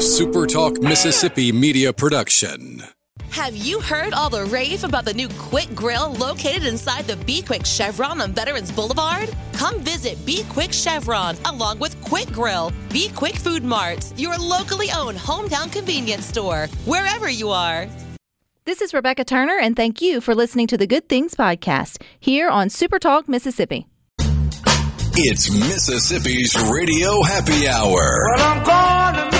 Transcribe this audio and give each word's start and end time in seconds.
a 0.00 0.02
SuperTalk 0.02 0.82
Mississippi 0.82 1.52
media 1.52 1.92
production. 1.92 2.82
Have 3.28 3.54
you 3.54 3.82
heard 3.82 4.14
all 4.14 4.30
the 4.30 4.46
rave 4.46 4.82
about 4.82 5.04
the 5.04 5.12
new 5.12 5.28
Quick 5.50 5.74
Grill 5.74 6.14
located 6.14 6.64
inside 6.64 7.06
the 7.06 7.16
Be 7.16 7.42
Quick 7.42 7.66
Chevron 7.66 8.22
on 8.22 8.32
Veterans 8.32 8.72
Boulevard? 8.72 9.28
Come 9.52 9.78
visit 9.80 10.16
Be 10.24 10.44
Quick 10.48 10.72
Chevron 10.72 11.36
along 11.44 11.80
with 11.80 12.02
Quick 12.02 12.32
Grill, 12.32 12.72
Be 12.88 13.10
Quick 13.14 13.34
Food 13.34 13.62
Marts, 13.62 14.14
your 14.16 14.38
locally 14.38 14.88
owned 14.96 15.18
hometown 15.18 15.70
convenience 15.70 16.24
store, 16.24 16.66
wherever 16.86 17.28
you 17.28 17.50
are. 17.50 17.86
This 18.64 18.80
is 18.80 18.94
Rebecca 18.94 19.24
Turner, 19.24 19.58
and 19.58 19.76
thank 19.76 20.00
you 20.00 20.22
for 20.22 20.34
listening 20.34 20.66
to 20.68 20.78
the 20.78 20.86
Good 20.86 21.10
Things 21.10 21.34
Podcast 21.34 22.00
here 22.18 22.48
on 22.48 22.68
Supertalk 22.68 23.28
Mississippi. 23.28 23.86
It's 25.22 25.50
Mississippi's 25.50 26.56
Radio 26.72 27.20
Happy 27.22 27.68
Hour. 27.68 29.39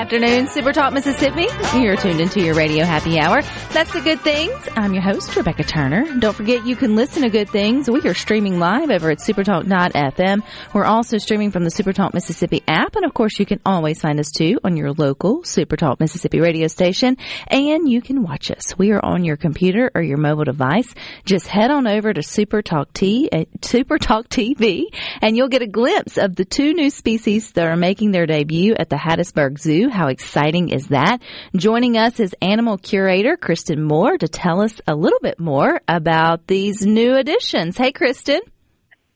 Afternoon, 0.00 0.48
Super 0.48 0.72
Talk 0.72 0.94
Mississippi. 0.94 1.46
You're 1.78 1.94
tuned 1.94 2.22
into 2.22 2.40
your 2.40 2.54
radio 2.54 2.86
happy 2.86 3.20
hour. 3.20 3.42
That's 3.70 3.92
the 3.92 4.00
good 4.00 4.18
things. 4.20 4.50
I'm 4.74 4.94
your 4.94 5.02
host, 5.02 5.36
Rebecca 5.36 5.62
Turner. 5.62 6.18
Don't 6.18 6.34
forget 6.34 6.64
you 6.64 6.74
can 6.74 6.96
listen 6.96 7.20
to 7.20 7.28
good 7.28 7.50
things. 7.50 7.90
We 7.90 8.00
are 8.08 8.14
streaming 8.14 8.58
live 8.58 8.90
over 8.90 9.10
at 9.10 9.18
supertalk.fm. 9.18 10.42
We're 10.72 10.86
also 10.86 11.18
streaming 11.18 11.50
from 11.50 11.64
the 11.64 11.70
Supertalk 11.70 12.14
Mississippi 12.14 12.62
app. 12.66 12.96
And 12.96 13.04
of 13.04 13.12
course, 13.12 13.38
you 13.38 13.44
can 13.44 13.60
always 13.66 14.00
find 14.00 14.18
us 14.18 14.30
too 14.30 14.58
on 14.64 14.78
your 14.78 14.92
local 14.92 15.42
Supertalk 15.42 16.00
Mississippi 16.00 16.40
radio 16.40 16.68
station. 16.68 17.18
And 17.48 17.86
you 17.86 18.00
can 18.00 18.22
watch 18.22 18.50
us. 18.50 18.78
We 18.78 18.92
are 18.92 19.04
on 19.04 19.26
your 19.26 19.36
computer 19.36 19.90
or 19.94 20.00
your 20.00 20.16
mobile 20.16 20.44
device. 20.44 20.94
Just 21.26 21.46
head 21.46 21.70
on 21.70 21.86
over 21.86 22.14
to 22.14 22.22
Supertalk 22.22 22.94
T, 22.94 23.28
uh, 23.30 23.44
Supertalk 23.58 24.28
TV 24.28 24.84
and 25.20 25.36
you'll 25.36 25.48
get 25.48 25.60
a 25.60 25.66
glimpse 25.66 26.16
of 26.16 26.36
the 26.36 26.46
two 26.46 26.72
new 26.72 26.88
species 26.88 27.52
that 27.52 27.66
are 27.66 27.76
making 27.76 28.12
their 28.12 28.24
debut 28.24 28.74
at 28.78 28.88
the 28.88 28.96
Hattiesburg 28.96 29.58
Zoo. 29.58 29.89
How 29.90 30.08
exciting 30.08 30.70
is 30.70 30.88
that? 30.88 31.20
Joining 31.56 31.96
us 31.96 32.20
is 32.20 32.34
animal 32.40 32.78
curator 32.78 33.36
Kristen 33.36 33.82
Moore 33.82 34.16
to 34.16 34.28
tell 34.28 34.60
us 34.60 34.80
a 34.86 34.94
little 34.94 35.18
bit 35.20 35.38
more 35.40 35.80
about 35.88 36.46
these 36.46 36.86
new 36.86 37.16
additions. 37.16 37.76
Hey, 37.76 37.92
Kristen. 37.92 38.40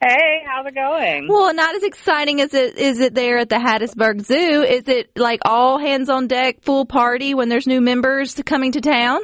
Hey, 0.03 0.43
how's 0.47 0.67
it 0.67 0.75
going? 0.75 1.29
Well, 1.29 1.55
not 1.55 1.77
as 1.77 1.83
exciting 1.83 2.41
as 2.41 2.53
it 2.53 2.77
is 2.77 3.01
it 3.01 3.15
there 3.15 3.39
at 3.39 3.49
the 3.49 3.57
Hattiesburg 3.57 4.21
Zoo. 4.27 4.63
Is 4.63 4.83
it 4.87 5.17
like 5.17 5.41
all 5.45 5.79
hands 5.79 6.11
on 6.11 6.27
deck, 6.27 6.63
full 6.63 6.85
party 6.85 7.35
when 7.35 7.49
there's 7.49 7.67
new 7.67 7.81
members 7.81 8.35
coming 8.45 8.73
to 8.73 8.81
town? 8.83 9.21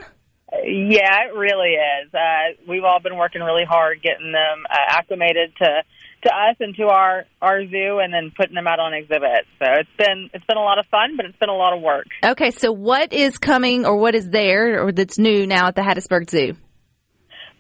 Yeah, 0.53 1.29
it 1.29 1.37
really 1.37 1.75
is. 1.75 2.15
Uh, 2.15 2.63
we've 2.67 2.85
all 2.85 3.01
been 3.01 3.17
working 3.17 3.43
really 3.43 3.65
hard 3.65 4.03
getting 4.03 4.33
them 4.33 4.65
uh, 4.71 4.77
acclimated 4.89 5.53
to 5.59 5.83
to 6.23 6.29
us 6.29 6.57
and 6.61 6.75
to 6.77 6.85
our 6.85 7.25
our 7.41 7.67
zoo, 7.67 7.99
and 8.03 8.13
then 8.13 8.33
putting 8.37 8.55
them 8.55 8.67
out 8.67 8.81
on 8.81 8.95
exhibit. 8.95 9.47
So 9.59 9.67
it's 9.73 9.97
been 9.99 10.31
it's 10.35 10.45
been 10.47 10.57
a 10.57 10.63
lot 10.63 10.79
of 10.79 10.87
fun, 10.91 11.17
but 11.17 11.27
it's 11.27 11.39
been 11.39 11.49
a 11.49 11.57
lot 11.57 11.73
of 11.73 11.83
work. 11.83 12.07
Okay, 12.25 12.51
so 12.51 12.73
what 12.73 13.13
is 13.13 13.39
coming 13.39 13.87
or 13.87 13.97
what 13.97 14.15
is 14.15 14.29
there 14.29 14.85
or 14.85 14.93
that's 14.93 15.19
new 15.19 15.47
now 15.47 15.69
at 15.69 15.77
the 15.77 15.83
Hattiesburg 15.83 16.31
Zoo? 16.31 16.57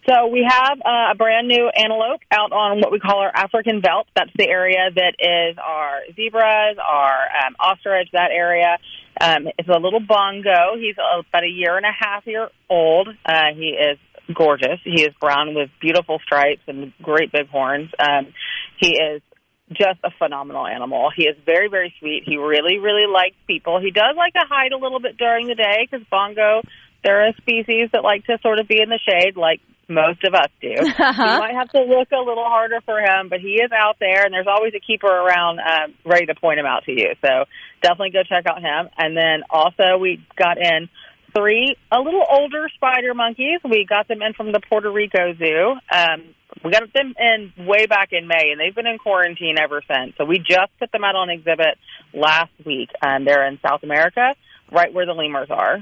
So 0.08 0.28
we 0.28 0.46
have 0.48 0.78
uh, 0.80 1.12
a 1.12 1.14
brand 1.14 1.46
new 1.46 1.68
antelope 1.68 2.20
out 2.32 2.52
on 2.52 2.80
what 2.80 2.90
we 2.90 2.98
call 2.98 3.20
our 3.20 3.30
African 3.34 3.82
veldt. 3.82 4.08
That's 4.16 4.30
the 4.34 4.48
area 4.48 4.90
that 4.94 5.14
is 5.18 5.58
our 5.58 6.00
zebras, 6.16 6.78
our 6.78 7.12
um, 7.46 7.54
ostrich, 7.60 8.08
that 8.12 8.30
area. 8.32 8.78
Um, 9.20 9.48
it's 9.58 9.68
a 9.68 9.78
little 9.78 10.00
bongo. 10.00 10.76
He's 10.78 10.96
about 10.96 11.44
a 11.44 11.48
year 11.48 11.76
and 11.76 11.84
a 11.84 11.92
half 11.92 12.26
year 12.26 12.48
old. 12.70 13.08
Uh, 13.26 13.52
he 13.54 13.76
is 13.76 13.98
gorgeous. 14.34 14.80
He 14.84 15.02
is 15.02 15.14
brown 15.20 15.54
with 15.54 15.70
beautiful 15.80 16.18
stripes 16.24 16.62
and 16.66 16.92
great 17.02 17.32
big 17.32 17.48
horns. 17.48 17.90
Um, 17.98 18.32
he 18.78 18.90
is 18.90 19.22
just 19.70 20.00
a 20.04 20.10
phenomenal 20.18 20.66
animal. 20.66 21.10
He 21.14 21.24
is 21.24 21.36
very, 21.46 21.68
very 21.68 21.94
sweet. 21.98 22.24
He 22.26 22.36
really, 22.36 22.78
really 22.78 23.06
likes 23.06 23.36
people. 23.46 23.80
He 23.80 23.90
does 23.90 24.16
like 24.16 24.32
to 24.32 24.44
hide 24.48 24.72
a 24.72 24.78
little 24.78 25.00
bit 25.00 25.16
during 25.16 25.46
the 25.46 25.54
day 25.54 25.86
because 25.88 26.06
bongo, 26.10 26.62
they're 27.04 27.28
a 27.28 27.34
species 27.34 27.90
that 27.92 28.02
like 28.02 28.26
to 28.26 28.38
sort 28.42 28.58
of 28.58 28.68
be 28.68 28.80
in 28.82 28.88
the 28.88 28.98
shade 28.98 29.36
like 29.36 29.60
most 29.88 30.24
of 30.24 30.34
us 30.34 30.48
do. 30.60 30.74
Uh-huh. 31.00 31.22
You 31.22 31.40
might 31.40 31.54
have 31.54 31.70
to 31.70 31.82
look 31.82 32.12
a 32.12 32.18
little 32.18 32.44
harder 32.44 32.80
for 32.84 33.00
him, 33.00 33.28
but 33.28 33.40
he 33.40 33.54
is 33.54 33.70
out 33.72 33.96
there, 33.98 34.24
and 34.24 34.32
there's 34.32 34.46
always 34.46 34.72
a 34.76 34.80
keeper 34.80 35.08
around 35.08 35.58
um, 35.58 35.94
ready 36.04 36.26
to 36.26 36.34
point 36.34 36.60
him 36.60 36.66
out 36.66 36.84
to 36.84 36.92
you. 36.92 37.14
So 37.24 37.46
definitely 37.82 38.10
go 38.10 38.22
check 38.22 38.46
out 38.46 38.60
him. 38.60 38.90
And 38.96 39.16
then 39.16 39.42
also 39.50 39.98
we 39.98 40.24
got 40.36 40.58
in 40.58 40.88
three 41.36 41.76
a 41.90 42.00
little 42.00 42.24
older 42.28 42.68
spider 42.74 43.14
monkeys. 43.14 43.60
We 43.64 43.86
got 43.88 44.08
them 44.08 44.22
in 44.22 44.32
from 44.34 44.52
the 44.52 44.60
Puerto 44.68 44.90
Rico 44.90 45.34
Zoo. 45.38 45.74
Um, 45.92 46.34
we 46.64 46.70
got 46.70 46.92
them 46.92 47.14
in 47.18 47.66
way 47.66 47.86
back 47.86 48.12
in 48.12 48.26
May, 48.26 48.50
and 48.50 48.60
they've 48.60 48.74
been 48.74 48.86
in 48.86 48.98
quarantine 48.98 49.56
ever 49.58 49.82
since. 49.86 50.14
So 50.18 50.24
we 50.24 50.38
just 50.38 50.70
put 50.78 50.92
them 50.92 51.04
out 51.04 51.14
on 51.14 51.30
exhibit 51.30 51.78
last 52.12 52.52
week, 52.66 52.90
and 53.02 53.26
they're 53.26 53.46
in 53.46 53.58
South 53.66 53.82
America, 53.82 54.34
right 54.70 54.92
where 54.92 55.06
the 55.06 55.12
lemurs 55.12 55.48
are. 55.50 55.78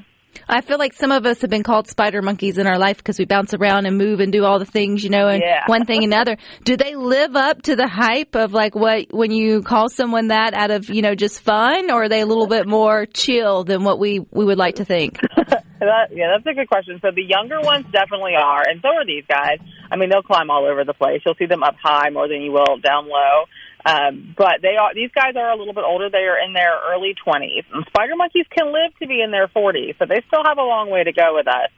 I 0.48 0.60
feel 0.62 0.78
like 0.78 0.94
some 0.94 1.10
of 1.12 1.26
us 1.26 1.40
have 1.42 1.50
been 1.50 1.62
called 1.62 1.88
spider 1.88 2.22
monkeys 2.22 2.58
in 2.58 2.66
our 2.66 2.78
life 2.78 2.98
because 2.98 3.18
we 3.18 3.24
bounce 3.26 3.52
around 3.54 3.86
and 3.86 3.98
move 3.98 4.20
and 4.20 4.32
do 4.32 4.44
all 4.44 4.58
the 4.58 4.64
things, 4.64 5.02
you 5.04 5.10
know, 5.10 5.28
and 5.28 5.42
Yeah. 5.42 5.64
one 5.66 5.84
thing 5.84 6.04
and 6.04 6.12
another. 6.12 6.36
Do 6.64 6.76
they 6.76 6.94
live 6.94 7.36
up 7.36 7.62
to 7.62 7.76
the 7.76 7.86
hype 7.88 8.34
of 8.34 8.52
like 8.52 8.74
what 8.74 9.12
when 9.12 9.30
you 9.30 9.62
call 9.62 9.88
someone 9.88 10.28
that 10.28 10.54
out 10.54 10.70
of, 10.70 10.88
you 10.88 11.02
know, 11.02 11.14
just 11.14 11.40
fun 11.40 11.90
or 11.90 12.04
are 12.04 12.08
they 12.08 12.20
a 12.20 12.26
little 12.26 12.46
bit 12.46 12.66
more 12.66 13.04
chill 13.06 13.64
than 13.64 13.84
what 13.84 13.98
we 13.98 14.20
we 14.32 14.44
would 14.44 14.58
like 14.58 14.76
to 14.76 14.84
think? 14.84 15.18
That, 15.80 16.10
yeah, 16.10 16.34
that's 16.34 16.44
a 16.44 16.58
good 16.58 16.68
question. 16.68 16.98
So 17.00 17.10
the 17.14 17.22
younger 17.22 17.60
ones 17.60 17.86
definitely 17.92 18.34
are, 18.34 18.62
and 18.66 18.80
so 18.82 18.88
are 18.88 19.06
these 19.06 19.22
guys. 19.28 19.58
I 19.92 19.94
mean, 19.94 20.10
they'll 20.10 20.24
climb 20.24 20.50
all 20.50 20.66
over 20.66 20.84
the 20.84 20.92
place. 20.92 21.22
You'll 21.24 21.36
see 21.38 21.46
them 21.46 21.62
up 21.62 21.76
high 21.80 22.10
more 22.10 22.26
than 22.26 22.42
you 22.42 22.50
will 22.50 22.78
down 22.82 23.06
low. 23.06 23.44
Um, 23.88 24.34
but 24.36 24.60
they 24.60 24.76
are 24.76 24.92
these 24.94 25.10
guys 25.14 25.32
are 25.36 25.50
a 25.50 25.56
little 25.56 25.72
bit 25.72 25.84
older. 25.84 26.10
They 26.10 26.28
are 26.28 26.38
in 26.38 26.52
their 26.52 26.76
early 26.92 27.14
twenties. 27.24 27.64
Spider 27.88 28.16
monkeys 28.16 28.44
can 28.50 28.66
live 28.66 28.92
to 29.00 29.06
be 29.06 29.22
in 29.22 29.30
their 29.30 29.48
forties, 29.48 29.94
so 29.98 30.04
they 30.04 30.22
still 30.26 30.42
have 30.44 30.58
a 30.58 30.62
long 30.62 30.90
way 30.90 31.04
to 31.04 31.12
go 31.12 31.34
with 31.34 31.48
us. 31.48 31.70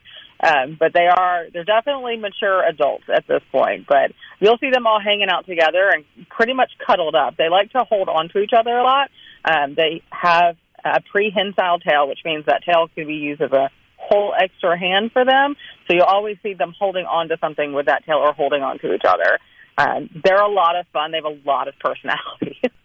Um, 0.43 0.77
but 0.81 0.93
they 0.93 1.07
are 1.07 1.47
they're 1.53 1.65
definitely 1.65 2.17
mature 2.17 2.67
adults 2.67 3.05
at 3.15 3.29
this 3.29 3.43
point. 3.53 3.87
But 3.87 4.11
you'll 4.41 4.59
see 4.59 4.71
them 4.71 4.87
all 4.89 5.01
hanging 5.01 5.29
out 5.29 5.47
together 5.47 5.89
and 5.93 6.05
pretty 6.31 6.55
much 6.55 6.71
cuddled 6.85 7.15
up. 7.15 7.37
They 7.37 7.49
like 7.49 7.71
to 7.73 7.85
hold 7.85 8.09
on 8.09 8.29
to 8.31 8.39
each 8.41 8.53
other 8.57 8.77
a 8.77 8.83
lot. 8.83 9.11
Um, 9.45 9.75
they 9.77 10.03
have 10.11 10.57
a 10.85 11.01
prehensile 11.13 11.79
tail, 11.79 12.09
which 12.09 12.21
means 12.25 12.47
that 12.47 12.65
tail 12.65 12.89
can 12.93 13.07
be 13.07 13.15
used 13.15 13.41
as 13.41 13.53
a 13.53 13.71
whole 13.99 14.35
extra 14.37 14.77
hand 14.79 15.13
for 15.13 15.25
them. 15.25 15.55
So 15.87 15.95
you'll 15.95 16.05
always 16.05 16.39
see 16.43 16.55
them 16.55 16.75
holding 16.77 17.05
on 17.05 17.29
to 17.29 17.37
something 17.41 17.73
with 17.73 17.87
that 17.87 18.05
tail 18.05 18.17
or 18.17 18.33
holding 18.33 18.63
on 18.63 18.79
to 18.81 18.95
each 18.95 19.05
other. 19.07 19.39
Um, 19.81 20.11
they're 20.25 20.43
a 20.43 20.51
lot 20.51 20.77
of 20.77 20.87
fun. 20.93 21.13
They 21.13 21.19
have 21.19 21.25
a 21.25 21.39
lot 21.49 21.69
of 21.69 21.75
personality. 21.79 22.61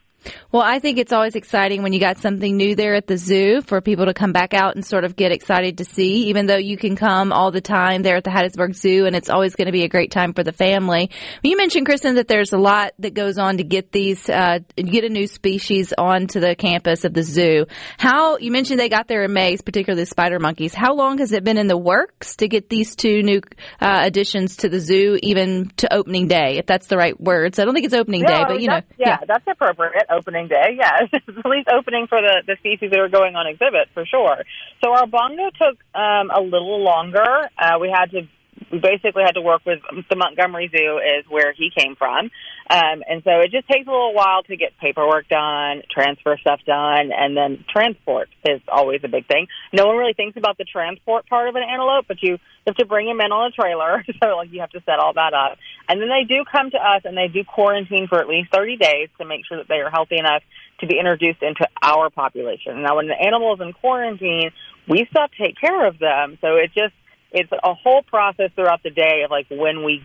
Well, 0.51 0.61
I 0.61 0.79
think 0.79 0.97
it's 0.97 1.11
always 1.13 1.35
exciting 1.35 1.83
when 1.83 1.93
you 1.93 1.99
got 1.99 2.17
something 2.17 2.55
new 2.55 2.75
there 2.75 2.95
at 2.95 3.07
the 3.07 3.17
zoo 3.17 3.61
for 3.61 3.81
people 3.81 4.05
to 4.05 4.13
come 4.13 4.31
back 4.31 4.53
out 4.53 4.75
and 4.75 4.85
sort 4.85 5.03
of 5.03 5.15
get 5.15 5.31
excited 5.31 5.77
to 5.79 5.85
see, 5.85 6.27
even 6.29 6.45
though 6.45 6.57
you 6.57 6.77
can 6.77 6.95
come 6.95 7.31
all 7.31 7.51
the 7.51 7.61
time 7.61 8.01
there 8.03 8.15
at 8.15 8.23
the 8.23 8.29
Hattiesburg 8.29 8.75
Zoo 8.75 9.05
and 9.05 9.15
it's 9.15 9.29
always 9.29 9.55
going 9.55 9.65
to 9.67 9.71
be 9.71 9.83
a 9.83 9.89
great 9.89 10.11
time 10.11 10.33
for 10.33 10.43
the 10.43 10.51
family. 10.53 11.09
You 11.43 11.57
mentioned, 11.57 11.85
Kristen, 11.85 12.15
that 12.15 12.27
there's 12.27 12.53
a 12.53 12.57
lot 12.57 12.93
that 12.99 13.13
goes 13.13 13.37
on 13.37 13.57
to 13.57 13.63
get 13.63 13.91
these, 13.91 14.29
uh, 14.29 14.59
get 14.75 15.03
a 15.03 15.09
new 15.09 15.27
species 15.27 15.93
onto 15.97 16.39
the 16.39 16.55
campus 16.55 17.05
of 17.05 17.13
the 17.13 17.23
zoo. 17.23 17.65
How, 17.97 18.37
you 18.37 18.51
mentioned 18.51 18.79
they 18.79 18.89
got 18.89 19.07
there 19.07 19.23
in 19.23 19.33
May, 19.33 19.57
particularly 19.57 20.03
the 20.03 20.07
spider 20.07 20.39
monkeys. 20.39 20.73
How 20.73 20.93
long 20.93 21.17
has 21.19 21.31
it 21.31 21.43
been 21.43 21.57
in 21.57 21.67
the 21.67 21.77
works 21.77 22.37
to 22.37 22.47
get 22.47 22.69
these 22.69 22.95
two 22.95 23.21
new, 23.23 23.41
uh, 23.81 23.99
additions 24.03 24.57
to 24.57 24.69
the 24.69 24.79
zoo, 24.79 25.17
even 25.21 25.71
to 25.77 25.93
opening 25.93 26.27
day, 26.27 26.57
if 26.57 26.65
that's 26.65 26.87
the 26.87 26.97
right 26.97 27.19
words? 27.19 27.59
I 27.59 27.65
don't 27.65 27.73
think 27.73 27.85
it's 27.85 27.93
opening 27.95 28.23
day, 28.23 28.43
but 28.47 28.61
you 28.61 28.67
know. 28.67 28.75
that's- 28.75 28.93
yeah, 28.97 29.17
that's 29.27 29.45
appropriate. 29.47 30.05
Opening 30.15 30.47
day, 30.47 30.77
yeah, 30.79 31.07
at 31.13 31.45
least 31.45 31.67
opening 31.71 32.07
for 32.07 32.21
the 32.21 32.43
the 32.47 32.55
species 32.57 32.89
that 32.91 32.99
are 32.99 33.09
going 33.09 33.35
on 33.35 33.47
exhibit 33.47 33.89
for 33.93 34.05
sure. 34.05 34.43
So 34.83 34.91
our 34.91 35.07
bongo 35.07 35.49
took 35.51 35.77
um, 35.93 36.31
a 36.31 36.41
little 36.41 36.81
longer. 36.81 37.49
Uh, 37.57 37.77
we 37.79 37.89
had 37.89 38.11
to. 38.11 38.27
Basically 38.71 39.23
had 39.23 39.35
to 39.35 39.41
work 39.41 39.61
with 39.65 39.79
the 40.09 40.15
Montgomery 40.15 40.69
Zoo 40.75 40.97
is 40.97 41.25
where 41.29 41.53
he 41.53 41.69
came 41.75 41.95
from, 41.95 42.31
um, 42.69 43.03
and 43.07 43.21
so 43.23 43.39
it 43.39 43.51
just 43.51 43.67
takes 43.67 43.87
a 43.87 43.91
little 43.91 44.13
while 44.13 44.43
to 44.43 44.57
get 44.57 44.77
paperwork 44.81 45.27
done, 45.29 45.83
transfer 45.91 46.37
stuff 46.41 46.59
done, 46.65 47.11
and 47.15 47.37
then 47.37 47.63
transport 47.69 48.29
is 48.43 48.61
always 48.67 49.01
a 49.03 49.07
big 49.07 49.27
thing. 49.27 49.47
No 49.71 49.85
one 49.85 49.97
really 49.97 50.13
thinks 50.13 50.35
about 50.35 50.57
the 50.57 50.65
transport 50.65 51.27
part 51.27 51.47
of 51.47 51.55
an 51.55 51.63
antelope, 51.63 52.05
but 52.07 52.23
you 52.23 52.39
have 52.65 52.75
to 52.77 52.85
bring 52.85 53.07
him 53.07 53.21
in 53.21 53.31
on 53.31 53.51
a 53.51 53.51
trailer, 53.51 54.03
so 54.23 54.35
like 54.35 54.51
you 54.51 54.61
have 54.61 54.71
to 54.71 54.81
set 54.85 54.99
all 54.99 55.13
that 55.13 55.33
up. 55.33 55.57
And 55.87 56.01
then 56.01 56.09
they 56.09 56.23
do 56.23 56.43
come 56.51 56.71
to 56.71 56.77
us 56.77 57.01
and 57.05 57.15
they 57.15 57.27
do 57.27 57.43
quarantine 57.43 58.07
for 58.07 58.19
at 58.19 58.27
least 58.27 58.51
30 58.51 58.77
days 58.77 59.09
to 59.19 59.25
make 59.25 59.45
sure 59.45 59.57
that 59.57 59.67
they 59.67 59.81
are 59.81 59.91
healthy 59.91 60.17
enough 60.17 60.41
to 60.79 60.87
be 60.87 60.97
introduced 60.97 61.43
into 61.43 61.67
our 61.81 62.09
population. 62.09 62.81
Now, 62.81 62.95
when 62.95 63.07
the 63.07 63.19
animal 63.19 63.53
is 63.53 63.61
in 63.61 63.73
quarantine, 63.73 64.51
we 64.87 65.05
still 65.09 65.27
take 65.37 65.55
care 65.59 65.87
of 65.87 65.99
them. 65.99 66.37
So 66.41 66.55
it 66.55 66.71
just 66.73 66.93
it's 67.35 67.51
a 67.51 67.73
whole 67.73 68.01
process 68.01 68.49
throughout 68.55 68.81
the 68.81 68.89
day 68.89 69.23
of 69.23 69.31
like 69.31 69.47
when 69.49 69.83
we 69.83 70.01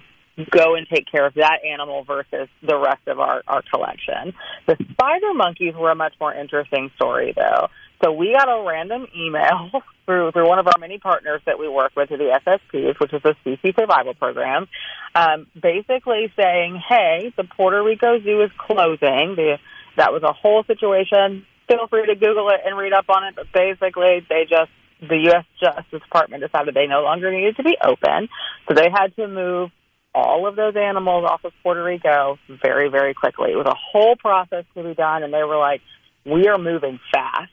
go 0.50 0.75
and 0.75 0.87
take 0.88 1.06
care 1.11 1.27
of 1.27 1.35
that 1.35 1.59
animal 1.65 2.05
versus 2.05 2.49
the 2.62 2.77
rest 2.77 3.06
of 3.06 3.21
our, 3.21 3.43
our 3.47 3.62
collection. 3.73 4.35
The 4.67 4.77
spider 4.93 5.35
monkeys 5.35 5.75
were 5.75 5.91
a 5.91 5.94
much 5.94 6.15
more 6.21 6.35
interesting 6.35 6.91
story 6.97 7.32
though. 7.37 7.69
So 8.03 8.12
we 8.12 8.32
got 8.32 8.49
a 8.49 8.67
random 8.67 9.06
email 9.17 9.71
through 10.06 10.32
through 10.32 10.49
one 10.49 10.59
of 10.59 10.67
our 10.67 10.79
many 10.79 10.99
partners 10.99 11.41
that 11.47 11.59
we 11.59 11.69
work 11.69 11.93
with 11.97 12.09
through 12.09 12.19
the 12.19 12.41
SSPs, 12.47 12.99
which 12.99 13.12
is 13.12 13.23
the 13.23 13.35
species 13.43 13.75
survival 13.79 14.15
program, 14.15 14.67
um, 15.15 15.47
basically 15.61 16.32
saying, 16.37 16.81
"Hey, 16.88 17.32
the 17.37 17.44
Puerto 17.44 17.82
Rico 17.82 18.21
Zoo 18.21 18.43
is 18.43 18.50
closing." 18.56 19.37
The, 19.37 19.59
that 19.97 20.12
was 20.12 20.23
a 20.23 20.32
whole 20.32 20.65
situation. 20.65 21.47
Feel 21.69 21.87
free 21.88 22.06
to 22.06 22.15
Google 22.15 22.49
it 22.49 22.61
and 22.65 22.77
read 22.77 22.93
up 22.93 23.05
on 23.11 23.25
it. 23.25 23.35
But 23.37 23.53
basically, 23.53 24.27
they 24.29 24.47
just 24.49 24.71
the 25.00 25.17
U.S. 25.32 25.44
Justice 25.58 26.02
Department 26.02 26.43
decided 26.43 26.75
they 26.75 26.87
no 26.87 27.02
longer 27.02 27.32
needed 27.32 27.56
to 27.56 27.62
be 27.62 27.76
open, 27.82 28.29
so 28.69 28.75
they 28.75 28.91
had 28.93 29.14
to 29.17 29.26
move 29.29 29.70
all 30.14 30.47
of 30.47 30.56
those 30.56 30.75
animals 30.76 31.25
off 31.29 31.44
of 31.44 31.52
Puerto 31.62 31.82
Rico 31.82 32.38
very, 32.62 32.88
very 32.88 33.14
quickly. 33.14 33.52
It 33.52 33.56
was 33.56 33.67
a 33.67 33.76
whole 33.76 34.17
process 34.17 34.64
to 34.75 34.82
be 34.82 34.94
done, 34.94 35.23
and 35.23 35.32
they 35.32 35.44
were 35.44 35.56
like, 35.56 35.81
"We 36.25 36.49
are 36.49 36.58
moving 36.58 36.99
fast." 37.12 37.52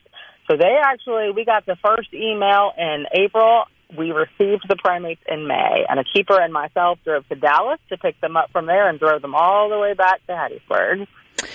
So 0.50 0.56
they 0.56 0.76
actually, 0.82 1.30
we 1.30 1.44
got 1.44 1.66
the 1.66 1.76
first 1.76 2.12
email 2.12 2.72
in 2.76 3.06
April. 3.12 3.64
We 3.96 4.12
received 4.12 4.66
the 4.68 4.76
primates 4.76 5.22
in 5.28 5.46
May, 5.46 5.86
and 5.88 6.00
a 6.00 6.04
keeper 6.04 6.38
and 6.40 6.52
myself 6.52 6.98
drove 7.04 7.28
to 7.28 7.36
Dallas 7.36 7.80
to 7.90 7.96
pick 7.96 8.20
them 8.20 8.36
up 8.36 8.50
from 8.50 8.66
there 8.66 8.88
and 8.88 8.98
drove 8.98 9.22
them 9.22 9.34
all 9.34 9.68
the 9.68 9.78
way 9.78 9.94
back 9.94 10.26
to 10.26 10.32
Hattiesburg. 10.32 11.06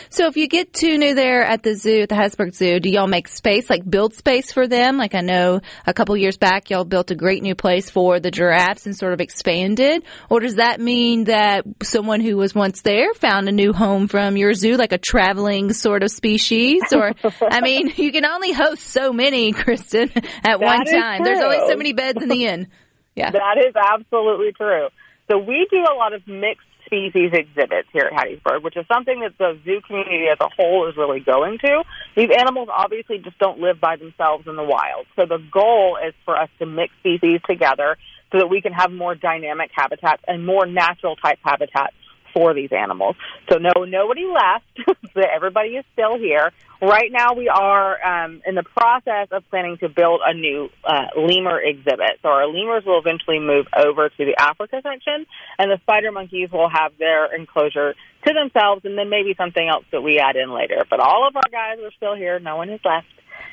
So 0.10 0.28
if 0.28 0.38
you 0.38 0.48
get 0.48 0.74
two 0.74 0.98
new 0.98 1.16
there 1.16 1.44
at 1.44 1.64
the 1.64 1.76
zoo, 1.76 2.02
at 2.02 2.10
the 2.10 2.16
Hattiesburg 2.16 2.54
Zoo, 2.54 2.80
do 2.80 2.90
y'all 2.90 3.08
make 3.08 3.28
space, 3.28 3.70
like 3.70 3.90
build 3.90 4.14
space 4.14 4.52
for 4.52 4.68
them? 4.68 4.98
Like 4.98 5.16
I 5.16 5.22
know 5.22 5.62
a 5.86 5.94
couple 5.94 6.16
years 6.18 6.38
back 6.38 6.70
y'all 6.70 6.86
built 6.86 7.12
a 7.12 7.16
great 7.16 7.42
new 7.42 7.56
place 7.56 7.90
for 7.90 8.20
the 8.20 8.32
giraffes 8.32 8.86
and 8.86 8.96
sort 8.96 9.14
of 9.14 9.22
expanded. 9.22 10.04
Or 10.30 10.40
does 10.40 10.56
that 10.56 10.80
mean 10.80 11.26
that 11.26 11.66
someone 11.82 12.22
who 12.22 12.38
was 12.38 12.54
once 12.54 12.82
there 12.82 13.14
found 13.14 13.48
a 13.50 13.52
new 13.52 13.74
home 13.74 14.08
from 14.08 14.38
your 14.38 14.54
zoo, 14.54 14.78
like 14.78 14.92
a 14.92 14.98
traveling 14.98 15.74
sort 15.74 16.04
of 16.04 16.12
species? 16.12 16.82
Or, 16.92 17.14
I 17.42 17.62
mean, 17.62 17.94
you 17.96 18.12
can 18.12 18.26
only 18.26 18.52
host 18.52 18.84
so 18.84 19.12
many, 19.12 19.52
Kristen, 19.52 20.12
at 20.16 20.24
That 20.44 20.60
one 20.60 20.86
time. 20.86 21.24
There's 21.24 21.44
only 21.44 21.60
so 21.68 21.76
many 21.76 21.94
beds 21.94 22.22
in 22.22 22.30
the 22.30 22.46
inn. 22.46 22.68
Yeah. 23.16 23.32
That 23.32 23.58
is 23.58 23.76
absolutely 23.76 24.54
true. 24.54 24.88
So 25.32 25.38
we 25.38 25.68
do 25.72 25.78
a 25.78 25.96
lot 25.96 26.14
of 26.14 26.28
mixed 26.28 26.68
species 26.94 27.32
exhibits 27.34 27.88
here 27.92 28.12
at 28.12 28.14
Hattiesburg, 28.14 28.62
which 28.62 28.78
is 28.78 28.86
something 28.88 29.22
that 29.22 29.38
the 29.40 29.58
zoo 29.66 29.82
community 29.82 30.28
as 30.32 30.38
a 30.40 30.50
whole 30.56 30.88
is 30.88 30.96
really 30.96 31.20
going 31.20 31.58
to. 31.60 31.84
These 32.16 32.30
animals 32.38 32.70
obviously 32.72 33.18
just 33.18 33.38
don't 33.40 33.60
live 33.60 33.80
by 33.80 33.96
themselves 33.96 34.48
in 34.48 34.56
the 34.56 34.64
wild. 34.64 35.08
So 35.16 35.26
the 35.26 35.40
goal 35.52 35.98
is 36.06 36.14
for 36.24 36.38
us 36.38 36.50
to 36.60 36.66
mix 36.66 36.94
species 37.00 37.42
together 37.50 37.98
so 38.32 38.38
that 38.38 38.48
we 38.48 38.62
can 38.62 38.74
have 38.74 38.92
more 38.92 39.16
dynamic 39.16 39.72
habitats 39.74 40.24
and 40.28 40.46
more 40.46 40.66
natural 40.66 41.16
type 41.16 41.40
habitats 41.44 41.96
for 42.34 42.54
these 42.54 42.72
animals. 42.72 43.16
So 43.50 43.58
no, 43.58 43.84
nobody 43.86 44.26
left. 44.26 45.00
Everybody 45.16 45.70
is 45.70 45.86
still 45.94 46.18
here. 46.18 46.52
Right 46.82 47.12
now, 47.12 47.34
we 47.34 47.48
are 47.48 48.04
um, 48.04 48.42
in 48.46 48.56
the 48.56 48.64
process 48.64 49.30
of 49.32 49.48
planning 49.50 49.78
to 49.78 49.88
build 49.88 50.22
a 50.26 50.34
new 50.34 50.70
uh, 50.84 51.08
lemur 51.16 51.62
exhibit. 51.62 52.20
So 52.22 52.30
our 52.30 52.48
lemurs 52.48 52.84
will 52.86 53.00
eventually 53.00 53.40
move 53.40 53.68
over 53.78 54.10
to 54.10 54.26
the 54.26 54.36
Africa 54.38 54.82
section, 54.84 55.26
and 55.58 55.72
the 55.72 55.78
spider 55.84 56.12
monkeys 56.12 56.52
will 56.52 56.70
have 56.70 56.98
their 56.98 57.34
enclosure 57.34 57.96
to 58.26 58.34
themselves, 58.34 58.84
and 58.84 58.98
then 58.98 59.10
maybe 59.10 59.34
something 59.38 59.66
else 59.66 59.86
that 59.92 60.02
we 60.02 60.20
add 60.20 60.36
in 60.36 60.52
later. 60.54 60.84
But 60.90 61.00
all 61.00 61.28
of 61.28 61.36
our 61.36 61.50
guys 61.52 61.80
are 61.80 61.92
still 61.96 62.16
here. 62.16 62.40
No 62.40 62.58
one 62.58 62.70
has 62.70 62.82
left. 62.84 63.08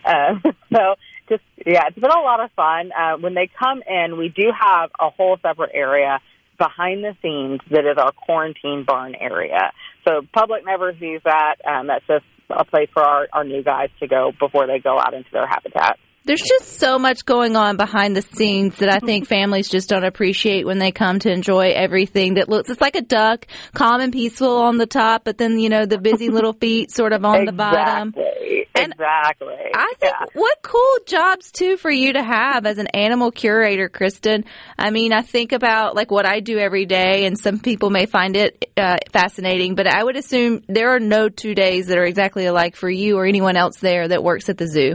Uh, 0.04 0.50
so 0.72 0.94
just 1.28 1.42
yeah, 1.64 1.86
it's 1.86 1.98
been 1.98 2.10
a 2.10 2.20
lot 2.20 2.40
of 2.40 2.50
fun. 2.52 2.90
Uh, 2.92 3.16
when 3.18 3.34
they 3.34 3.48
come 3.58 3.82
in, 3.88 4.16
we 4.16 4.28
do 4.28 4.50
have 4.58 4.90
a 4.98 5.10
whole 5.10 5.38
separate 5.40 5.70
area 5.72 6.20
behind 6.60 7.02
the 7.02 7.16
scenes 7.22 7.60
that 7.70 7.86
is 7.90 7.96
our 7.96 8.12
quarantine 8.12 8.84
barn 8.86 9.14
area. 9.14 9.72
So 10.06 10.20
public 10.32 10.64
never 10.64 10.92
sees 11.00 11.20
that. 11.24 11.56
Um, 11.66 11.86
that's 11.86 12.06
just 12.06 12.24
a 12.50 12.64
place 12.64 12.90
for 12.92 13.02
our, 13.02 13.26
our 13.32 13.44
new 13.44 13.62
guys 13.62 13.88
to 14.00 14.06
go 14.06 14.32
before 14.38 14.66
they 14.66 14.78
go 14.78 14.98
out 14.98 15.14
into 15.14 15.30
their 15.32 15.46
habitat. 15.46 15.98
There's 16.30 16.42
just 16.42 16.78
so 16.78 16.96
much 16.96 17.24
going 17.24 17.56
on 17.56 17.76
behind 17.76 18.14
the 18.14 18.22
scenes 18.22 18.76
that 18.76 18.88
I 18.88 19.00
think 19.00 19.26
families 19.26 19.68
just 19.68 19.88
don't 19.88 20.04
appreciate 20.04 20.64
when 20.64 20.78
they 20.78 20.92
come 20.92 21.18
to 21.18 21.28
enjoy 21.28 21.72
everything 21.72 22.34
that 22.34 22.48
looks, 22.48 22.70
it's 22.70 22.80
like 22.80 22.94
a 22.94 23.00
duck, 23.00 23.48
calm 23.74 24.00
and 24.00 24.12
peaceful 24.12 24.58
on 24.58 24.76
the 24.76 24.86
top, 24.86 25.24
but 25.24 25.38
then, 25.38 25.58
you 25.58 25.68
know, 25.68 25.86
the 25.86 25.98
busy 25.98 26.28
little 26.28 26.52
feet 26.60 26.92
sort 26.92 27.12
of 27.12 27.24
on 27.24 27.46
the 27.46 27.52
bottom. 27.52 28.14
Exactly. 28.16 28.68
And 28.76 28.92
exactly. 28.92 29.56
I 29.74 29.94
think 29.98 30.14
Yeah. 30.20 30.26
what 30.34 30.62
cool 30.62 30.98
jobs 31.04 31.50
too 31.50 31.76
for 31.76 31.90
you 31.90 32.12
to 32.12 32.22
have 32.22 32.64
as 32.64 32.78
an 32.78 32.86
animal 32.94 33.32
curator, 33.32 33.88
Kristen. 33.88 34.44
I 34.78 34.90
mean, 34.90 35.12
I 35.12 35.22
think 35.22 35.50
about 35.50 35.96
like 35.96 36.12
what 36.12 36.26
I 36.26 36.38
do 36.38 36.58
every 36.58 36.86
day, 36.86 37.26
and 37.26 37.36
some 37.36 37.58
people 37.58 37.90
may 37.90 38.06
find 38.06 38.36
it 38.36 38.70
uh, 38.76 38.98
fascinating, 39.10 39.74
but 39.74 39.88
I 39.88 40.04
would 40.04 40.16
assume 40.16 40.62
there 40.68 40.94
are 40.94 41.00
no 41.00 41.28
two 41.28 41.56
days 41.56 41.88
that 41.88 41.98
are 41.98 42.04
exactly 42.04 42.46
alike 42.46 42.76
for 42.76 42.88
you 42.88 43.16
or 43.16 43.26
anyone 43.26 43.56
else 43.56 43.78
there 43.78 44.06
that 44.06 44.22
works 44.22 44.48
at 44.48 44.58
the 44.58 44.68
zoo. 44.68 44.94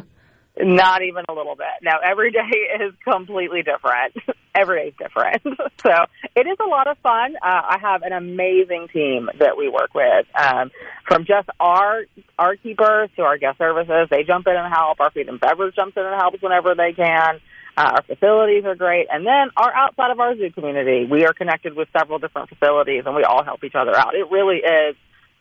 Not 0.57 1.01
even 1.01 1.25
a 1.27 1.33
little 1.33 1.55
bit. 1.55 1.67
Now, 1.81 1.99
every 2.03 2.31
day 2.31 2.39
is 2.79 2.93
completely 3.03 3.61
different. 3.61 4.15
every 4.55 4.83
day 4.83 4.87
is 4.89 4.93
different. 4.97 5.41
so 5.83 5.91
it 6.35 6.47
is 6.47 6.57
a 6.65 6.69
lot 6.69 6.87
of 6.87 6.97
fun. 6.99 7.35
Uh, 7.41 7.61
I 7.69 7.77
have 7.81 8.03
an 8.03 8.13
amazing 8.13 8.87
team 8.93 9.29
that 9.39 9.57
we 9.57 9.67
work 9.67 9.93
with. 9.93 10.25
Um, 10.33 10.71
from 11.07 11.25
just 11.25 11.49
our 11.59 12.03
our 12.39 12.55
keepers 12.55 13.09
to 13.17 13.23
our 13.23 13.37
guest 13.37 13.57
services, 13.57 14.07
they 14.09 14.23
jump 14.23 14.47
in 14.47 14.55
and 14.55 14.73
help. 14.73 14.99
Our 14.99 15.11
food 15.11 15.27
and 15.27 15.39
beverage 15.39 15.75
jumps 15.75 15.97
in 15.97 16.03
and 16.03 16.15
helps 16.15 16.41
whenever 16.41 16.73
they 16.73 16.93
can. 16.93 17.41
Uh, 17.77 17.91
our 17.95 18.03
facilities 18.03 18.63
are 18.63 18.75
great. 18.75 19.07
And 19.11 19.25
then 19.25 19.51
our 19.57 19.73
outside 19.73 20.11
of 20.11 20.19
our 20.21 20.35
zoo 20.37 20.49
community, 20.51 21.05
we 21.05 21.25
are 21.25 21.33
connected 21.33 21.75
with 21.75 21.89
several 21.97 22.19
different 22.19 22.47
facilities 22.47 23.03
and 23.05 23.15
we 23.15 23.23
all 23.23 23.43
help 23.43 23.63
each 23.65 23.75
other 23.75 23.93
out. 23.93 24.15
It 24.15 24.31
really 24.31 24.57
is 24.57 24.95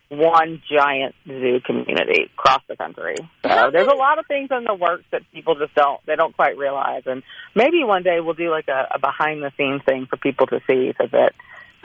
one 0.09 0.61
giant 0.69 1.15
zoo 1.27 1.59
community 1.65 2.29
across 2.37 2.61
the 2.67 2.75
country. 2.75 3.15
So 3.43 3.49
oh, 3.49 3.71
there's 3.71 3.87
a 3.87 3.95
lot 3.95 4.19
of 4.19 4.27
things 4.27 4.49
in 4.51 4.63
the 4.63 4.75
works 4.75 5.03
that 5.11 5.23
people 5.33 5.55
just 5.55 5.73
don't 5.75 5.99
they 6.05 6.15
don't 6.15 6.35
quite 6.35 6.57
realize. 6.57 7.03
And 7.05 7.23
maybe 7.55 7.83
one 7.83 8.03
day 8.03 8.19
we'll 8.19 8.35
do 8.35 8.49
like 8.49 8.67
a, 8.67 8.87
a 8.93 8.99
behind 8.99 9.41
the 9.41 9.51
scenes 9.57 9.81
thing 9.85 10.05
for 10.07 10.17
people 10.17 10.47
to 10.47 10.59
see 10.67 10.93
so 10.97 11.07
that 11.11 11.33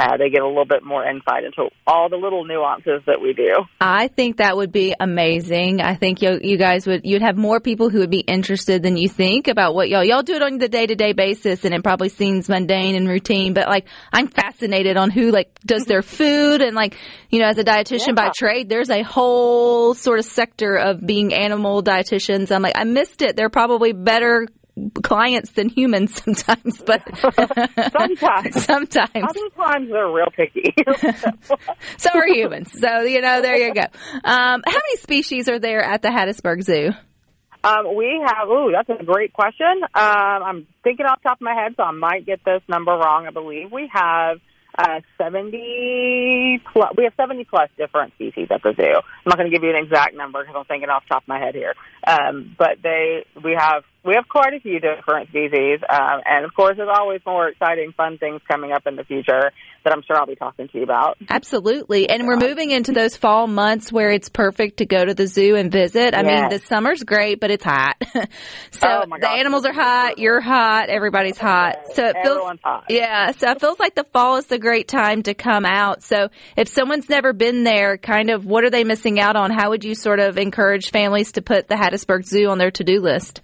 uh, 0.01 0.17
they 0.17 0.31
get 0.31 0.41
a 0.41 0.49
little 0.49 0.65
bit 0.65 0.83
more 0.83 1.05
insight 1.05 1.45
into 1.45 1.69
all 1.87 2.09
the 2.09 2.17
little 2.17 2.47
nuances 2.47 3.03
that 3.07 3.21
we 3.21 3.35
do. 3.35 3.51
I 3.83 4.09
think 4.09 4.39
that 4.39 4.57
would 4.57 4.73
be 4.73 4.95
amazing. 4.99 5.83
I 5.83 5.95
think 5.95 6.23
you 6.23 6.41
you 6.43 6.57
guys 6.57 6.87
would 6.87 7.03
you'd 7.05 7.21
have 7.21 7.37
more 7.37 7.61
people 7.61 7.91
who 7.91 7.99
would 7.99 8.11
be 8.11 8.21
interested 8.21 8.83
than 8.83 8.97
you 8.97 9.11
think 9.11 9.47
about 9.47 9.75
what 9.75 9.91
y'all 9.91 10.03
y'all 10.03 10.23
do 10.23 10.33
it 10.33 10.43
on 10.43 10.57
the 10.57 10.69
day 10.69 10.87
to 10.87 10.95
day 10.95 11.13
basis, 11.13 11.67
and 11.67 11.75
it 11.75 11.85
probably 11.85 12.09
seems 12.09 12.49
mundane 12.49 12.95
and 12.95 13.07
routine. 13.07 13.53
But 13.53 13.69
like, 13.69 13.89
I'm 14.11 14.29
fascinated 14.29 14.97
on 14.97 15.11
who 15.11 15.31
like 15.33 15.61
does 15.67 15.85
their 15.85 16.03
food, 16.03 16.63
and 16.63 16.75
like, 16.75 16.97
you 17.29 17.39
know, 17.39 17.49
as 17.49 17.59
a 17.59 17.65
dietitian 17.65 18.15
by 18.15 18.31
trade, 18.35 18.71
there's 18.71 18.91
a 18.91 19.03
whole 19.03 19.93
sort 19.93 20.19
of 20.19 20.25
sector 20.25 20.77
of 20.77 21.07
being 21.07 21.35
animal 21.35 21.83
dietitians. 21.83 22.51
I'm 22.51 22.63
like, 22.63 22.79
I 22.79 22.85
missed 22.85 23.21
it. 23.21 23.37
They're 23.37 23.51
probably 23.51 23.93
better 23.93 24.47
clients 25.03 25.53
than 25.53 25.69
humans 25.69 26.23
sometimes, 26.23 26.83
but 26.83 27.03
Sometimes. 27.93 28.65
sometimes 28.65 29.11
Other 29.15 29.51
times 29.57 29.91
they're 29.91 30.11
real 30.11 30.31
picky. 30.35 30.75
so 31.99 32.11
are 32.15 32.27
humans. 32.27 32.71
So 32.79 33.03
you 33.03 33.21
know, 33.21 33.43
there 33.43 33.57
you 33.57 33.75
go. 33.75 33.83
Um, 33.83 34.63
how 34.65 34.73
many 34.73 34.97
species 34.99 35.49
are 35.49 35.59
there 35.59 35.83
at 35.83 36.03
the 36.03 36.09
Hattiesburg 36.09 36.63
Zoo? 36.63 36.91
Um, 37.63 37.95
we 37.95 38.23
have, 38.25 38.49
ooh, 38.49 38.73
that's 38.73 38.89
a 38.89 39.05
great 39.05 39.35
question. 39.35 39.83
Um, 39.83 39.91
I'm 39.95 40.67
thinking 40.83 41.05
off 41.05 41.19
the 41.23 41.29
top 41.29 41.39
of 41.39 41.43
my 41.43 41.55
head, 41.55 41.75
so 41.77 41.83
I 41.83 41.91
might 41.91 42.25
get 42.25 42.41
this 42.45 42.63
number 42.69 42.93
wrong. 42.93 43.27
I 43.27 43.31
believe 43.33 43.71
we 43.71 43.91
have 43.93 44.39
uh, 44.79 45.01
70 45.19 46.63
plus, 46.73 46.95
we 46.97 47.05
have 47.05 47.13
70 47.17 47.45
plus 47.45 47.69
different 47.77 48.15
species 48.15 48.49
at 48.51 48.63
the 48.63 48.73
zoo. 48.77 48.95
I'm 48.97 49.27
not 49.27 49.37
going 49.37 49.51
to 49.51 49.55
give 49.55 49.63
you 49.63 49.71
an 49.71 49.85
exact 49.85 50.15
number 50.17 50.43
because 50.43 50.57
I'm 50.57 50.65
thinking 50.65 50.89
off 50.89 51.03
the 51.09 51.15
top 51.15 51.25
of 51.25 51.29
my 51.29 51.39
head 51.39 51.55
here. 51.55 51.75
Um, 52.07 52.57
but 52.59 52.79
they, 52.83 53.27
we 53.43 53.55
have, 53.59 53.85
we 54.05 54.15
have 54.15 54.29
quite 54.29 54.55
a 54.55 54.61
few 54.61 54.81
different 54.81 55.29
species. 55.29 55.81
Um, 55.89 56.21
and 56.25 56.45
of 56.45 56.55
course, 56.55 56.77
there's 56.77 56.89
always 56.93 57.21
more 57.27 57.49
exciting, 57.49 57.93
fun 57.97 58.17
things 58.19 58.41
coming 58.51 58.73
up 58.73 58.87
in 58.87 58.97
the 58.97 59.05
future 59.05 59.53
that 59.85 59.93
I'm 59.93 60.03
sure 60.03 60.17
I'll 60.17 60.27
be 60.27 60.37
talking 60.37 60.69
to 60.69 60.79
you 60.79 60.85
about. 60.85 61.17
Absolutely. 61.29 62.09
And 62.09 62.27
we're 62.27 62.37
moving 62.37 62.71
into 62.71 62.93
those 62.93 63.17
fall 63.17 63.47
months 63.47 63.93
where 63.93 64.11
it's 64.11 64.29
perfect 64.29 64.79
to 64.79 64.87
go 64.87 65.05
to 65.05 65.15
the 65.15 65.27
zoo 65.27 65.55
and 65.57 65.71
visit. 65.71 66.15
I 66.15 66.23
mean, 66.23 66.49
the 66.49 66.59
summer's 66.59 67.03
great, 67.03 67.41
but 67.41 67.51
it's 67.51 67.65
hot. 67.65 67.97
so 68.71 68.89
Oh, 68.89 69.05
the 69.19 69.29
animals 69.29 69.65
are 69.65 69.73
hot, 69.73 70.19
you're 70.19 70.41
hot, 70.41 70.89
everybody's 70.89 71.39
hot. 71.39 71.77
So 71.95 72.05
it 72.05 72.17
feels 72.23 72.37
Everyone's 72.37 72.61
hot. 72.63 72.85
Yeah, 72.89 73.33
so 73.33 73.51
it 73.51 73.61
feels 73.61 73.79
like 73.79 73.95
the 73.95 74.05
fall 74.05 74.37
is 74.37 74.51
a 74.51 74.59
great 74.59 74.89
time 74.89 75.23
to 75.25 75.35
come 75.35 75.65
out. 75.65 76.03
So 76.03 76.29
if 76.57 76.69
someone's 76.69 77.09
never 77.09 77.33
been 77.33 77.65
there, 77.65 77.97
kind 77.97 78.31
of 78.31 78.45
what 78.45 78.65
are 78.65 78.71
they 78.71 78.85
missing 78.85 79.21
out 79.21 79.37
on? 79.37 79.51
How 79.51 79.71
would 79.71 79.85
you 79.85 79.95
sort 79.95 80.21
of 80.21 80.37
encourage 80.39 80.91
families 80.91 81.33
to 81.33 81.43
put 81.43 81.69
the 81.69 81.75
Hattiesburg 81.75 82.25
Zoo 82.25 82.49
on 82.49 82.59
their 82.59 82.71
to-do 82.71 83.01
list? 83.01 83.41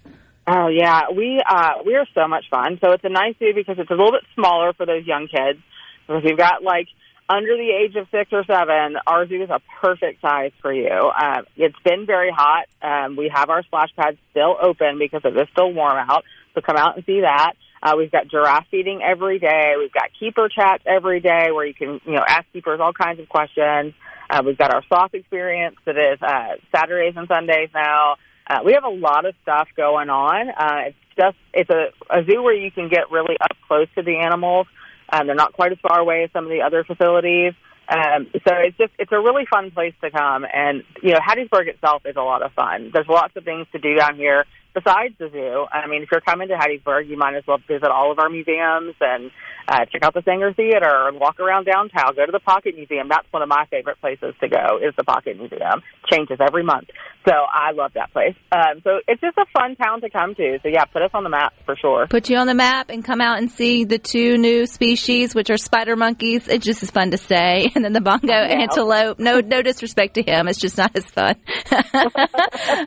Oh 0.48 0.68
yeah, 0.68 1.10
we 1.14 1.42
uh 1.44 1.82
we 1.84 1.96
are 1.96 2.06
so 2.14 2.28
much 2.28 2.44
fun. 2.50 2.78
So 2.80 2.92
it's 2.92 3.04
a 3.04 3.08
nice 3.08 3.34
zoo 3.38 3.52
because 3.54 3.76
it's 3.78 3.90
a 3.90 3.94
little 3.94 4.12
bit 4.12 4.22
smaller 4.34 4.72
for 4.72 4.86
those 4.86 5.04
young 5.04 5.26
kids. 5.26 5.58
Because 6.06 6.22
you've 6.24 6.38
got 6.38 6.62
like 6.62 6.86
under 7.28 7.56
the 7.56 7.70
age 7.70 7.96
of 7.96 8.06
six 8.12 8.30
or 8.32 8.44
seven, 8.44 8.96
our 9.06 9.26
zoo 9.26 9.42
is 9.42 9.50
a 9.50 9.60
perfect 9.80 10.20
size 10.20 10.52
for 10.62 10.72
you. 10.72 10.88
Uh, 10.88 11.42
it's 11.56 11.78
been 11.84 12.06
very 12.06 12.30
hot. 12.30 12.66
Um, 12.80 13.16
we 13.16 13.30
have 13.34 13.50
our 13.50 13.64
splash 13.64 13.90
pads 13.96 14.16
still 14.30 14.56
open 14.62 14.98
because 14.98 15.22
it 15.24 15.36
is 15.36 15.48
still 15.50 15.72
warm 15.72 15.98
out. 15.98 16.22
So 16.54 16.60
come 16.60 16.76
out 16.76 16.96
and 16.96 17.04
see 17.04 17.22
that. 17.22 17.54
Uh, 17.82 17.94
we've 17.98 18.12
got 18.12 18.28
giraffe 18.28 18.66
feeding 18.70 19.00
every 19.02 19.38
day. 19.38 19.74
We've 19.78 19.92
got 19.92 20.10
keeper 20.18 20.48
chats 20.48 20.84
every 20.86 21.20
day 21.20 21.50
where 21.50 21.66
you 21.66 21.74
can, 21.74 22.00
you 22.04 22.12
know, 22.12 22.24
ask 22.26 22.46
keepers 22.52 22.80
all 22.80 22.92
kinds 22.92 23.20
of 23.20 23.28
questions. 23.28 23.94
Uh, 24.30 24.42
we've 24.44 24.58
got 24.58 24.72
our 24.72 24.82
sloth 24.88 25.14
experience 25.14 25.76
that 25.84 25.96
is 25.96 26.22
uh, 26.22 26.56
Saturdays 26.74 27.14
and 27.16 27.28
Sundays 27.28 27.68
now. 27.74 28.16
Uh, 28.48 28.60
we 28.64 28.72
have 28.72 28.84
a 28.84 28.88
lot 28.88 29.24
of 29.24 29.34
stuff 29.42 29.68
going 29.76 30.08
on. 30.08 30.50
Uh, 30.50 30.88
it's 30.88 30.96
just 31.18 31.36
it's 31.52 31.70
a, 31.70 31.88
a 32.10 32.24
zoo 32.24 32.42
where 32.42 32.54
you 32.54 32.70
can 32.70 32.88
get 32.88 33.10
really 33.10 33.36
up 33.40 33.56
close 33.66 33.88
to 33.96 34.02
the 34.02 34.18
animals. 34.18 34.66
Um, 35.12 35.26
they're 35.26 35.36
not 35.36 35.52
quite 35.52 35.72
as 35.72 35.78
far 35.78 35.98
away 35.98 36.24
as 36.24 36.30
some 36.32 36.44
of 36.44 36.50
the 36.50 36.62
other 36.62 36.84
facilities. 36.84 37.54
Um, 37.88 38.26
so 38.46 38.54
it's 38.54 38.76
just 38.76 38.92
it's 38.98 39.12
a 39.12 39.18
really 39.18 39.46
fun 39.46 39.70
place 39.70 39.94
to 40.00 40.10
come, 40.10 40.44
and 40.52 40.82
you 41.02 41.12
know 41.12 41.20
Hattiesburg 41.20 41.68
itself 41.68 42.02
is 42.04 42.16
a 42.16 42.22
lot 42.22 42.42
of 42.42 42.52
fun. 42.52 42.90
There's 42.92 43.06
lots 43.08 43.36
of 43.36 43.44
things 43.44 43.66
to 43.72 43.78
do 43.78 43.94
down 43.94 44.16
here 44.16 44.44
besides 44.76 45.14
the 45.18 45.30
zoo. 45.32 45.64
I 45.72 45.88
mean, 45.88 46.02
if 46.02 46.10
you're 46.12 46.20
coming 46.20 46.48
to 46.48 46.54
Hattiesburg, 46.54 47.08
you 47.08 47.16
might 47.16 47.34
as 47.34 47.44
well 47.48 47.58
visit 47.66 47.88
all 47.88 48.12
of 48.12 48.18
our 48.18 48.28
museums 48.28 48.94
and 49.00 49.30
uh, 49.68 49.84
check 49.90 50.04
out 50.04 50.14
the 50.14 50.20
Saenger 50.20 50.54
Theater 50.54 51.08
and 51.08 51.18
walk 51.18 51.40
around 51.40 51.64
downtown. 51.64 52.14
Go 52.14 52.24
to 52.24 52.32
the 52.32 52.40
Pocket 52.40 52.76
Museum. 52.76 53.08
That's 53.08 53.26
one 53.32 53.42
of 53.42 53.48
my 53.48 53.64
favorite 53.70 54.00
places 54.00 54.34
to 54.40 54.48
go. 54.48 54.78
Is 54.78 54.94
the 54.96 55.04
Pocket 55.04 55.38
Museum. 55.38 55.82
Changes 56.12 56.38
every 56.40 56.62
month, 56.62 56.88
so 57.26 57.34
I 57.34 57.72
love 57.72 57.92
that 57.94 58.12
place. 58.12 58.36
Um, 58.52 58.80
so 58.84 59.00
it's 59.08 59.20
just 59.20 59.36
a 59.38 59.46
fun 59.52 59.74
town 59.74 60.02
to 60.02 60.10
come 60.10 60.36
to. 60.36 60.58
So 60.62 60.68
yeah, 60.68 60.84
put 60.84 61.02
us 61.02 61.10
on 61.14 61.24
the 61.24 61.30
map 61.30 61.52
for 61.64 61.74
sure. 61.74 62.06
Put 62.06 62.30
you 62.30 62.36
on 62.36 62.46
the 62.46 62.54
map 62.54 62.90
and 62.90 63.04
come 63.04 63.20
out 63.20 63.38
and 63.38 63.50
see 63.50 63.84
the 63.84 63.98
two 63.98 64.38
new 64.38 64.66
species, 64.66 65.34
which 65.34 65.50
are 65.50 65.56
spider 65.56 65.96
monkeys. 65.96 66.46
It 66.46 66.62
just 66.62 66.84
is 66.84 66.90
fun 66.92 67.10
to 67.10 67.18
say, 67.18 67.70
and 67.74 67.84
then 67.84 67.92
the 67.92 68.00
bongo 68.00 68.32
antelope. 68.32 69.18
No, 69.18 69.40
no 69.40 69.62
disrespect 69.62 70.14
to 70.14 70.22
him. 70.22 70.46
It's 70.46 70.60
just 70.60 70.78
not 70.78 70.94
as 70.94 71.06
fun. 71.06 71.34
uh, 71.72 71.80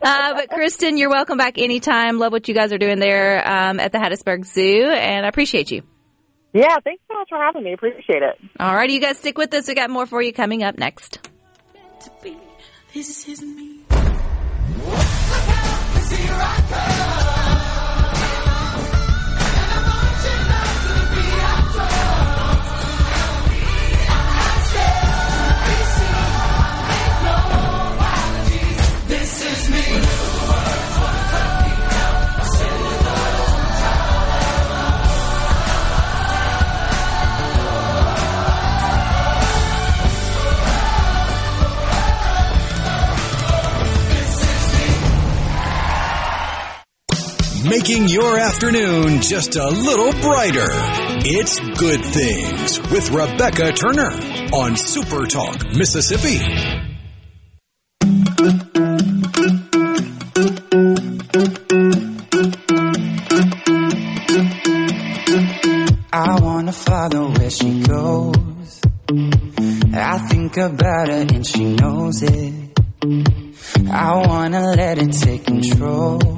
but 0.02 0.48
Kristen, 0.48 0.96
you're 0.96 1.10
welcome 1.10 1.36
back 1.36 1.58
anytime. 1.80 2.18
Love 2.18 2.32
what 2.32 2.48
you 2.48 2.54
guys 2.54 2.72
are 2.72 2.78
doing 2.78 2.98
there 2.98 3.46
um, 3.46 3.80
at 3.80 3.92
the 3.92 3.98
Hattiesburg 3.98 4.44
Zoo, 4.44 4.90
and 4.90 5.24
I 5.24 5.28
appreciate 5.28 5.70
you. 5.70 5.82
Yeah, 6.52 6.76
thanks 6.82 7.02
so 7.08 7.14
much 7.14 7.28
for 7.28 7.38
having 7.38 7.62
me. 7.62 7.72
Appreciate 7.72 8.22
it. 8.22 8.36
All 8.58 8.74
right, 8.74 8.90
you 8.90 9.00
guys 9.00 9.18
stick 9.18 9.38
with 9.38 9.54
us. 9.54 9.68
We 9.68 9.74
got 9.74 9.88
more 9.88 10.06
for 10.06 10.20
you 10.20 10.32
coming 10.32 10.62
up 10.62 10.76
next. 10.78 11.28
This 12.92 13.28
is 13.28 13.42
me. 13.42 13.84
Making 47.70 48.08
your 48.08 48.36
afternoon 48.36 49.22
just 49.22 49.54
a 49.54 49.68
little 49.68 50.10
brighter. 50.20 50.66
It's 51.22 51.60
Good 51.78 52.04
Things 52.04 52.80
with 52.90 53.12
Rebecca 53.12 53.70
Turner 53.70 54.10
on 54.52 54.74
Super 54.74 55.24
Talk, 55.24 55.64
Mississippi. 55.76 56.40
I 66.12 66.40
wanna 66.42 66.72
follow 66.72 67.30
where 67.38 67.50
she 67.50 67.82
goes. 67.82 68.80
I 69.94 70.18
think 70.28 70.56
about 70.56 71.06
her 71.06 71.24
and 71.32 71.46
she 71.46 71.76
knows 71.76 72.20
it. 72.20 72.52
I 73.88 74.26
wanna 74.26 74.72
let 74.74 74.98
it 74.98 75.12
take 75.12 75.44
control. 75.44 76.30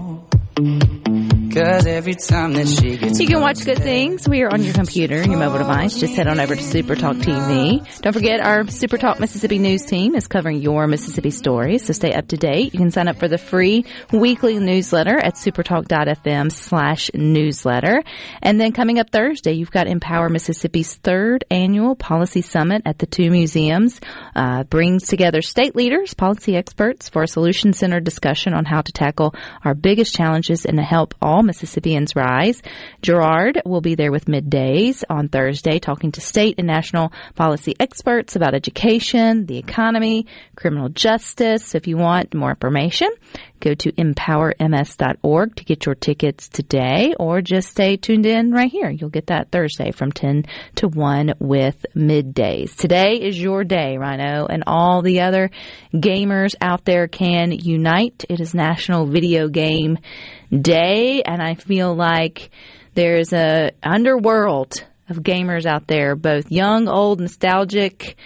Cause 1.54 1.86
every 1.86 2.14
time 2.14 2.54
that 2.54 2.66
she 2.66 2.96
gets 2.96 3.20
You 3.20 3.26
can 3.26 3.42
watch 3.42 3.62
Good 3.66 3.78
Things. 3.78 4.26
We 4.26 4.40
are 4.40 4.50
on 4.50 4.62
your 4.62 4.72
computer, 4.72 5.16
your 5.22 5.36
mobile 5.36 5.58
device. 5.58 6.00
Just 6.00 6.14
head 6.14 6.26
on 6.26 6.40
over 6.40 6.56
to 6.56 6.62
Super 6.62 6.96
Talk 6.96 7.16
TV. 7.16 8.00
Don't 8.00 8.14
forget 8.14 8.40
our 8.40 8.66
Super 8.68 8.96
Talk 8.96 9.20
Mississippi 9.20 9.58
News 9.58 9.84
team 9.84 10.14
is 10.14 10.28
covering 10.28 10.62
your 10.62 10.86
Mississippi 10.86 11.30
stories, 11.30 11.84
so 11.84 11.92
stay 11.92 12.14
up 12.14 12.28
to 12.28 12.38
date. 12.38 12.72
You 12.72 12.78
can 12.78 12.90
sign 12.90 13.06
up 13.06 13.18
for 13.18 13.28
the 13.28 13.36
free 13.36 13.84
weekly 14.10 14.58
newsletter 14.58 15.18
at 15.18 15.34
supertalk.fm 15.34 16.50
slash 16.50 17.10
newsletter. 17.12 18.02
And 18.40 18.58
then 18.58 18.72
coming 18.72 18.98
up 18.98 19.10
Thursday, 19.10 19.52
you've 19.52 19.70
got 19.70 19.88
Empower 19.88 20.30
Mississippi's 20.30 20.94
third 20.94 21.44
annual 21.50 21.96
policy 21.96 22.40
summit 22.40 22.80
at 22.86 22.98
the 22.98 23.06
two 23.06 23.30
museums. 23.30 24.00
Uh, 24.34 24.64
brings 24.64 25.06
together 25.06 25.42
state 25.42 25.76
leaders, 25.76 26.14
policy 26.14 26.56
experts 26.56 27.10
for 27.10 27.22
a 27.22 27.28
solution-centered 27.28 28.04
discussion 28.04 28.54
on 28.54 28.64
how 28.64 28.80
to 28.80 28.92
tackle 28.92 29.34
our 29.66 29.74
biggest 29.74 30.14
challenges 30.14 30.64
and 30.64 30.78
to 30.78 30.82
help 30.82 31.14
all 31.20 31.41
Mississippians 31.42 32.16
rise. 32.16 32.62
Gerard 33.02 33.60
will 33.64 33.80
be 33.80 33.94
there 33.94 34.12
with 34.12 34.26
middays 34.26 35.04
on 35.08 35.28
Thursday 35.28 35.78
talking 35.78 36.12
to 36.12 36.20
state 36.20 36.56
and 36.58 36.66
national 36.66 37.12
policy 37.34 37.74
experts 37.78 38.36
about 38.36 38.54
education, 38.54 39.46
the 39.46 39.58
economy, 39.58 40.26
criminal 40.56 40.88
justice. 40.88 41.66
So 41.66 41.76
if 41.76 41.86
you 41.86 41.96
want 41.96 42.34
more 42.34 42.50
information, 42.50 43.08
go 43.60 43.74
to 43.74 43.92
empowerms.org 43.92 45.56
to 45.56 45.64
get 45.64 45.86
your 45.86 45.94
tickets 45.94 46.48
today 46.48 47.14
or 47.18 47.40
just 47.40 47.68
stay 47.68 47.96
tuned 47.96 48.26
in 48.26 48.52
right 48.52 48.70
here. 48.70 48.90
You'll 48.90 49.10
get 49.10 49.28
that 49.28 49.50
Thursday 49.50 49.92
from 49.92 50.12
10 50.12 50.44
to 50.76 50.88
1 50.88 51.34
with 51.38 51.86
middays. 51.96 52.76
Today 52.76 53.14
is 53.14 53.40
your 53.40 53.64
day, 53.64 53.96
Rhino, 53.96 54.46
and 54.46 54.64
all 54.66 55.02
the 55.02 55.20
other 55.20 55.50
gamers 55.94 56.54
out 56.60 56.84
there 56.84 57.08
can 57.08 57.52
unite. 57.52 58.24
It 58.28 58.40
is 58.40 58.54
National 58.54 59.06
Video 59.06 59.48
Game 59.48 59.98
Day, 60.52 61.22
and 61.22 61.40
I 61.42 61.54
feel 61.54 61.94
like 61.94 62.50
there's 62.94 63.32
a 63.32 63.70
underworld 63.82 64.84
of 65.08 65.18
gamers 65.18 65.66
out 65.66 65.86
there, 65.86 66.14
both 66.14 66.52
young, 66.52 66.88
old, 66.88 67.20
nostalgic, 67.20 68.16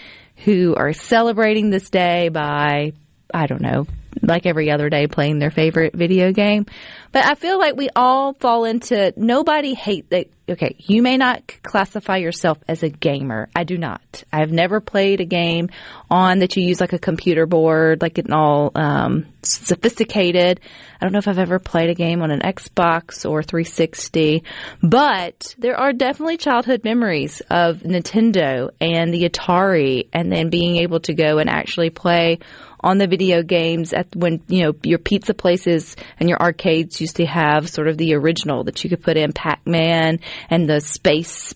who 0.44 0.74
are 0.74 0.92
celebrating 0.92 1.70
this 1.70 1.88
day 1.88 2.28
by, 2.28 2.92
I 3.32 3.46
don't 3.46 3.62
know, 3.62 3.86
like 4.22 4.46
every 4.46 4.70
other 4.70 4.88
day 4.88 5.06
playing 5.06 5.38
their 5.38 5.50
favorite 5.50 5.94
video 5.94 6.32
game. 6.32 6.66
But 7.12 7.24
I 7.24 7.34
feel 7.34 7.58
like 7.58 7.76
we 7.76 7.88
all 7.96 8.34
fall 8.34 8.64
into 8.64 9.12
nobody 9.16 9.74
hate 9.74 10.10
that. 10.10 10.28
Okay, 10.48 10.76
you 10.78 11.02
may 11.02 11.16
not 11.16 11.42
classify 11.62 12.18
yourself 12.18 12.58
as 12.68 12.84
a 12.84 12.88
gamer. 12.88 13.48
I 13.56 13.64
do 13.64 13.76
not. 13.78 14.22
I've 14.32 14.52
never 14.52 14.80
played 14.80 15.20
a 15.20 15.24
game 15.24 15.70
on 16.08 16.38
that 16.38 16.56
you 16.56 16.62
use 16.62 16.80
like 16.80 16.92
a 16.92 17.00
computer 17.00 17.46
board, 17.46 18.00
like 18.00 18.18
it 18.18 18.30
all 18.30 18.70
um, 18.76 19.26
sophisticated. 19.42 20.60
I 21.00 21.04
don't 21.04 21.12
know 21.12 21.18
if 21.18 21.26
I've 21.26 21.38
ever 21.38 21.58
played 21.58 21.90
a 21.90 21.94
game 21.94 22.22
on 22.22 22.30
an 22.30 22.40
Xbox 22.40 23.28
or 23.28 23.42
360, 23.42 24.44
but 24.82 25.54
there 25.58 25.76
are 25.76 25.92
definitely 25.92 26.36
childhood 26.36 26.84
memories 26.84 27.42
of 27.50 27.78
Nintendo 27.78 28.70
and 28.80 29.12
the 29.12 29.28
Atari, 29.28 30.08
and 30.12 30.30
then 30.30 30.48
being 30.48 30.76
able 30.76 31.00
to 31.00 31.14
go 31.14 31.38
and 31.38 31.50
actually 31.50 31.90
play 31.90 32.38
on 32.86 32.98
the 32.98 33.06
video 33.06 33.42
games 33.42 33.92
at 33.92 34.14
when 34.14 34.40
you 34.48 34.62
know 34.62 34.72
your 34.82 34.98
pizza 34.98 35.34
places 35.34 35.96
and 36.18 36.28
your 36.28 36.40
arcades 36.40 37.00
used 37.00 37.16
to 37.16 37.26
have 37.26 37.68
sort 37.68 37.88
of 37.88 37.98
the 37.98 38.14
original 38.14 38.64
that 38.64 38.82
you 38.84 38.90
could 38.90 39.02
put 39.02 39.16
in 39.16 39.32
Pac-Man 39.32 40.20
and 40.48 40.68
the 40.68 40.80
space 40.80 41.54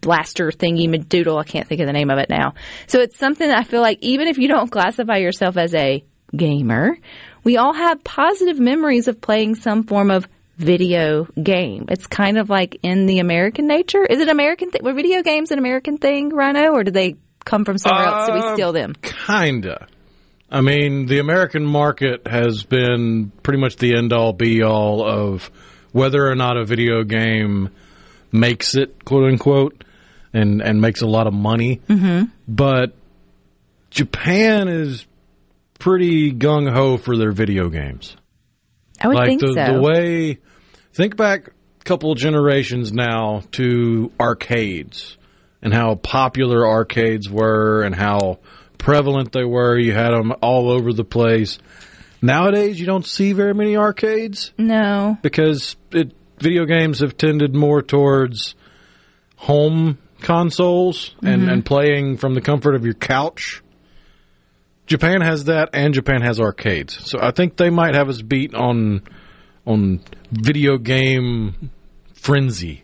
blaster 0.00 0.50
thingy 0.50 1.08
doodle. 1.08 1.38
I 1.38 1.44
can't 1.44 1.66
think 1.68 1.80
of 1.80 1.86
the 1.86 1.92
name 1.92 2.10
of 2.10 2.18
it 2.18 2.30
now. 2.30 2.54
So 2.86 3.00
it's 3.00 3.18
something 3.18 3.46
that 3.46 3.58
I 3.58 3.64
feel 3.64 3.82
like 3.82 3.98
even 4.00 4.28
if 4.28 4.38
you 4.38 4.48
don't 4.48 4.70
classify 4.70 5.16
yourself 5.16 5.56
as 5.56 5.74
a 5.74 6.04
gamer, 6.34 6.96
we 7.44 7.56
all 7.56 7.74
have 7.74 8.02
positive 8.04 8.58
memories 8.58 9.08
of 9.08 9.20
playing 9.20 9.56
some 9.56 9.82
form 9.82 10.10
of 10.10 10.26
video 10.56 11.24
game. 11.42 11.86
It's 11.88 12.06
kind 12.06 12.38
of 12.38 12.48
like 12.50 12.78
in 12.82 13.06
the 13.06 13.18
American 13.18 13.66
nature. 13.66 14.04
Is 14.04 14.20
it 14.20 14.28
American? 14.28 14.70
Th- 14.70 14.82
were 14.82 14.94
video 14.94 15.22
games 15.22 15.50
an 15.50 15.58
American 15.58 15.98
thing, 15.98 16.30
Rhino, 16.30 16.72
or 16.72 16.82
do 16.84 16.90
they 16.90 17.16
come 17.44 17.64
from 17.64 17.78
somewhere 17.78 18.06
else? 18.06 18.26
Do 18.26 18.34
we 18.34 18.40
Uh, 18.40 18.54
steal 18.54 18.72
them? 18.72 18.94
Kinda. 19.02 19.86
I 20.50 20.60
mean, 20.62 21.06
the 21.06 21.18
American 21.18 21.64
market 21.66 22.26
has 22.26 22.62
been 22.64 23.32
pretty 23.42 23.60
much 23.60 23.76
the 23.76 23.96
end 23.96 24.12
all 24.12 24.32
be 24.32 24.62
all 24.62 25.06
of 25.06 25.50
whether 25.92 26.26
or 26.26 26.34
not 26.34 26.56
a 26.56 26.64
video 26.64 27.04
game 27.04 27.70
makes 28.32 28.74
it, 28.74 29.04
quote 29.04 29.30
unquote, 29.30 29.84
and, 30.32 30.62
and 30.62 30.80
makes 30.80 31.02
a 31.02 31.06
lot 31.06 31.26
of 31.26 31.34
money. 31.34 31.80
Mm-hmm. 31.88 32.30
But 32.46 32.94
Japan 33.90 34.68
is 34.68 35.06
pretty 35.78 36.32
gung 36.32 36.70
ho 36.70 36.96
for 36.96 37.16
their 37.16 37.32
video 37.32 37.68
games. 37.68 38.16
I 39.00 39.08
would 39.08 39.16
like 39.16 39.28
think 39.28 39.40
the, 39.40 39.52
so. 39.52 39.74
the 39.74 39.80
way, 39.80 40.38
think 40.92 41.16
back 41.16 41.48
a 41.48 41.84
couple 41.84 42.14
generations 42.14 42.92
now 42.92 43.42
to 43.52 44.10
arcades 44.18 45.16
and 45.62 45.72
how 45.72 45.94
popular 45.96 46.66
arcades 46.66 47.28
were 47.28 47.82
and 47.82 47.94
how 47.94 48.38
prevalent 48.78 49.32
they 49.32 49.44
were. 49.44 49.78
You 49.78 49.92
had 49.92 50.10
them 50.12 50.32
all 50.40 50.70
over 50.70 50.92
the 50.92 51.04
place. 51.04 51.58
Nowadays, 52.22 52.80
you 52.80 52.86
don't 52.86 53.06
see 53.06 53.32
very 53.32 53.54
many 53.54 53.76
arcades 53.76 54.52
no. 54.58 55.18
because 55.22 55.76
it 55.92 56.12
video 56.40 56.64
games 56.64 57.00
have 57.00 57.16
tended 57.16 57.54
more 57.54 57.82
towards 57.82 58.54
home 59.36 59.98
consoles 60.20 61.14
and, 61.22 61.42
Mhm. 61.42 61.52
and 61.52 61.64
playing 61.66 62.16
from 62.16 62.34
the 62.34 62.40
comfort 62.40 62.74
of 62.74 62.84
your 62.84 62.94
couch. 62.94 63.62
Japan 64.86 65.20
has 65.20 65.44
that, 65.44 65.70
and 65.74 65.92
Japan 65.92 66.22
has 66.22 66.40
arcades. 66.40 66.98
So 67.08 67.18
I 67.20 67.30
think 67.30 67.56
they 67.56 67.70
might 67.70 67.94
have 67.94 68.08
us 68.08 68.22
beat 68.22 68.54
on 68.54 69.02
on 69.66 70.00
video 70.32 70.78
game 70.78 71.70
frenzy. 72.14 72.82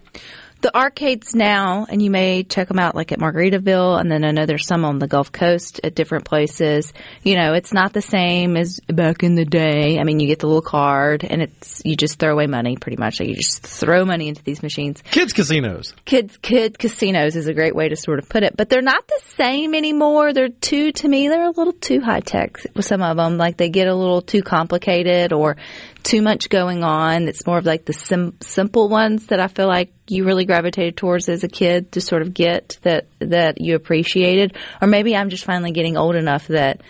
The 0.64 0.74
arcades 0.74 1.34
now, 1.34 1.84
and 1.90 2.00
you 2.00 2.10
may 2.10 2.42
check 2.42 2.68
them 2.68 2.78
out 2.78 2.94
like 2.94 3.12
at 3.12 3.18
Margaritaville, 3.18 4.00
and 4.00 4.10
then 4.10 4.24
I 4.24 4.30
know 4.30 4.46
there's 4.46 4.66
some 4.66 4.86
on 4.86 4.98
the 4.98 5.06
Gulf 5.06 5.30
Coast 5.30 5.78
at 5.84 5.94
different 5.94 6.24
places. 6.24 6.90
You 7.22 7.36
know, 7.36 7.52
it's 7.52 7.74
not 7.74 7.92
the 7.92 8.00
same 8.00 8.56
as 8.56 8.80
back 8.88 9.22
in 9.22 9.34
the 9.34 9.44
day. 9.44 9.98
I 10.00 10.04
mean, 10.04 10.20
you 10.20 10.26
get 10.26 10.38
the 10.38 10.46
little 10.46 10.62
card, 10.62 11.22
and 11.22 11.42
it's 11.42 11.82
you 11.84 11.96
just 11.96 12.18
throw 12.18 12.32
away 12.32 12.46
money 12.46 12.78
pretty 12.78 12.96
much. 12.96 13.20
Like 13.20 13.28
you 13.28 13.34
just 13.34 13.62
throw 13.62 14.06
money 14.06 14.26
into 14.26 14.42
these 14.42 14.62
machines. 14.62 15.02
Kids 15.10 15.34
casinos. 15.34 15.94
Kids, 16.06 16.38
kid 16.38 16.78
casinos 16.78 17.36
is 17.36 17.46
a 17.46 17.52
great 17.52 17.76
way 17.76 17.90
to 17.90 17.96
sort 17.96 18.18
of 18.18 18.30
put 18.30 18.42
it, 18.42 18.56
but 18.56 18.70
they're 18.70 18.80
not 18.80 19.06
the 19.06 19.20
same 19.36 19.74
anymore. 19.74 20.32
They're 20.32 20.48
too, 20.48 20.92
to 20.92 21.06
me, 21.06 21.28
they're 21.28 21.44
a 21.44 21.50
little 21.50 21.74
too 21.74 22.00
high 22.00 22.20
tech 22.20 22.56
with 22.74 22.86
some 22.86 23.02
of 23.02 23.18
them. 23.18 23.36
Like 23.36 23.58
they 23.58 23.68
get 23.68 23.86
a 23.86 23.94
little 23.94 24.22
too 24.22 24.42
complicated 24.42 25.34
or 25.34 25.58
too 26.04 26.22
much 26.22 26.48
going 26.48 26.84
on. 26.84 27.28
It's 27.28 27.46
more 27.46 27.58
of 27.58 27.66
like 27.66 27.84
the 27.84 27.92
sim- 27.92 28.38
simple 28.40 28.88
ones 28.88 29.26
that 29.26 29.40
I 29.40 29.48
feel 29.48 29.66
like 29.66 29.92
you 30.08 30.24
really 30.24 30.44
gravitated 30.44 30.96
towards 30.96 31.28
as 31.28 31.44
a 31.44 31.48
kid 31.48 31.92
to 31.92 32.00
sort 32.00 32.22
of 32.22 32.34
get 32.34 32.78
that 32.82 33.06
that 33.20 33.60
you 33.60 33.74
appreciated. 33.74 34.56
Or 34.82 34.88
maybe 34.88 35.16
I'm 35.16 35.30
just 35.30 35.44
finally 35.44 35.72
getting 35.72 35.96
old 35.96 36.14
enough 36.16 36.46
that 36.48 36.82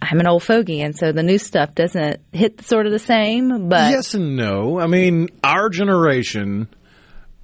I'm 0.00 0.20
an 0.20 0.28
old 0.28 0.42
fogey, 0.44 0.80
and 0.82 0.96
so 0.96 1.10
the 1.12 1.22
new 1.22 1.38
stuff 1.38 1.74
doesn't 1.74 2.20
hit 2.32 2.60
sort 2.62 2.86
of 2.86 2.92
the 2.92 2.98
same. 2.98 3.68
But 3.68 3.90
yes 3.90 4.14
and 4.14 4.36
no. 4.36 4.78
I 4.78 4.86
mean, 4.86 5.28
our 5.42 5.68
generation 5.70 6.68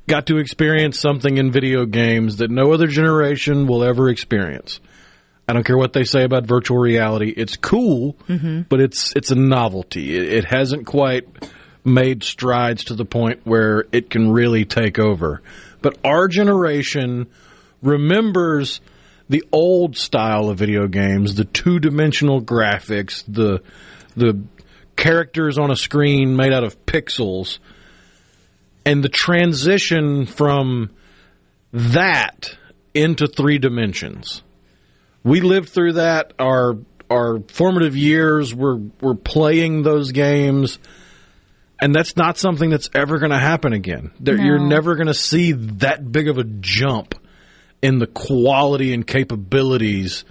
got 0.07 0.27
to 0.27 0.37
experience 0.37 0.99
something 1.01 1.39
in 1.39 1.51
video 1.51 1.87
games 1.87 2.37
that 2.37 2.51
no 2.51 2.73
other 2.73 2.87
generation 2.87 3.67
will 3.67 3.83
ever 3.83 4.11
experience. 4.11 4.81
I 5.49 5.53
don't 5.53 5.65
care 5.65 5.77
what 5.79 5.93
they 5.95 6.05
say 6.05 6.25
about 6.25 6.47
virtual 6.47 6.79
reality. 6.79 7.33
It's 7.35 7.57
cool, 7.57 8.17
Mhm. 8.29 8.67
but 8.69 8.81
it's 8.81 9.13
it's 9.17 9.31
a 9.31 9.35
novelty. 9.35 10.17
It, 10.17 10.33
it 10.33 10.45
hasn't 10.45 10.87
quite 10.87 11.27
made 11.85 12.23
strides 12.23 12.85
to 12.85 12.95
the 12.95 13.05
point 13.05 13.41
where 13.45 13.85
it 13.93 14.11
can 14.11 14.33
really 14.33 14.65
take 14.65 14.99
over. 14.99 15.43
But 15.83 15.99
our 16.05 16.29
generation 16.29 17.27
remembers 17.83 18.81
the 19.29 19.45
old 19.53 19.97
style 19.97 20.49
of 20.49 20.59
video 20.59 20.87
games, 20.87 21.35
the 21.35 21.45
two-dimensional 21.45 22.43
graphics, 22.43 23.25
the 23.29 23.63
the 24.17 24.43
characters 24.97 25.59
on 25.59 25.71
a 25.71 25.77
screen 25.77 26.37
made 26.37 26.53
out 26.53 26.63
of 26.65 26.87
pixels, 26.87 27.59
and 28.85 29.03
the 29.03 29.09
transition 29.09 30.25
from 30.27 30.91
that 31.73 32.57
into 32.95 33.27
three 33.27 33.59
dimensions. 33.59 34.43
We 35.25 35.41
lived 35.41 35.71
through 35.71 35.95
that. 35.95 36.33
Our 36.39 36.79
our 37.11 37.41
formative 37.49 37.97
years 37.97 38.55
were 38.55 38.79
were 39.01 39.15
playing 39.17 39.83
those 39.83 40.13
games, 40.13 40.79
and 41.85 41.95
that's 41.95 42.17
not 42.17 42.39
something 42.39 42.71
that's 42.71 42.89
ever 42.95 43.19
going 43.19 43.31
to 43.31 43.39
happen 43.39 43.75
again. 43.75 44.11
There, 44.19 44.41
You're 44.41 44.59
never 44.59 44.95
going 44.95 45.09
to 45.09 45.13
see 45.13 45.53
that 45.53 46.11
big 46.11 46.29
of 46.29 46.39
a 46.39 46.45
jump 46.45 47.15
in 47.83 47.99
the 47.99 48.07
quality 48.07 48.95
and 48.95 49.07
capabilities 49.07 50.25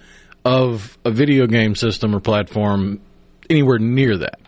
of 0.44 0.98
a 1.04 1.12
video 1.12 1.46
game 1.46 1.76
system 1.76 2.12
or 2.12 2.18
platform 2.18 3.00
anywhere 3.48 3.78
near 3.78 4.18
that. 4.18 4.40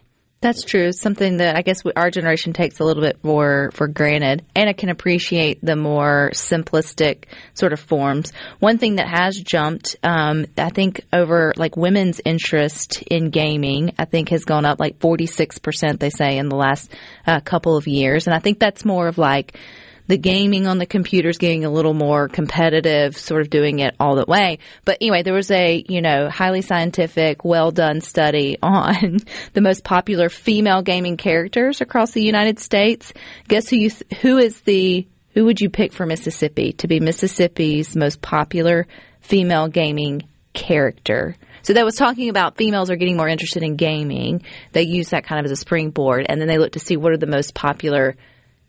That's 0.46 0.62
true. 0.62 0.92
Something 0.92 1.38
that 1.38 1.56
I 1.56 1.62
guess 1.62 1.82
our 1.96 2.08
generation 2.08 2.52
takes 2.52 2.78
a 2.78 2.84
little 2.84 3.02
bit 3.02 3.18
more 3.24 3.72
for 3.72 3.88
granted, 3.88 4.44
and 4.54 4.70
it 4.70 4.76
can 4.76 4.90
appreciate 4.90 5.58
the 5.60 5.74
more 5.74 6.30
simplistic 6.34 7.24
sort 7.54 7.72
of 7.72 7.80
forms. 7.80 8.32
One 8.60 8.78
thing 8.78 8.94
that 8.94 9.08
has 9.08 9.36
jumped, 9.36 9.96
um, 10.04 10.46
I 10.56 10.70
think, 10.70 11.04
over 11.12 11.52
like 11.56 11.76
women's 11.76 12.20
interest 12.24 13.02
in 13.02 13.30
gaming, 13.30 13.94
I 13.98 14.04
think 14.04 14.28
has 14.28 14.44
gone 14.44 14.64
up 14.64 14.78
like 14.78 15.00
forty 15.00 15.26
six 15.26 15.58
percent. 15.58 15.98
They 15.98 16.10
say 16.10 16.38
in 16.38 16.48
the 16.48 16.54
last 16.54 16.92
uh, 17.26 17.40
couple 17.40 17.76
of 17.76 17.88
years, 17.88 18.28
and 18.28 18.34
I 18.34 18.38
think 18.38 18.60
that's 18.60 18.84
more 18.84 19.08
of 19.08 19.18
like 19.18 19.58
the 20.06 20.16
gaming 20.16 20.66
on 20.66 20.78
the 20.78 20.86
computers 20.86 21.38
getting 21.38 21.64
a 21.64 21.70
little 21.70 21.94
more 21.94 22.28
competitive, 22.28 23.16
sort 23.16 23.42
of 23.42 23.50
doing 23.50 23.80
it 23.80 23.94
all 23.98 24.16
the 24.16 24.24
way. 24.26 24.58
But 24.84 24.98
anyway, 25.00 25.22
there 25.22 25.34
was 25.34 25.50
a, 25.50 25.84
you 25.88 26.00
know, 26.00 26.28
highly 26.28 26.62
scientific, 26.62 27.44
well 27.44 27.70
done 27.70 28.00
study 28.00 28.58
on 28.62 29.18
the 29.52 29.60
most 29.60 29.84
popular 29.84 30.28
female 30.28 30.82
gaming 30.82 31.16
characters 31.16 31.80
across 31.80 32.12
the 32.12 32.22
United 32.22 32.58
States. 32.58 33.12
Guess 33.48 33.68
who 33.68 33.76
you, 33.76 33.90
th- 33.90 34.20
who 34.20 34.38
is 34.38 34.60
the, 34.62 35.06
who 35.34 35.44
would 35.44 35.60
you 35.60 35.70
pick 35.70 35.92
for 35.92 36.06
Mississippi 36.06 36.72
to 36.74 36.88
be 36.88 37.00
Mississippi's 37.00 37.96
most 37.96 38.22
popular 38.22 38.86
female 39.20 39.68
gaming 39.68 40.22
character? 40.52 41.36
So 41.62 41.72
that 41.72 41.84
was 41.84 41.96
talking 41.96 42.28
about 42.28 42.56
females 42.56 42.90
are 42.90 42.96
getting 42.96 43.16
more 43.16 43.28
interested 43.28 43.64
in 43.64 43.74
gaming. 43.74 44.44
They 44.70 44.82
use 44.82 45.10
that 45.10 45.24
kind 45.24 45.40
of 45.40 45.46
as 45.46 45.50
a 45.50 45.56
springboard, 45.56 46.24
and 46.28 46.40
then 46.40 46.46
they 46.46 46.58
look 46.58 46.72
to 46.72 46.78
see 46.78 46.96
what 46.96 47.10
are 47.10 47.16
the 47.16 47.26
most 47.26 47.54
popular 47.54 48.14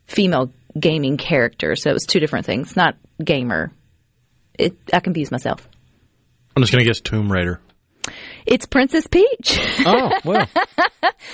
female 0.08 0.52
gaming 0.80 1.18
character. 1.18 1.76
So 1.76 1.90
it 1.90 1.94
was 1.94 2.06
two 2.06 2.20
different 2.20 2.46
things, 2.46 2.76
not 2.76 2.96
gamer. 3.24 3.72
It, 4.58 4.76
I 4.94 5.00
confused 5.00 5.32
myself. 5.32 5.68
I'm 6.56 6.64
just 6.64 6.72
going 6.74 6.84
to 6.84 6.90
guess 6.90 7.00
Tomb 7.00 7.32
Raider. 7.32 7.60
It's 8.46 8.66
Princess 8.66 9.06
Peach. 9.08 9.60
Oh, 9.86 10.12
well, 10.24 10.48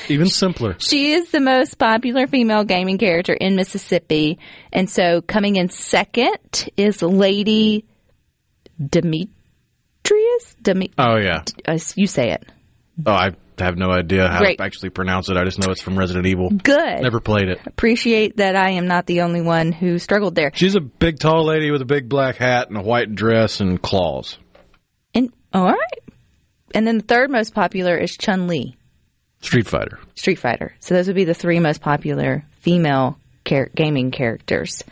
even 0.09 0.27
simpler. 0.27 0.75
She 0.79 1.13
is 1.13 1.29
the 1.29 1.39
most 1.39 1.77
popular 1.77 2.25
female 2.27 2.63
gaming 2.63 2.97
character 2.97 3.33
in 3.33 3.55
Mississippi. 3.55 4.39
And 4.71 4.89
so 4.89 5.21
coming 5.21 5.55
in 5.55 5.69
second 5.69 6.69
is 6.75 7.01
Lady 7.03 7.85
Demetrius? 8.83 9.29
Demi- 10.61 10.91
Oh, 10.97 11.17
yeah. 11.17 11.43
uh, 11.67 11.77
you 11.95 12.07
say 12.07 12.31
it. 12.31 12.43
Oh, 13.05 13.11
I 13.11 13.31
have 13.59 13.77
no 13.77 13.91
idea 13.91 14.27
how 14.27 14.39
Great. 14.39 14.57
to 14.57 14.63
actually 14.63 14.89
pronounce 14.89 15.29
it. 15.29 15.37
I 15.37 15.43
just 15.43 15.59
know 15.59 15.71
it's 15.71 15.81
from 15.81 15.97
Resident 15.97 16.25
Evil. 16.25 16.49
Good. 16.49 17.01
Never 17.01 17.19
played 17.19 17.49
it. 17.49 17.59
Appreciate 17.65 18.37
that 18.37 18.55
I 18.55 18.71
am 18.71 18.87
not 18.87 19.05
the 19.05 19.21
only 19.21 19.41
one 19.41 19.71
who 19.71 19.99
struggled 19.99 20.35
there. 20.35 20.51
She's 20.53 20.75
a 20.75 20.81
big, 20.81 21.19
tall 21.19 21.45
lady 21.45 21.71
with 21.71 21.81
a 21.81 21.85
big 21.85 22.09
black 22.09 22.37
hat 22.37 22.69
and 22.69 22.77
a 22.77 22.81
white 22.81 23.13
dress 23.13 23.59
and 23.59 23.81
claws. 23.81 24.37
And 25.13 25.31
all 25.53 25.65
right. 25.65 25.99
And 26.73 26.87
then 26.87 26.97
the 26.97 27.03
third 27.03 27.29
most 27.29 27.53
popular 27.53 27.97
is 27.97 28.17
Chun 28.17 28.47
Li. 28.47 28.75
Street 29.41 29.67
Fighter. 29.67 29.99
Street 30.15 30.39
Fighter. 30.39 30.73
So 30.79 30.95
those 30.95 31.07
would 31.07 31.15
be 31.15 31.25
the 31.25 31.33
three 31.33 31.59
most 31.59 31.81
popular 31.81 32.45
female 32.61 33.17
char- 33.45 33.69
gaming 33.75 34.11
characters. 34.11 34.83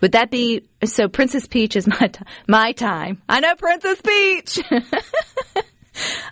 Would 0.00 0.12
that 0.12 0.30
be 0.30 0.62
so? 0.84 1.08
Princess 1.08 1.46
Peach 1.46 1.74
is 1.74 1.86
my 1.86 2.08
t- 2.08 2.20
my 2.46 2.72
time. 2.72 3.20
I 3.28 3.40
know 3.40 3.54
Princess 3.56 4.00
Peach. 4.02 4.60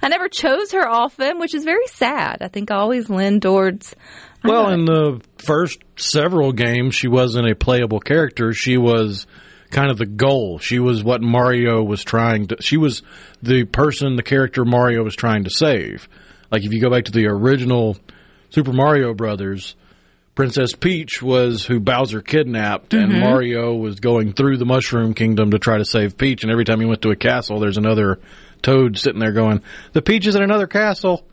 I 0.03 0.09
never 0.09 0.29
chose 0.29 0.72
her 0.72 0.87
often, 0.87 1.38
which 1.38 1.55
is 1.55 1.64
very 1.64 1.87
sad. 1.87 2.38
I 2.40 2.48
think 2.48 2.70
I 2.70 2.77
always 2.77 3.09
lean 3.09 3.40
towards. 3.40 3.94
Well, 4.42 4.68
in 4.70 4.85
the 4.85 5.20
first 5.38 5.81
several 5.96 6.53
games, 6.53 6.94
she 6.94 7.09
wasn't 7.09 7.48
a 7.50 7.55
playable 7.55 8.00
character. 8.00 8.53
She 8.53 8.77
was 8.77 9.27
kind 9.70 9.90
of 9.90 9.96
the 9.98 10.07
goal. 10.07 10.59
She 10.59 10.79
was 10.79 11.03
what 11.03 11.22
Mario 11.22 11.83
was 11.83 12.05
trying 12.05 12.48
to. 12.48 12.57
She 12.61 12.77
was 12.77 13.03
the 13.42 13.64
person, 13.64 14.16
the 14.16 14.22
character 14.22 14.64
Mario 14.64 15.03
was 15.03 15.16
trying 15.16 15.44
to 15.44 15.50
save. 15.50 16.09
Like 16.50 16.64
if 16.64 16.72
you 16.72 16.81
go 16.81 16.90
back 16.90 17.05
to 17.07 17.12
the 17.12 17.27
original 17.27 17.96
Super 18.50 18.72
Mario 18.72 19.14
Brothers, 19.14 19.74
Princess 20.35 20.74
Peach 20.74 21.22
was 21.22 21.64
who 21.64 21.81
Bowser 21.81 22.20
kidnapped, 22.20 22.92
and 22.92 23.12
Mhm. 23.12 23.20
Mario 23.20 23.74
was 23.74 23.98
going 24.00 24.33
through 24.33 24.59
the 24.59 24.64
Mushroom 24.66 25.14
Kingdom 25.14 25.53
to 25.53 25.59
try 25.59 25.79
to 25.79 25.85
save 25.85 26.18
Peach. 26.18 26.42
And 26.42 26.53
every 26.53 26.64
time 26.64 26.81
he 26.81 26.87
went 26.87 27.03
to 27.03 27.11
a 27.11 27.16
castle, 27.16 27.61
there's 27.61 27.79
another 27.79 28.18
Toad 28.64 28.98
sitting 28.98 29.20
there 29.20 29.33
going, 29.33 29.62
"The 29.92 30.03
Peach 30.03 30.27
is 30.27 30.35
in 30.35 30.42
another 30.42 30.66
castle. 30.66 31.24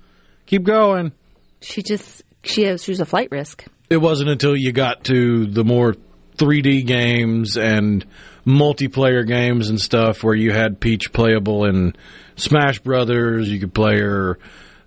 Keep 0.46 0.64
going." 0.64 1.14
She 1.62 1.82
just 1.82 2.24
she 2.44 2.64
has, 2.64 2.84
she 2.84 2.92
was 2.92 3.00
a 3.00 3.06
flight 3.06 3.30
risk. 3.32 3.66
It 3.90 3.98
wasn't 3.98 4.30
until 4.30 4.56
you 4.56 4.72
got 4.72 5.06
to 5.06 5.48
the 5.48 5.64
more 5.64 5.96
3D 6.38 6.86
games 6.86 7.58
and 7.58 8.06
multiplayer 8.46 9.26
games 9.26 9.70
and 9.70 9.80
stuff 9.80 10.24
where 10.24 10.36
you 10.36 10.52
had 10.52 10.80
Peach 10.80 11.12
playable 11.14 11.66
in 11.66 11.96
Smash 12.36 12.80
Brothers. 12.80 13.50
You 13.50 13.60
could 13.60 13.74
play 13.74 14.00
her 14.00 14.40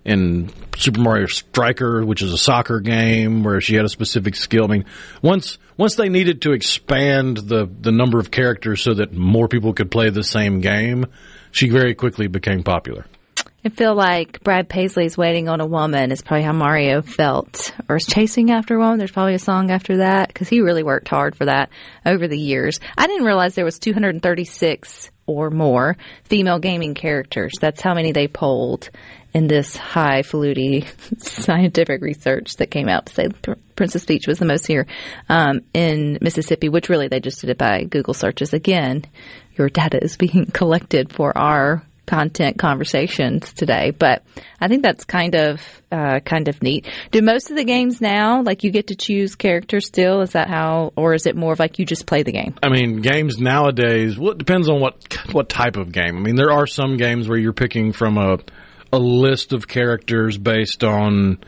in 0.03 0.51
Super 0.77 1.01
Mario 1.01 1.25
Striker, 1.25 2.05
which 2.05 2.21
is 2.21 2.31
a 2.31 2.37
soccer 2.37 2.79
game 2.79 3.43
where 3.43 3.59
she 3.61 3.75
had 3.75 3.85
a 3.85 3.89
specific 3.89 4.35
skill. 4.35 4.65
I 4.65 4.67
mean, 4.67 4.85
once 5.21 5.57
once 5.77 5.95
they 5.95 6.09
needed 6.09 6.43
to 6.43 6.51
expand 6.51 7.37
the 7.37 7.67
the 7.81 7.91
number 7.91 8.19
of 8.19 8.31
characters 8.31 8.81
so 8.81 8.93
that 8.93 9.13
more 9.13 9.47
people 9.47 9.73
could 9.73 9.89
play 9.89 10.09
the 10.09 10.23
same 10.23 10.61
game, 10.61 11.05
she 11.55 11.69
very 11.69 11.95
quickly 11.95 12.27
became 12.27 12.63
popular. 12.63 13.05
I 13.63 13.69
feel 13.69 13.95
like 13.95 14.43
Brad 14.43 14.69
Paisley's 14.69 15.17
Waiting 15.17 15.49
on 15.49 15.61
a 15.61 15.65
Woman 15.65 16.11
is 16.11 16.21
probably 16.21 16.43
how 16.43 16.51
Mario 16.53 17.01
felt. 17.01 17.73
Or 17.89 17.95
is 17.95 18.05
Chasing 18.05 18.51
After 18.51 18.75
a 18.75 18.79
Woman. 18.79 18.99
There's 18.99 19.11
probably 19.11 19.33
a 19.33 19.39
song 19.39 19.71
after 19.71 19.97
that 19.97 20.27
because 20.27 20.49
he 20.49 20.61
really 20.61 20.83
worked 20.83 21.07
hard 21.07 21.35
for 21.35 21.45
that 21.45 21.69
over 22.05 22.27
the 22.27 22.37
years. 22.37 22.79
I 22.95 23.07
didn't 23.07 23.25
realize 23.25 23.55
there 23.55 23.65
was 23.65 23.79
236 23.79 25.09
or 25.25 25.49
more 25.49 25.97
female 26.25 26.59
gaming 26.59 26.93
characters. 26.93 27.53
That's 27.59 27.81
how 27.81 27.95
many 27.95 28.11
they 28.11 28.27
polled 28.27 28.91
in 29.33 29.47
this 29.47 29.75
highfalutin 29.75 30.85
scientific 31.17 32.01
research 32.01 32.53
that 32.57 32.69
came 32.69 32.87
out 32.87 33.07
to 33.07 33.13
say 33.13 33.27
Princess 33.75 34.05
Peach 34.05 34.27
was 34.27 34.39
the 34.39 34.45
most 34.45 34.67
here 34.67 34.85
um, 35.27 35.61
in 35.73 36.19
Mississippi, 36.21 36.69
which 36.69 36.89
really 36.89 37.07
they 37.07 37.19
just 37.19 37.41
did 37.41 37.49
it 37.49 37.57
by 37.57 37.83
Google 37.83 38.13
searches. 38.13 38.53
Again, 38.53 39.05
your 39.57 39.69
data 39.69 40.03
is 40.03 40.17
being 40.17 40.45
collected 40.53 41.13
for 41.13 41.37
our 41.37 41.83
content 42.05 42.57
conversations 42.59 43.51
today, 43.53 43.91
but 43.91 44.23
I 44.59 44.67
think 44.67 44.83
that's 44.83 45.05
kind 45.05 45.35
of 45.35 45.61
uh, 45.91 46.19
kind 46.19 46.47
of 46.47 46.61
neat. 46.61 46.85
Do 47.11 47.21
most 47.21 47.49
of 47.49 47.57
the 47.57 47.63
games 47.63 47.99
now 47.99 48.43
like 48.43 48.63
you 48.63 48.71
get 48.71 48.87
to 48.87 48.95
choose 48.95 49.35
characters 49.35 49.87
still? 49.87 50.21
Is 50.21 50.31
that 50.31 50.47
how, 50.47 50.93
or 50.95 51.13
is 51.13 51.25
it 51.25 51.35
more 51.35 51.53
of 51.53 51.59
like 51.59 51.79
you 51.79 51.85
just 51.85 52.05
play 52.05 52.23
the 52.23 52.31
game? 52.31 52.55
I 52.61 52.69
mean, 52.69 53.01
games 53.01 53.39
nowadays. 53.39 54.17
Well, 54.17 54.31
it 54.31 54.37
depends 54.37 54.69
on 54.69 54.79
what 54.79 55.17
what 55.31 55.49
type 55.49 55.77
of 55.77 55.91
game. 55.91 56.17
I 56.17 56.19
mean, 56.19 56.35
there 56.35 56.51
are 56.51 56.67
some 56.67 56.97
games 56.97 57.27
where 57.27 57.37
you're 57.37 57.53
picking 57.53 57.91
from 57.91 58.17
a 58.17 58.37
a 58.93 58.99
list 58.99 59.53
of 59.53 59.67
characters 59.67 60.37
based 60.37 60.83
on 60.83 61.39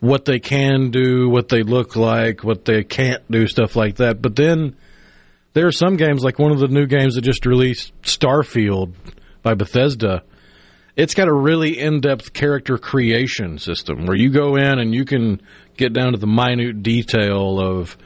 what 0.00 0.26
they 0.26 0.38
can 0.38 0.90
do, 0.90 1.30
what 1.30 1.48
they 1.48 1.62
look 1.62 1.96
like, 1.96 2.44
what 2.44 2.64
they 2.64 2.84
can't 2.84 3.22
do, 3.30 3.46
stuff 3.46 3.74
like 3.74 3.96
that. 3.96 4.20
But 4.20 4.36
then 4.36 4.76
there 5.54 5.66
are 5.66 5.72
some 5.72 5.96
games, 5.96 6.22
like 6.22 6.38
one 6.38 6.52
of 6.52 6.58
the 6.58 6.68
new 6.68 6.86
games 6.86 7.14
that 7.14 7.22
just 7.22 7.46
released, 7.46 7.92
Starfield 8.02 8.92
by 9.42 9.54
Bethesda. 9.54 10.22
It's 10.96 11.14
got 11.14 11.28
a 11.28 11.32
really 11.32 11.78
in 11.78 12.00
depth 12.00 12.32
character 12.32 12.76
creation 12.76 13.58
system 13.58 14.06
where 14.06 14.16
you 14.16 14.30
go 14.30 14.56
in 14.56 14.78
and 14.78 14.94
you 14.94 15.04
can 15.04 15.40
get 15.76 15.92
down 15.92 16.12
to 16.12 16.18
the 16.18 16.26
minute 16.26 16.82
detail 16.82 17.58
of, 17.58 17.96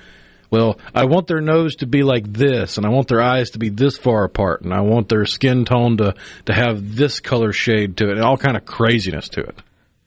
well, 0.50 0.78
I 0.94 1.04
want 1.04 1.26
their 1.26 1.40
nose 1.40 1.76
to 1.76 1.86
be 1.86 2.02
like 2.02 2.32
this, 2.32 2.78
and 2.78 2.86
I 2.86 2.90
want 2.90 3.08
their 3.08 3.20
eyes 3.20 3.50
to 3.50 3.58
be 3.58 3.68
this 3.68 3.98
far 3.98 4.24
apart, 4.24 4.62
and 4.62 4.72
I 4.72 4.80
want 4.80 5.08
their 5.08 5.26
skin 5.26 5.66
tone 5.66 5.98
to, 5.98 6.14
to 6.46 6.54
have 6.54 6.96
this 6.96 7.20
color 7.20 7.52
shade 7.52 7.98
to 7.98 8.08
it, 8.08 8.12
and 8.12 8.22
all 8.22 8.38
kind 8.38 8.56
of 8.56 8.64
craziness 8.64 9.28
to 9.30 9.40
it. 9.40 9.62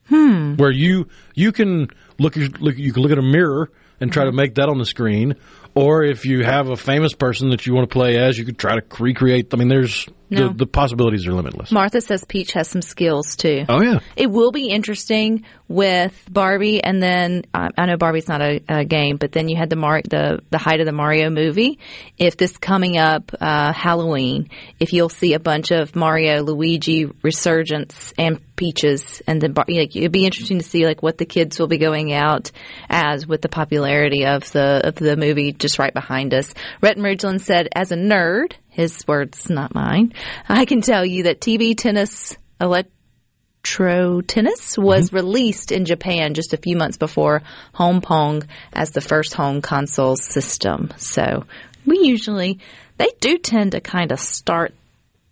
Hmm. 0.10 0.56
Where 0.56 0.72
you 0.72 1.08
you 1.36 1.52
can 1.52 1.88
look, 2.18 2.36
look 2.36 2.78
you 2.78 2.92
can 2.92 3.02
look 3.02 3.12
at 3.12 3.18
a 3.18 3.24
mirror 3.24 3.72
and 4.02 4.12
try 4.12 4.26
to 4.26 4.32
make 4.32 4.56
that 4.56 4.68
on 4.68 4.80
the 4.80 4.86
screen, 4.86 5.36
or 5.76 6.04
if 6.04 6.26
you 6.26 6.44
have 6.44 6.70
a 6.70 6.78
famous 6.78 7.14
person 7.14 7.50
that 7.50 7.66
you 7.66 7.74
want 7.74 7.90
to 7.90 7.94
play 7.94 8.18
as, 8.18 8.38
you 8.38 8.46
could 8.46 8.58
try 8.58 8.80
to 8.80 9.04
recreate. 9.04 9.54
I 9.54 9.58
mean, 9.58 9.68
there's 9.68 10.08
No. 10.32 10.48
the, 10.48 10.54
the 10.60 10.66
possibilities 10.66 11.28
are 11.28 11.34
limitless. 11.34 11.72
Martha 11.72 12.02
says 12.02 12.24
Peach 12.26 12.54
has 12.54 12.68
some 12.70 12.82
skills 12.82 13.36
too. 13.36 13.66
Oh 13.68 13.82
yeah, 13.82 14.00
It 14.16 14.32
will 14.32 14.52
be 14.52 14.70
interesting 14.70 15.44
with 15.68 16.26
Barbie, 16.30 16.84
and 16.84 17.02
then 17.04 17.44
uh, 17.54 17.70
I 17.78 17.86
know 17.86 17.98
Barbie's 17.98 18.28
not 18.28 18.42
a, 18.42 18.62
a 18.68 18.86
game, 18.86 19.18
but 19.18 19.32
then 19.32 19.48
you 19.50 19.58
had 19.58 19.70
the 19.70 19.76
Mar- 19.76 20.02
the 20.10 20.40
the 20.50 20.58
height 20.58 20.80
of 20.80 20.86
the 20.86 20.92
Mario 20.92 21.30
movie. 21.30 21.80
If 22.18 22.38
this 22.38 22.58
coming 22.58 22.98
up 22.98 23.32
uh, 23.40 23.72
Halloween, 23.74 24.50
if 24.80 24.94
you'll 24.94 25.10
see 25.10 25.34
a 25.34 25.40
bunch 25.40 25.72
of 25.72 25.96
Mario, 25.96 26.44
Luigi 26.44 27.06
resurgence, 27.24 28.14
and 28.18 28.40
Peaches, 28.56 29.22
and 29.28 29.42
then 29.42 29.54
Bar- 29.54 29.66
like, 29.68 29.96
it'd 29.96 30.12
be 30.12 30.26
interesting 30.26 30.60
to 30.60 30.64
see 30.66 30.86
like 30.86 31.02
what 31.02 31.18
the 31.18 31.26
kids 31.26 31.60
will 31.60 31.68
be 31.68 31.78
going 31.78 32.14
out 32.14 32.52
as 32.90 33.26
with 33.28 33.42
the 33.42 33.50
popularity 33.50 34.26
of 34.26 34.50
the 34.52 34.82
of 34.84 34.96
the 34.96 35.18
movie 35.18 35.52
just 35.52 35.80
right 35.80 35.94
behind 35.94 36.34
us. 36.34 36.54
Rhett 36.82 36.98
Ridgeland 36.98 37.42
said, 37.42 37.68
as 37.74 37.92
a 37.92 37.96
nerd, 37.96 38.54
his 38.72 39.08
words, 39.08 39.50
not 39.50 39.76
mine, 39.76 40.14
I 40.50 40.66
can 40.66 40.82
tell 40.82 41.06
you 41.06 41.24
that 41.24 41.40
TV 41.40 41.78
tennis. 41.78 42.36
Electro 42.60 44.22
Tennis 44.22 44.78
was 44.78 45.14
released 45.14 45.72
in 45.72 45.86
Japan 45.86 46.34
just 46.34 46.54
a 46.54 46.58
few 46.58 46.76
months 46.78 46.98
before 46.98 47.42
Home 47.74 48.02
Pong 48.02 48.44
as 48.74 48.92
the 48.92 49.02
first 49.02 49.34
home 49.34 49.62
console 49.62 50.16
system. 50.16 50.90
So 50.98 51.46
we 51.86 52.00
usually, 52.00 52.60
they 52.98 53.10
do 53.20 53.38
tend 53.38 53.74
to 53.74 53.82
kind 53.82 54.12
of 54.12 54.20
start 54.20 54.74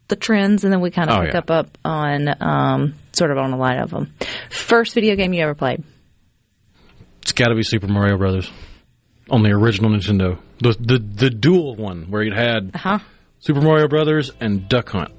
the 0.10 0.16
trends 0.16 0.64
and 0.64 0.74
then 0.74 0.82
we 0.82 0.90
kind 0.92 1.10
of 1.10 1.18
Oh, 1.20 1.22
pick 1.26 1.34
yeah. 1.34 1.40
up 1.40 1.52
up 1.52 1.78
on 1.86 2.28
um, 2.42 2.94
sort 3.14 3.32
of 3.32 3.38
on 3.38 3.52
a 3.54 3.58
line 3.58 3.80
of 3.80 3.92
them. 3.92 4.14
First 4.50 4.94
video 4.96 5.16
game 5.16 5.34
you 5.34 5.42
ever 5.44 5.56
played? 5.56 5.84
it's 7.22 7.32
got 7.34 7.50
to 7.50 7.56
be 7.56 7.64
Super 7.64 7.88
Mario 7.88 8.18
Brothers 8.18 8.50
on 9.30 9.44
the 9.44 9.52
original 9.52 9.92
Nintendo, 9.92 10.40
the 10.62 10.76
the 10.80 10.98
the 10.98 11.30
dual 11.30 11.76
one 11.76 12.10
where 12.10 12.24
it 12.24 12.34
had 12.34 12.72
Huh? 12.76 13.00
Super 13.40 13.62
Mario 13.62 13.88
Brothers 13.88 14.32
and 14.40 14.68
Duck 14.68 14.90
Hunt. 14.90 15.12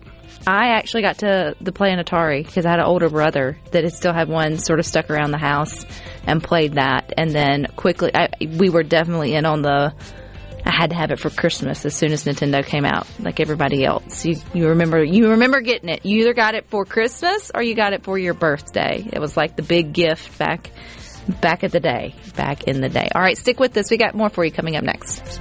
I 0.46 0.68
actually 0.68 1.02
got 1.02 1.18
to, 1.18 1.54
the 1.60 1.72
play 1.72 1.92
an 1.92 1.98
Atari 1.98 2.44
because 2.44 2.64
I 2.64 2.70
had 2.70 2.78
an 2.78 2.86
older 2.86 3.10
brother 3.10 3.58
that 3.72 3.90
still 3.92 4.12
had 4.12 4.28
one 4.28 4.58
sort 4.58 4.78
of 4.78 4.86
stuck 4.86 5.10
around 5.10 5.32
the 5.32 5.38
house 5.38 5.84
and 6.26 6.42
played 6.42 6.74
that. 6.74 7.12
And 7.16 7.30
then 7.30 7.66
quickly, 7.76 8.10
I, 8.14 8.28
we 8.40 8.70
were 8.70 8.82
definitely 8.82 9.34
in 9.34 9.44
on 9.44 9.62
the. 9.62 9.94
I 10.62 10.70
had 10.70 10.90
to 10.90 10.96
have 10.96 11.10
it 11.10 11.18
for 11.18 11.30
Christmas 11.30 11.86
as 11.86 11.94
soon 11.94 12.12
as 12.12 12.24
Nintendo 12.24 12.64
came 12.64 12.84
out, 12.84 13.06
like 13.18 13.40
everybody 13.40 13.82
else. 13.82 14.26
You, 14.26 14.36
you 14.52 14.68
remember 14.68 15.02
you 15.02 15.30
remember 15.30 15.62
getting 15.62 15.88
it. 15.88 16.04
You 16.04 16.20
either 16.20 16.34
got 16.34 16.54
it 16.54 16.68
for 16.68 16.84
Christmas 16.84 17.50
or 17.54 17.62
you 17.62 17.74
got 17.74 17.94
it 17.94 18.04
for 18.04 18.18
your 18.18 18.34
birthday. 18.34 19.06
It 19.10 19.18
was 19.20 19.38
like 19.38 19.56
the 19.56 19.62
big 19.62 19.94
gift 19.94 20.36
back 20.38 20.70
back 21.40 21.64
at 21.64 21.72
the 21.72 21.80
day, 21.80 22.14
back 22.36 22.64
in 22.64 22.82
the 22.82 22.90
day. 22.90 23.08
All 23.14 23.22
right, 23.22 23.38
stick 23.38 23.58
with 23.58 23.72
this. 23.72 23.90
We 23.90 23.96
got 23.96 24.14
more 24.14 24.28
for 24.28 24.44
you 24.44 24.52
coming 24.52 24.76
up 24.76 24.84
next. 24.84 25.40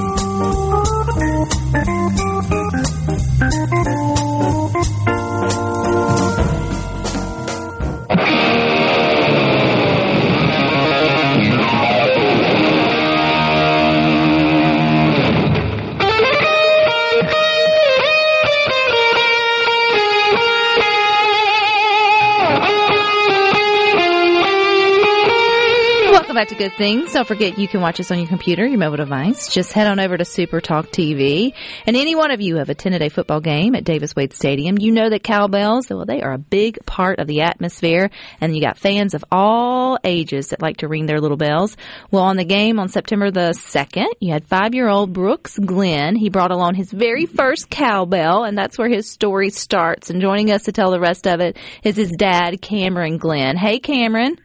Back 26.41 26.47
to 26.47 26.55
Good 26.55 26.73
Things. 26.73 27.13
Don't 27.13 27.27
forget 27.27 27.59
you 27.59 27.67
can 27.67 27.81
watch 27.81 27.99
us 27.99 28.09
on 28.09 28.17
your 28.17 28.27
computer, 28.27 28.65
your 28.65 28.79
mobile 28.79 28.97
device. 28.97 29.53
Just 29.53 29.73
head 29.73 29.85
on 29.85 29.99
over 29.99 30.17
to 30.17 30.25
Super 30.25 30.59
Talk 30.59 30.87
TV. 30.87 31.53
And 31.85 31.95
any 31.95 32.15
one 32.15 32.31
of 32.31 32.41
you 32.41 32.55
have 32.55 32.69
attended 32.69 33.03
a 33.03 33.11
football 33.11 33.41
game 33.41 33.75
at 33.75 33.83
Davis 33.83 34.15
Wade 34.15 34.33
Stadium, 34.33 34.79
you 34.79 34.91
know 34.91 35.07
that 35.07 35.21
cowbells, 35.21 35.91
well, 35.91 36.03
they 36.03 36.23
are 36.23 36.33
a 36.33 36.39
big 36.39 36.83
part 36.87 37.19
of 37.19 37.27
the 37.27 37.41
atmosphere. 37.41 38.09
And 38.39 38.55
you 38.55 38.61
got 38.63 38.79
fans 38.79 39.13
of 39.13 39.23
all 39.31 39.99
ages 40.03 40.47
that 40.47 40.63
like 40.63 40.77
to 40.77 40.87
ring 40.87 41.05
their 41.05 41.21
little 41.21 41.37
bells. 41.37 41.77
Well, 42.09 42.23
on 42.23 42.37
the 42.37 42.43
game 42.43 42.79
on 42.79 42.89
September 42.89 43.29
the 43.29 43.51
2nd, 43.51 44.07
you 44.19 44.33
had 44.33 44.47
five-year-old 44.47 45.13
Brooks 45.13 45.59
Glenn. 45.59 46.15
He 46.15 46.29
brought 46.29 46.49
along 46.49 46.73
his 46.73 46.91
very 46.91 47.27
first 47.27 47.69
cowbell, 47.69 48.45
and 48.45 48.57
that's 48.57 48.79
where 48.79 48.89
his 48.89 49.07
story 49.07 49.51
starts. 49.51 50.09
And 50.09 50.19
joining 50.19 50.49
us 50.49 50.63
to 50.63 50.71
tell 50.71 50.89
the 50.89 50.99
rest 50.99 51.27
of 51.27 51.39
it 51.39 51.57
is 51.83 51.95
his 51.95 52.09
dad, 52.09 52.63
Cameron 52.63 53.19
Glenn. 53.19 53.57
Hey, 53.57 53.77
Cameron. 53.77 54.37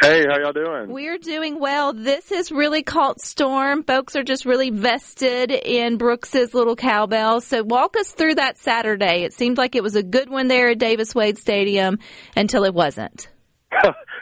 Hey, 0.00 0.24
how 0.28 0.38
y'all 0.38 0.52
doing? 0.52 0.90
We're 0.90 1.18
doing 1.18 1.58
well. 1.58 1.92
This 1.92 2.30
has 2.30 2.50
really 2.50 2.82
caught 2.82 3.20
storm. 3.20 3.84
Folks 3.84 4.16
are 4.16 4.22
just 4.22 4.44
really 4.44 4.70
vested 4.70 5.50
in 5.50 5.96
Brooks's 5.96 6.52
little 6.52 6.76
cowbell. 6.76 7.40
So 7.40 7.62
walk 7.62 7.96
us 7.96 8.12
through 8.12 8.34
that 8.34 8.58
Saturday. 8.58 9.22
It 9.22 9.32
seemed 9.32 9.56
like 9.56 9.76
it 9.76 9.82
was 9.82 9.94
a 9.94 10.02
good 10.02 10.28
one 10.28 10.48
there 10.48 10.70
at 10.70 10.78
Davis 10.78 11.14
Wade 11.14 11.38
Stadium 11.38 12.00
until 12.36 12.64
it 12.64 12.74
wasn't. 12.74 13.28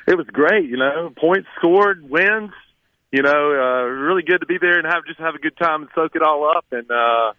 it 0.06 0.16
was 0.16 0.26
great, 0.32 0.68
you 0.68 0.76
know. 0.76 1.12
Points 1.16 1.48
scored, 1.58 2.08
wins. 2.08 2.52
You 3.11 3.22
know, 3.22 3.30
uh, 3.30 3.85
really 3.88 4.22
good 4.22 4.38
to 4.38 4.46
be 4.46 4.58
there 4.58 4.78
and 4.78 4.87
have 4.87 5.04
just 5.06 5.20
have 5.20 5.35
a 5.35 5.38
good 5.38 5.56
time 5.56 5.82
and 5.82 5.90
soak 5.94 6.14
it 6.14 6.22
all 6.22 6.50
up. 6.50 6.64
And 6.70 6.90
uh, 6.90 7.32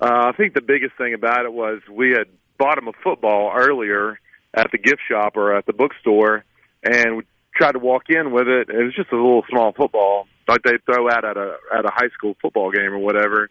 uh, 0.00 0.28
I 0.28 0.32
think 0.36 0.54
the 0.54 0.60
biggest 0.60 0.96
thing 0.96 1.14
about 1.14 1.44
it 1.44 1.52
was 1.52 1.80
we 1.90 2.10
had 2.10 2.26
bought 2.58 2.78
him 2.78 2.88
a 2.88 2.92
football 3.02 3.52
earlier 3.56 4.18
at 4.52 4.70
the 4.70 4.78
gift 4.78 5.00
shop 5.10 5.36
or 5.36 5.56
at 5.56 5.66
the 5.66 5.72
bookstore, 5.72 6.44
and 6.84 7.16
we 7.16 7.22
tried 7.56 7.72
to 7.72 7.78
walk 7.78 8.04
in 8.08 8.32
with 8.32 8.48
it. 8.48 8.68
It 8.68 8.82
was 8.82 8.94
just 8.94 9.12
a 9.12 9.16
little 9.16 9.44
small 9.48 9.72
football, 9.72 10.26
like 10.48 10.62
they 10.62 10.78
throw 10.84 11.08
out 11.08 11.24
at 11.24 11.36
a 11.36 11.56
at 11.72 11.84
a 11.84 11.90
high 11.92 12.10
school 12.14 12.36
football 12.40 12.70
game 12.70 12.92
or 12.92 12.98
whatever, 12.98 13.48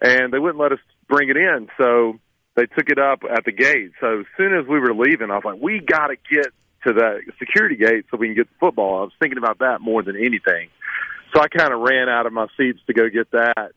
and 0.00 0.32
they 0.32 0.38
wouldn't 0.38 0.60
let 0.60 0.72
us 0.72 0.78
bring 1.08 1.28
it 1.28 1.36
in. 1.36 1.68
So 1.78 2.18
they 2.56 2.66
took 2.66 2.88
it 2.88 2.98
up 2.98 3.20
at 3.24 3.44
the 3.44 3.52
gate. 3.52 3.92
So 4.00 4.20
as 4.20 4.26
soon 4.36 4.54
as 4.56 4.66
we 4.66 4.78
were 4.78 4.94
leaving, 4.94 5.30
I 5.30 5.34
was 5.34 5.44
like, 5.44 5.60
we 5.60 5.80
got 5.80 6.08
to 6.08 6.16
get 6.30 6.52
to 6.86 6.92
the 6.92 7.20
security 7.38 7.76
gate 7.76 8.06
so 8.10 8.16
we 8.16 8.28
can 8.28 8.36
get 8.36 8.48
the 8.48 8.58
football. 8.60 8.98
I 8.98 9.02
was 9.02 9.12
thinking 9.18 9.38
about 9.38 9.58
that 9.58 9.80
more 9.80 10.02
than 10.02 10.16
anything. 10.16 10.68
So 11.34 11.40
I 11.40 11.48
kind 11.48 11.72
of 11.72 11.80
ran 11.80 12.08
out 12.08 12.26
of 12.26 12.32
my 12.32 12.46
seats 12.56 12.78
to 12.86 12.94
go 12.94 13.08
get 13.08 13.30
that. 13.32 13.72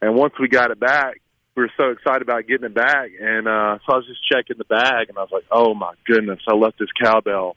And 0.00 0.14
once 0.14 0.34
we 0.40 0.48
got 0.48 0.70
it 0.70 0.80
back, 0.80 1.20
we 1.54 1.62
were 1.62 1.72
so 1.76 1.90
excited 1.90 2.22
about 2.22 2.46
getting 2.46 2.66
it 2.66 2.74
back. 2.74 3.10
And 3.20 3.46
uh, 3.46 3.78
so 3.84 3.92
I 3.92 3.96
was 3.96 4.06
just 4.06 4.26
checking 4.26 4.56
the 4.56 4.64
bag, 4.64 5.08
and 5.08 5.18
I 5.18 5.20
was 5.20 5.30
like, 5.30 5.44
oh 5.50 5.74
my 5.74 5.92
goodness, 6.06 6.40
I 6.48 6.54
left 6.54 6.78
this 6.78 6.88
cowbell. 7.00 7.56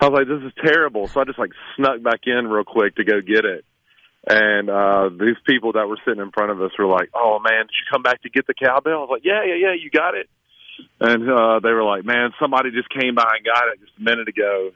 I 0.00 0.08
was 0.08 0.18
like, 0.18 0.28
this 0.28 0.42
is 0.46 0.52
terrible. 0.64 1.08
So 1.08 1.20
I 1.20 1.24
just 1.24 1.38
like 1.38 1.52
snuck 1.76 2.02
back 2.02 2.20
in 2.26 2.46
real 2.46 2.64
quick 2.64 2.96
to 2.96 3.04
go 3.04 3.20
get 3.20 3.44
it. 3.44 3.64
And 4.26 4.68
uh 4.68 5.08
these 5.10 5.38
people 5.46 5.72
that 5.72 5.88
were 5.88 5.98
sitting 6.04 6.20
in 6.20 6.30
front 6.32 6.50
of 6.50 6.60
us 6.60 6.72
were 6.78 6.86
like, 6.86 7.08
"Oh 7.14 7.38
man, 7.38 7.66
did 7.66 7.76
you 7.78 7.86
come 7.90 8.02
back 8.02 8.20
to 8.22 8.30
get 8.30 8.46
the 8.46 8.54
cowbell?" 8.54 8.92
I 8.92 9.04
was 9.06 9.10
like, 9.10 9.24
"Yeah, 9.24 9.44
yeah, 9.46 9.54
yeah, 9.54 9.74
you 9.74 9.90
got 9.90 10.14
it." 10.14 10.28
And 11.00 11.30
uh 11.30 11.60
they 11.60 11.72
were 11.72 11.84
like, 11.84 12.04
"Man, 12.04 12.32
somebody 12.40 12.70
just 12.70 12.90
came 12.90 13.14
by 13.14 13.30
and 13.36 13.44
got 13.46 13.72
it 13.72 13.80
just 13.80 13.96
a 13.98 14.02
minute 14.02 14.28
ago." 14.28 14.70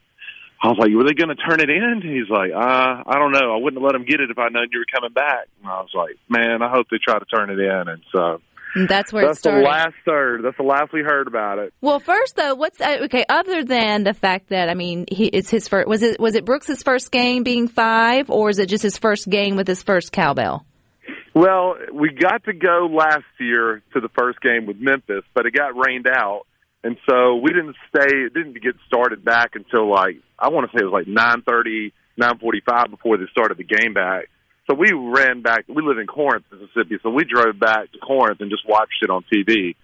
I 0.62 0.68
was 0.68 0.78
like, 0.78 0.94
"Were 0.94 1.02
they 1.02 1.12
going 1.12 1.34
to 1.34 1.42
turn 1.42 1.58
it 1.58 1.68
in?" 1.68 2.00
He's 2.06 2.30
like, 2.30 2.52
"Uh, 2.54 3.02
I 3.04 3.18
don't 3.18 3.32
know. 3.32 3.52
I 3.52 3.58
wouldn't 3.58 3.82
have 3.82 3.84
let 3.84 3.98
them 3.98 4.06
get 4.06 4.20
it 4.20 4.30
if 4.30 4.38
I 4.38 4.48
known 4.48 4.68
you 4.70 4.78
were 4.78 4.94
coming 4.94 5.12
back." 5.12 5.50
And 5.60 5.68
I 5.68 5.82
was 5.82 5.90
like, 5.92 6.16
"Man, 6.30 6.62
I 6.62 6.70
hope 6.70 6.86
they 6.88 7.02
try 7.02 7.18
to 7.18 7.26
turn 7.26 7.50
it 7.50 7.58
in." 7.58 7.88
And 7.88 8.02
so 8.12 8.40
And 8.74 8.88
that's 8.88 9.12
where 9.12 9.30
it 9.30 9.36
started. 9.36 9.64
that's 9.64 9.64
the 9.64 9.70
last 9.70 9.94
third. 10.06 10.44
That's 10.44 10.56
the 10.56 10.62
last 10.62 10.92
we 10.92 11.00
heard 11.02 11.26
about 11.26 11.58
it. 11.58 11.74
Well, 11.80 12.00
first 12.00 12.36
though, 12.36 12.54
what's 12.54 12.80
uh, 12.80 13.00
okay? 13.02 13.24
Other 13.28 13.64
than 13.64 14.04
the 14.04 14.14
fact 14.14 14.48
that 14.48 14.68
I 14.70 14.74
mean, 14.74 15.06
he 15.10 15.26
it's 15.26 15.50
his 15.50 15.68
first. 15.68 15.88
Was 15.88 16.02
it 16.02 16.18
was 16.18 16.34
it 16.34 16.44
Brooks's 16.44 16.82
first 16.82 17.10
game 17.10 17.42
being 17.42 17.68
five, 17.68 18.30
or 18.30 18.48
is 18.50 18.58
it 18.58 18.68
just 18.68 18.82
his 18.82 18.96
first 18.96 19.28
game 19.28 19.56
with 19.56 19.68
his 19.68 19.82
first 19.82 20.12
cowbell? 20.12 20.64
Well, 21.34 21.76
we 21.92 22.10
got 22.10 22.44
to 22.44 22.52
go 22.52 22.88
last 22.90 23.24
year 23.40 23.82
to 23.94 24.00
the 24.00 24.10
first 24.18 24.40
game 24.40 24.66
with 24.66 24.76
Memphis, 24.78 25.24
but 25.34 25.46
it 25.46 25.54
got 25.54 25.72
rained 25.76 26.06
out, 26.06 26.42
and 26.84 26.96
so 27.08 27.36
we 27.36 27.48
didn't 27.50 27.76
stay. 27.88 28.06
It 28.06 28.34
didn't 28.34 28.54
get 28.62 28.74
started 28.86 29.24
back 29.24 29.52
until 29.54 29.90
like 29.90 30.16
I 30.38 30.48
want 30.48 30.70
to 30.70 30.76
say 30.76 30.82
it 30.82 30.90
was 30.90 30.92
like 30.92 31.08
nine 31.08 31.42
thirty, 31.42 31.92
nine 32.16 32.38
forty-five 32.38 32.90
before 32.90 33.18
they 33.18 33.24
started 33.30 33.58
the 33.58 33.64
game 33.64 33.94
back. 33.94 34.28
So 34.68 34.74
we 34.74 34.92
ran 34.92 35.42
back. 35.42 35.64
We 35.68 35.82
live 35.82 35.98
in 35.98 36.06
Corinth, 36.06 36.44
Mississippi, 36.52 36.98
so 37.02 37.10
we 37.10 37.24
drove 37.24 37.58
back 37.58 37.90
to 37.92 37.98
Corinth 37.98 38.40
and 38.40 38.50
just 38.50 38.66
watched 38.68 39.02
it 39.02 39.10
on 39.10 39.24
TV. 39.32 39.74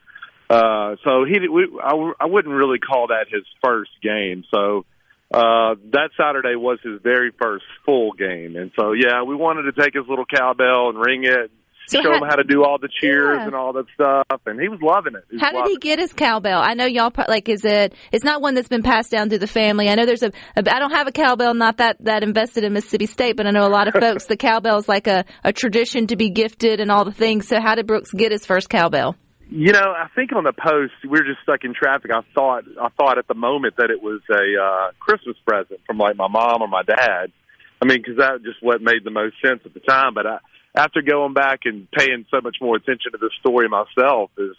Uh, 0.48 0.96
so 1.04 1.24
he, 1.24 1.46
we, 1.48 1.68
I, 1.82 2.12
I 2.20 2.26
wouldn't 2.26 2.54
really 2.54 2.78
call 2.78 3.08
that 3.08 3.26
his 3.28 3.42
first 3.62 3.90
game. 4.02 4.44
So 4.54 4.86
uh, 5.32 5.74
that 5.92 6.10
Saturday 6.16 6.54
was 6.54 6.78
his 6.82 7.00
very 7.02 7.32
first 7.38 7.64
full 7.84 8.12
game, 8.12 8.56
and 8.56 8.70
so 8.78 8.92
yeah, 8.92 9.24
we 9.24 9.34
wanted 9.34 9.70
to 9.70 9.72
take 9.72 9.94
his 9.94 10.04
little 10.08 10.24
cowbell 10.24 10.88
and 10.88 10.98
ring 10.98 11.24
it, 11.24 11.50
So 11.88 12.02
show 12.02 12.10
how- 12.12 12.18
him 12.18 12.28
how 12.28 12.36
to 12.36 12.44
do 12.44 12.64
all 12.64 12.78
the 12.78 12.88
cheers 13.00 13.38
Yeah. 13.38 13.46
and 13.46 13.54
all 13.54 13.72
that 13.72 13.86
stuff, 13.94 14.40
and 14.46 14.60
he 14.60 14.68
was 14.68 14.80
loving 14.82 15.14
it. 15.14 15.24
He 15.30 15.38
How 15.38 15.52
did 15.52 15.66
he 15.68 15.76
get 15.78 15.98
his 15.98 16.12
cowbell? 16.12 16.60
I 16.60 16.74
know 16.74 16.84
y'all 16.86 17.10
like 17.28 17.48
is 17.48 17.64
it? 17.64 17.94
It's 18.12 18.24
not 18.24 18.42
one 18.42 18.54
that's 18.54 18.68
been 18.68 18.82
passed 18.82 19.10
down 19.10 19.28
through 19.28 19.38
the 19.38 19.46
family. 19.46 19.88
I 19.88 19.94
know 19.94 20.04
there's 20.06 20.22
a. 20.22 20.32
a 20.56 20.74
I 20.74 20.78
don't 20.78 20.92
have 20.92 21.06
a 21.06 21.12
cowbell, 21.12 21.54
not 21.54 21.78
that 21.78 21.96
that 22.04 22.22
invested 22.22 22.64
in 22.64 22.72
Mississippi 22.74 23.06
State, 23.06 23.36
but 23.36 23.46
I 23.46 23.50
know 23.50 23.66
a 23.66 23.68
lot 23.70 23.88
of 23.88 23.94
folks 24.00 24.26
the 24.26 24.36
cowbell 24.36 24.78
is 24.78 24.88
like 24.88 25.06
a 25.06 25.24
a 25.44 25.52
tradition 25.52 26.06
to 26.08 26.16
be 26.16 26.30
gifted 26.30 26.80
and 26.80 26.90
all 26.90 27.04
the 27.04 27.12
things. 27.12 27.48
So 27.48 27.60
how 27.60 27.74
did 27.74 27.86
Brooks 27.86 28.12
get 28.12 28.32
his 28.32 28.44
first 28.44 28.68
cowbell? 28.68 29.16
You 29.50 29.72
know, 29.72 29.94
I 29.96 30.08
think 30.14 30.32
on 30.36 30.44
the 30.44 30.52
post 30.52 30.92
we 31.04 31.08
were 31.10 31.24
just 31.24 31.40
stuck 31.42 31.64
in 31.64 31.72
traffic. 31.72 32.10
I 32.14 32.20
thought 32.34 32.64
I 32.80 32.88
thought 33.00 33.16
at 33.16 33.28
the 33.28 33.34
moment 33.34 33.76
that 33.78 33.90
it 33.90 34.02
was 34.02 34.20
a 34.30 34.62
uh, 34.62 34.90
Christmas 35.00 35.36
present 35.46 35.80
from 35.86 35.96
like 35.96 36.16
my 36.16 36.28
mom 36.28 36.60
or 36.60 36.68
my 36.68 36.82
dad. 36.82 37.32
I 37.80 37.86
mean, 37.86 37.98
because 38.02 38.18
that 38.18 38.42
just 38.44 38.58
what 38.60 38.82
made 38.82 39.04
the 39.04 39.10
most 39.10 39.36
sense 39.44 39.60
at 39.64 39.72
the 39.72 39.80
time. 39.80 40.12
But 40.12 40.26
I, 40.26 40.38
after 40.78 41.02
going 41.02 41.34
back 41.34 41.60
and 41.64 41.90
paying 41.90 42.24
so 42.30 42.40
much 42.40 42.56
more 42.60 42.76
attention 42.76 43.12
to 43.12 43.18
the 43.18 43.30
story 43.40 43.68
myself, 43.68 44.30
is 44.38 44.56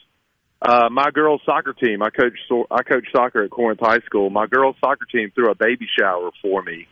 uh, 0.61 0.89
my 0.91 1.09
girls' 1.11 1.41
soccer 1.45 1.73
team. 1.73 2.01
I 2.01 2.09
coach 2.09 2.33
so 2.49 2.67
I 2.69 2.83
coach 2.83 3.05
soccer 3.15 3.43
at 3.43 3.49
Corinth 3.49 3.79
High 3.81 3.99
School. 4.05 4.29
My 4.29 4.45
girls' 4.45 4.75
soccer 4.81 5.05
team 5.05 5.31
threw 5.33 5.49
a 5.49 5.55
baby 5.55 5.87
shower 5.97 6.31
for 6.41 6.61
me 6.61 6.87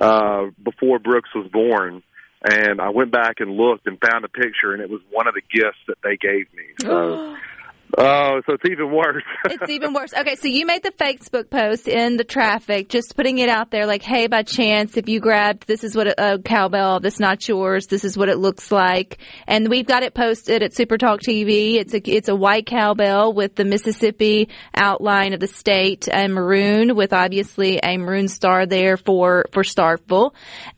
uh, 0.00 0.46
before 0.62 0.98
Brooks 0.98 1.30
was 1.34 1.48
born. 1.52 2.02
And 2.46 2.78
I 2.78 2.90
went 2.90 3.10
back 3.10 3.36
and 3.38 3.52
looked 3.52 3.86
and 3.86 3.98
found 3.98 4.26
a 4.26 4.28
picture, 4.28 4.74
and 4.74 4.82
it 4.82 4.90
was 4.90 5.00
one 5.10 5.26
of 5.26 5.32
the 5.32 5.40
gifts 5.40 5.78
that 5.88 5.96
they 6.02 6.18
gave 6.18 6.52
me. 6.52 6.64
So, 6.82 7.36
oh, 7.98 8.40
so 8.46 8.54
it's 8.54 8.64
even 8.70 8.92
worse. 8.92 9.22
It's 9.46 9.70
even 9.70 9.92
worse. 9.92 10.12
Okay, 10.12 10.36
so 10.36 10.48
you 10.48 10.66
made 10.66 10.82
the 10.82 10.90
Facebook 10.90 11.48
post 11.48 11.86
in 11.86 12.16
the 12.16 12.24
traffic, 12.24 12.88
just 12.88 13.14
putting 13.16 13.38
it 13.38 13.48
out 13.48 13.70
there 13.70 13.86
like, 13.86 14.02
hey, 14.02 14.26
by 14.26 14.42
chance, 14.42 14.96
if 14.96 15.08
you 15.08 15.20
grabbed 15.20 15.66
this 15.66 15.84
is 15.84 15.94
what 15.94 16.08
a, 16.08 16.34
a 16.34 16.38
cowbell, 16.38 17.00
that's 17.00 17.20
not 17.20 17.46
yours, 17.46 17.86
this 17.86 18.04
is 18.04 18.16
what 18.16 18.28
it 18.28 18.38
looks 18.38 18.72
like. 18.72 19.18
And 19.46 19.68
we've 19.68 19.86
got 19.86 20.02
it 20.02 20.14
posted 20.14 20.62
at 20.62 20.74
Super 20.74 20.98
Talk 20.98 21.20
TV. 21.20 21.76
It's 21.76 21.94
a, 21.94 22.00
it's 22.10 22.28
a 22.28 22.34
white 22.34 22.66
cowbell 22.66 23.32
with 23.32 23.54
the 23.54 23.64
Mississippi 23.64 24.48
outline 24.74 25.32
of 25.34 25.40
the 25.40 25.46
state 25.46 26.08
and 26.10 26.34
maroon 26.34 26.96
with 26.96 27.12
obviously 27.12 27.78
a 27.82 27.96
maroon 27.96 28.28
star 28.28 28.66
there 28.66 28.96
for, 28.96 29.44
for 29.52 29.62
Starkville. 29.62 30.32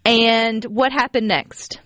And 0.05 0.65
what 0.65 0.93
happened 0.93 1.29
next? 1.29 1.81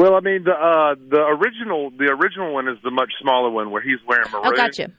Well, 0.00 0.14
I 0.14 0.20
mean, 0.20 0.44
the 0.44 0.52
uh, 0.52 0.94
the 0.94 1.20
original 1.20 1.90
the 1.90 2.06
original 2.06 2.54
one 2.54 2.68
is 2.68 2.78
the 2.82 2.90
much 2.90 3.12
smaller 3.20 3.50
one 3.50 3.70
where 3.70 3.82
he's 3.82 3.98
wearing 4.08 4.30
maroon. 4.30 4.46
Oh, 4.46 4.56
gotcha. 4.56 4.92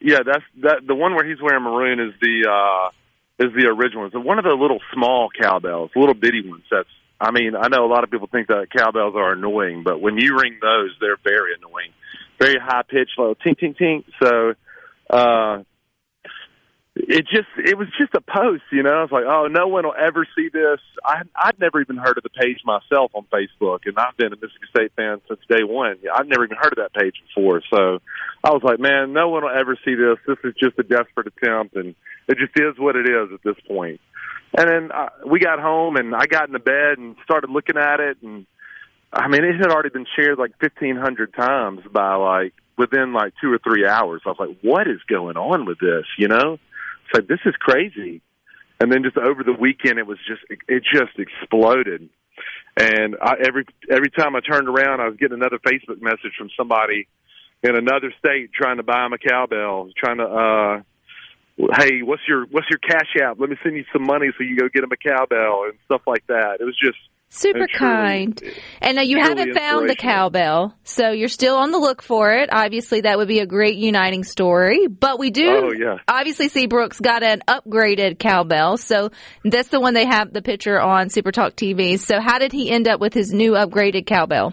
Yeah, 0.00 0.24
that's 0.26 0.42
that. 0.62 0.80
The 0.84 0.94
one 0.96 1.14
where 1.14 1.24
he's 1.24 1.40
wearing 1.40 1.62
maroon 1.62 2.00
is 2.00 2.14
the 2.20 2.50
uh, 2.50 2.88
is 3.46 3.54
the 3.54 3.68
original. 3.68 4.06
It's 4.06 4.14
one 4.16 4.40
of 4.40 4.44
the 4.44 4.54
little 4.54 4.80
small 4.92 5.28
cowbells, 5.40 5.92
little 5.94 6.14
bitty 6.14 6.50
ones. 6.50 6.64
That's. 6.68 6.88
I 7.20 7.30
mean, 7.30 7.54
I 7.54 7.68
know 7.68 7.84
a 7.84 7.86
lot 7.86 8.02
of 8.02 8.10
people 8.10 8.26
think 8.26 8.48
that 8.48 8.66
cowbells 8.76 9.14
are 9.14 9.34
annoying, 9.34 9.84
but 9.84 10.00
when 10.00 10.18
you 10.18 10.36
ring 10.36 10.58
those, 10.60 10.96
they're 11.00 11.18
very 11.22 11.54
annoying. 11.54 11.92
Very 12.40 12.58
high 12.58 12.82
pitched, 12.82 13.18
little 13.18 13.36
tink 13.36 13.60
tink 13.60 13.76
tink. 13.78 14.04
So, 14.20 14.54
uh, 15.10 15.62
it 16.96 17.26
just 17.26 17.48
it 17.56 17.78
was 17.78 17.88
just 17.98 18.14
a 18.14 18.20
post, 18.20 18.64
you 18.72 18.82
know. 18.82 18.90
I 18.90 19.02
was 19.02 19.12
like, 19.12 19.24
oh, 19.24 19.46
no 19.46 19.68
one 19.68 19.84
will 19.84 19.94
ever 19.96 20.26
see 20.36 20.48
this. 20.52 20.80
I 21.04 21.22
I'd 21.36 21.58
never 21.60 21.80
even 21.80 21.96
heard 21.96 22.18
of 22.18 22.24
the 22.24 22.30
page 22.30 22.58
myself 22.64 23.12
on 23.14 23.26
Facebook, 23.32 23.80
and 23.86 23.96
I've 23.96 24.16
been 24.16 24.32
a 24.32 24.36
Mississippi 24.36 24.66
State 24.70 24.92
fan 24.96 25.20
since 25.28 25.40
day 25.48 25.62
one. 25.62 25.98
I've 26.12 26.26
never 26.26 26.44
even 26.44 26.56
heard 26.56 26.72
of 26.72 26.78
that 26.78 26.92
page 26.92 27.14
before, 27.28 27.62
so 27.70 28.00
I 28.42 28.50
was 28.50 28.62
like, 28.64 28.80
man, 28.80 29.12
no 29.12 29.28
one 29.28 29.44
will 29.44 29.56
ever 29.56 29.78
see 29.84 29.94
this. 29.94 30.18
This 30.26 30.38
is 30.42 30.54
just 30.58 30.78
a 30.78 30.82
desperate 30.82 31.28
attempt, 31.28 31.76
and 31.76 31.94
it 32.26 32.38
just 32.38 32.56
is 32.56 32.78
what 32.78 32.96
it 32.96 33.08
is 33.08 33.32
at 33.32 33.42
this 33.44 33.56
point. 33.68 34.00
And 34.58 34.68
then 34.68 34.92
uh, 34.92 35.10
we 35.26 35.38
got 35.38 35.60
home, 35.60 35.94
and 35.94 36.14
I 36.14 36.26
got 36.26 36.48
into 36.48 36.58
bed 36.58 36.98
and 36.98 37.14
started 37.22 37.50
looking 37.50 37.76
at 37.76 38.00
it, 38.00 38.18
and 38.22 38.46
I 39.12 39.28
mean, 39.28 39.44
it 39.44 39.56
had 39.56 39.70
already 39.70 39.90
been 39.90 40.06
shared 40.16 40.38
like 40.38 40.58
fifteen 40.60 40.96
hundred 40.96 41.34
times 41.34 41.80
by 41.92 42.16
like 42.16 42.52
within 42.76 43.12
like 43.12 43.32
two 43.40 43.52
or 43.52 43.58
three 43.58 43.86
hours. 43.86 44.22
I 44.26 44.30
was 44.30 44.38
like, 44.40 44.56
what 44.62 44.88
is 44.88 45.00
going 45.08 45.36
on 45.36 45.66
with 45.66 45.78
this? 45.78 46.04
You 46.18 46.28
know, 46.28 46.58
it's 47.10 47.18
like 47.18 47.28
this 47.28 47.40
is 47.44 47.54
crazy. 47.56 48.22
And 48.80 48.90
then 48.90 49.02
just 49.02 49.18
over 49.18 49.42
the 49.44 49.52
weekend, 49.52 49.98
it 49.98 50.06
was 50.06 50.18
just 50.26 50.42
it 50.68 50.82
just 50.82 51.18
exploded. 51.18 52.08
And 52.76 53.16
I, 53.20 53.34
every 53.46 53.66
every 53.90 54.10
time 54.10 54.36
I 54.36 54.40
turned 54.40 54.68
around, 54.68 55.00
I 55.00 55.08
was 55.08 55.16
getting 55.18 55.36
another 55.36 55.58
Facebook 55.58 56.00
message 56.00 56.32
from 56.38 56.48
somebody 56.56 57.08
in 57.62 57.76
another 57.76 58.12
state 58.18 58.52
trying 58.54 58.78
to 58.78 58.82
buy 58.82 59.04
him 59.04 59.12
a 59.12 59.18
cowbell, 59.18 59.90
trying 59.94 60.16
to, 60.16 60.24
uh, 60.24 60.82
hey, 61.78 62.02
what's 62.02 62.22
your 62.26 62.46
what's 62.46 62.68
your 62.70 62.78
cash 62.78 63.14
app? 63.22 63.38
Let 63.38 63.50
me 63.50 63.56
send 63.62 63.76
you 63.76 63.84
some 63.92 64.06
money 64.06 64.28
so 64.38 64.44
you 64.44 64.56
go 64.56 64.68
get 64.72 64.82
him 64.82 64.92
a 64.92 64.96
cowbell 64.96 65.64
and 65.68 65.78
stuff 65.84 66.02
like 66.06 66.26
that. 66.28 66.58
It 66.60 66.64
was 66.64 66.78
just 66.82 66.98
Super 67.32 67.66
truly- 67.68 67.68
kind. 67.78 68.42
And 68.82 68.96
now 68.96 69.02
you 69.02 69.20
haven't 69.20 69.54
found 69.54 69.88
the 69.88 69.94
cowbell, 69.94 70.74
so 70.82 71.10
you're 71.12 71.28
still 71.28 71.56
on 71.56 71.70
the 71.70 71.78
look 71.78 72.02
for 72.02 72.32
it. 72.32 72.48
Obviously, 72.52 73.02
that 73.02 73.18
would 73.18 73.28
be 73.28 73.38
a 73.38 73.46
great 73.46 73.76
uniting 73.76 74.24
story. 74.24 74.88
But 74.88 75.20
we 75.20 75.30
do 75.30 75.48
Oh, 75.48 75.72
yeah. 75.72 75.98
obviously 76.08 76.48
see 76.48 76.66
Brooks 76.66 76.98
got 76.98 77.22
an 77.22 77.42
upgraded 77.46 78.18
cowbell, 78.18 78.78
so 78.78 79.10
that's 79.44 79.68
the 79.68 79.78
one 79.80 79.94
they 79.94 80.06
have 80.06 80.32
the 80.32 80.42
picture 80.42 80.80
on 80.80 81.08
Super 81.08 81.30
Talk 81.30 81.54
TV. 81.54 81.98
So 82.00 82.20
how 82.20 82.38
did 82.40 82.50
he 82.50 82.68
end 82.68 82.88
up 82.88 82.98
with 83.00 83.14
his 83.14 83.32
new 83.32 83.52
upgraded 83.52 84.06
cowbell? 84.06 84.52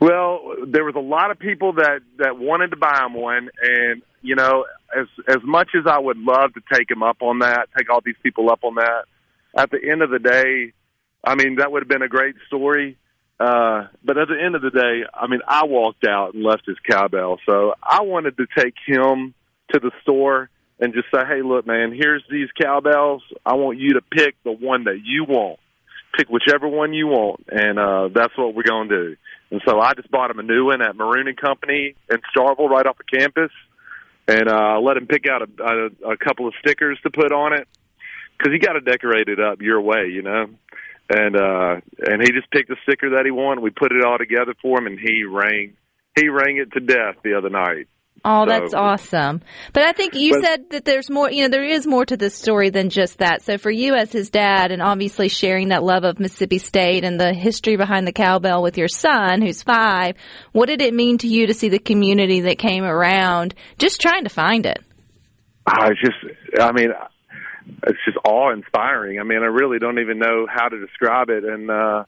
Well, 0.00 0.40
there 0.68 0.84
was 0.84 0.94
a 0.96 1.00
lot 1.00 1.32
of 1.32 1.38
people 1.40 1.72
that 1.74 2.00
that 2.18 2.38
wanted 2.38 2.70
to 2.70 2.76
buy 2.76 3.00
him 3.04 3.14
one, 3.14 3.48
and 3.60 4.02
you 4.22 4.36
know, 4.36 4.66
as 4.96 5.06
as 5.28 5.38
much 5.42 5.70
as 5.76 5.84
I 5.90 5.98
would 5.98 6.18
love 6.18 6.54
to 6.54 6.60
take 6.72 6.88
him 6.90 7.02
up 7.02 7.22
on 7.22 7.40
that, 7.40 7.68
take 7.76 7.90
all 7.90 8.00
these 8.04 8.16
people 8.22 8.50
up 8.50 8.60
on 8.62 8.76
that, 8.76 9.04
at 9.56 9.70
the 9.72 9.78
end 9.90 10.02
of 10.02 10.10
the 10.10 10.18
day, 10.20 10.72
I 11.24 11.34
mean, 11.34 11.56
that 11.56 11.72
would 11.72 11.82
have 11.82 11.88
been 11.88 12.02
a 12.02 12.08
great 12.08 12.36
story. 12.46 12.96
Uh, 13.40 13.88
but 14.04 14.16
at 14.16 14.28
the 14.28 14.40
end 14.40 14.54
of 14.54 14.62
the 14.62 14.70
day, 14.70 15.02
I 15.12 15.26
mean, 15.26 15.40
I 15.46 15.64
walked 15.64 16.06
out 16.06 16.34
and 16.34 16.44
left 16.44 16.66
his 16.66 16.76
cowbell, 16.88 17.38
so 17.46 17.74
I 17.82 18.02
wanted 18.02 18.36
to 18.36 18.46
take 18.56 18.74
him 18.86 19.34
to 19.72 19.80
the 19.80 19.90
store 20.02 20.50
and 20.78 20.94
just 20.94 21.06
say, 21.12 21.26
"Hey, 21.26 21.42
look, 21.42 21.66
man, 21.66 21.92
here's 21.92 22.22
these 22.30 22.48
cowbells. 22.60 23.22
I 23.44 23.54
want 23.54 23.78
you 23.78 23.94
to 23.94 24.02
pick 24.02 24.36
the 24.44 24.52
one 24.52 24.84
that 24.84 25.00
you 25.04 25.24
want. 25.24 25.58
Pick 26.16 26.28
whichever 26.28 26.68
one 26.68 26.92
you 26.94 27.08
want, 27.08 27.44
and 27.48 27.78
uh, 27.78 28.08
that's 28.14 28.36
what 28.38 28.54
we're 28.54 28.62
going 28.62 28.88
to 28.88 29.10
do." 29.10 29.16
And 29.50 29.60
so 29.66 29.80
I 29.80 29.94
just 29.94 30.10
bought 30.10 30.30
him 30.30 30.38
a 30.38 30.42
new 30.44 30.66
one 30.66 30.80
at 30.80 30.94
Maroon 30.94 31.26
and 31.26 31.36
Company 31.36 31.96
in 32.10 32.18
Starkville, 32.36 32.68
right 32.68 32.86
off 32.86 32.98
the 32.98 33.18
campus. 33.18 33.50
and 34.26 34.48
uh, 34.48 34.80
let 34.80 34.96
him 34.96 35.06
pick 35.06 35.26
out 35.28 35.42
a, 35.42 35.62
a, 35.62 36.12
a 36.12 36.16
couple 36.16 36.48
of 36.48 36.54
stickers 36.60 36.98
to 37.02 37.10
put 37.10 37.32
on 37.32 37.52
it 37.52 37.68
because 38.36 38.52
you 38.52 38.58
got 38.58 38.72
to 38.72 38.80
decorate 38.80 39.28
it 39.28 39.40
up 39.40 39.60
your 39.60 39.80
way, 39.80 40.08
you 40.12 40.22
know. 40.22 40.46
And 41.10 41.36
uh, 41.36 41.80
and 42.06 42.22
he 42.22 42.32
just 42.32 42.50
picked 42.50 42.68
the 42.70 42.76
sticker 42.82 43.10
that 43.10 43.24
he 43.24 43.30
wanted. 43.30 43.62
We 43.62 43.70
put 43.70 43.92
it 43.92 44.04
all 44.04 44.16
together 44.18 44.54
for 44.62 44.78
him, 44.78 44.86
and 44.86 44.98
he 44.98 45.24
rang 45.24 45.74
he 46.16 46.28
rang 46.28 46.56
it 46.56 46.72
to 46.72 46.80
death 46.80 47.16
the 47.22 47.34
other 47.36 47.50
night. 47.50 47.88
Oh, 48.24 48.44
So- 48.44 48.50
that's 48.50 48.72
awesome. 48.74 49.42
But 49.74 49.82
I 49.82 49.92
think 49.92 50.14
you 50.14 50.32
But- 50.32 50.44
said 50.44 50.70
that 50.70 50.84
there's 50.86 51.10
more, 51.10 51.30
you 51.30 51.42
know, 51.42 51.48
there 51.48 51.64
is 51.64 51.86
more 51.86 52.06
to 52.06 52.16
this 52.16 52.34
story 52.34 52.70
than 52.70 52.88
just 52.88 53.18
that. 53.18 53.42
So 53.42 53.58
for 53.58 53.70
you 53.70 53.94
as 53.94 54.12
his 54.12 54.30
dad 54.30 54.70
and 54.72 54.80
obviously 54.80 55.28
sharing 55.28 55.68
that 55.68 55.82
love 55.82 56.04
of 56.04 56.18
Mississippi 56.18 56.56
State 56.58 57.04
and 57.04 57.20
the 57.20 57.34
history 57.34 57.76
behind 57.76 58.06
the 58.06 58.12
cowbell 58.12 58.62
with 58.62 58.78
your 58.78 58.88
son 58.88 59.42
who's 59.42 59.62
five, 59.62 60.16
what 60.52 60.68
did 60.70 60.80
it 60.80 60.94
mean 60.94 61.18
to 61.18 61.28
you 61.28 61.48
to 61.48 61.54
see 61.54 61.68
the 61.68 61.78
community 61.78 62.42
that 62.42 62.56
came 62.58 62.84
around 62.84 63.54
just 63.78 64.00
trying 64.00 64.24
to 64.24 64.30
find 64.30 64.64
it? 64.64 64.78
I 65.66 65.90
just, 65.90 66.16
I 66.60 66.72
mean, 66.72 66.90
it's 67.86 67.98
just 68.04 68.18
awe 68.24 68.52
inspiring. 68.52 69.20
I 69.20 69.22
mean, 69.22 69.42
I 69.42 69.46
really 69.46 69.78
don't 69.78 69.98
even 69.98 70.18
know 70.18 70.46
how 70.48 70.68
to 70.68 70.78
describe 70.80 71.30
it. 71.30 71.44
And, 71.44 71.70
uh, 71.70 72.04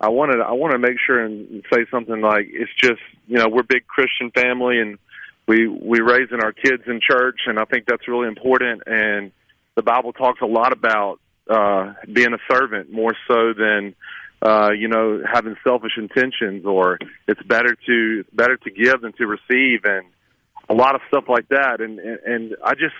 I 0.00 0.08
wanted, 0.08 0.40
I 0.40 0.52
want 0.52 0.72
to 0.72 0.78
make 0.78 0.98
sure 1.06 1.22
and 1.24 1.62
say 1.72 1.84
something 1.90 2.20
like, 2.20 2.48
it's 2.50 2.70
just, 2.76 3.00
you 3.26 3.36
know, 3.36 3.48
we're 3.48 3.60
a 3.60 3.64
big 3.64 3.86
Christian 3.86 4.30
family 4.30 4.80
and 4.80 4.98
we, 5.46 5.68
we 5.68 6.00
raising 6.00 6.40
our 6.42 6.52
kids 6.52 6.82
in 6.86 7.00
church. 7.00 7.40
And 7.46 7.58
I 7.58 7.64
think 7.64 7.86
that's 7.86 8.08
really 8.08 8.28
important. 8.28 8.82
And 8.86 9.32
the 9.74 9.82
Bible 9.82 10.12
talks 10.12 10.40
a 10.40 10.46
lot 10.46 10.72
about, 10.72 11.20
uh, 11.48 11.94
being 12.10 12.32
a 12.32 12.38
servant 12.52 12.92
more 12.92 13.14
so 13.28 13.52
than, 13.52 13.94
uh, 14.42 14.70
you 14.70 14.88
know, 14.88 15.22
having 15.30 15.56
selfish 15.64 15.92
intentions 15.98 16.64
or 16.64 16.98
it's 17.28 17.42
better 17.42 17.76
to, 17.86 18.24
better 18.32 18.56
to 18.56 18.70
give 18.70 19.02
than 19.02 19.12
to 19.14 19.26
receive. 19.26 19.84
And, 19.84 20.06
a 20.68 20.74
lot 20.74 20.94
of 20.94 21.00
stuff 21.08 21.24
like 21.28 21.48
that 21.48 21.80
and 21.80 21.98
and, 21.98 22.18
and 22.24 22.56
I 22.64 22.74
just 22.74 22.94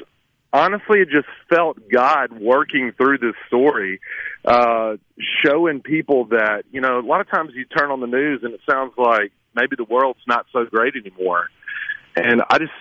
honestly 0.52 1.00
it 1.00 1.08
just 1.10 1.28
felt 1.48 1.78
God 1.90 2.32
working 2.40 2.92
through 2.96 3.18
this 3.18 3.34
story 3.46 4.00
uh 4.44 4.96
showing 5.44 5.80
people 5.80 6.26
that 6.26 6.64
you 6.72 6.80
know 6.80 6.98
a 6.98 7.06
lot 7.06 7.20
of 7.20 7.30
times 7.30 7.52
you 7.54 7.64
turn 7.64 7.90
on 7.90 8.00
the 8.00 8.06
news 8.06 8.40
and 8.42 8.54
it 8.54 8.60
sounds 8.68 8.92
like 8.96 9.32
maybe 9.54 9.76
the 9.76 9.84
world's 9.84 10.20
not 10.26 10.46
so 10.52 10.64
great 10.64 10.94
anymore. 10.96 11.48
And 12.16 12.42
I 12.48 12.58
just 12.58 12.72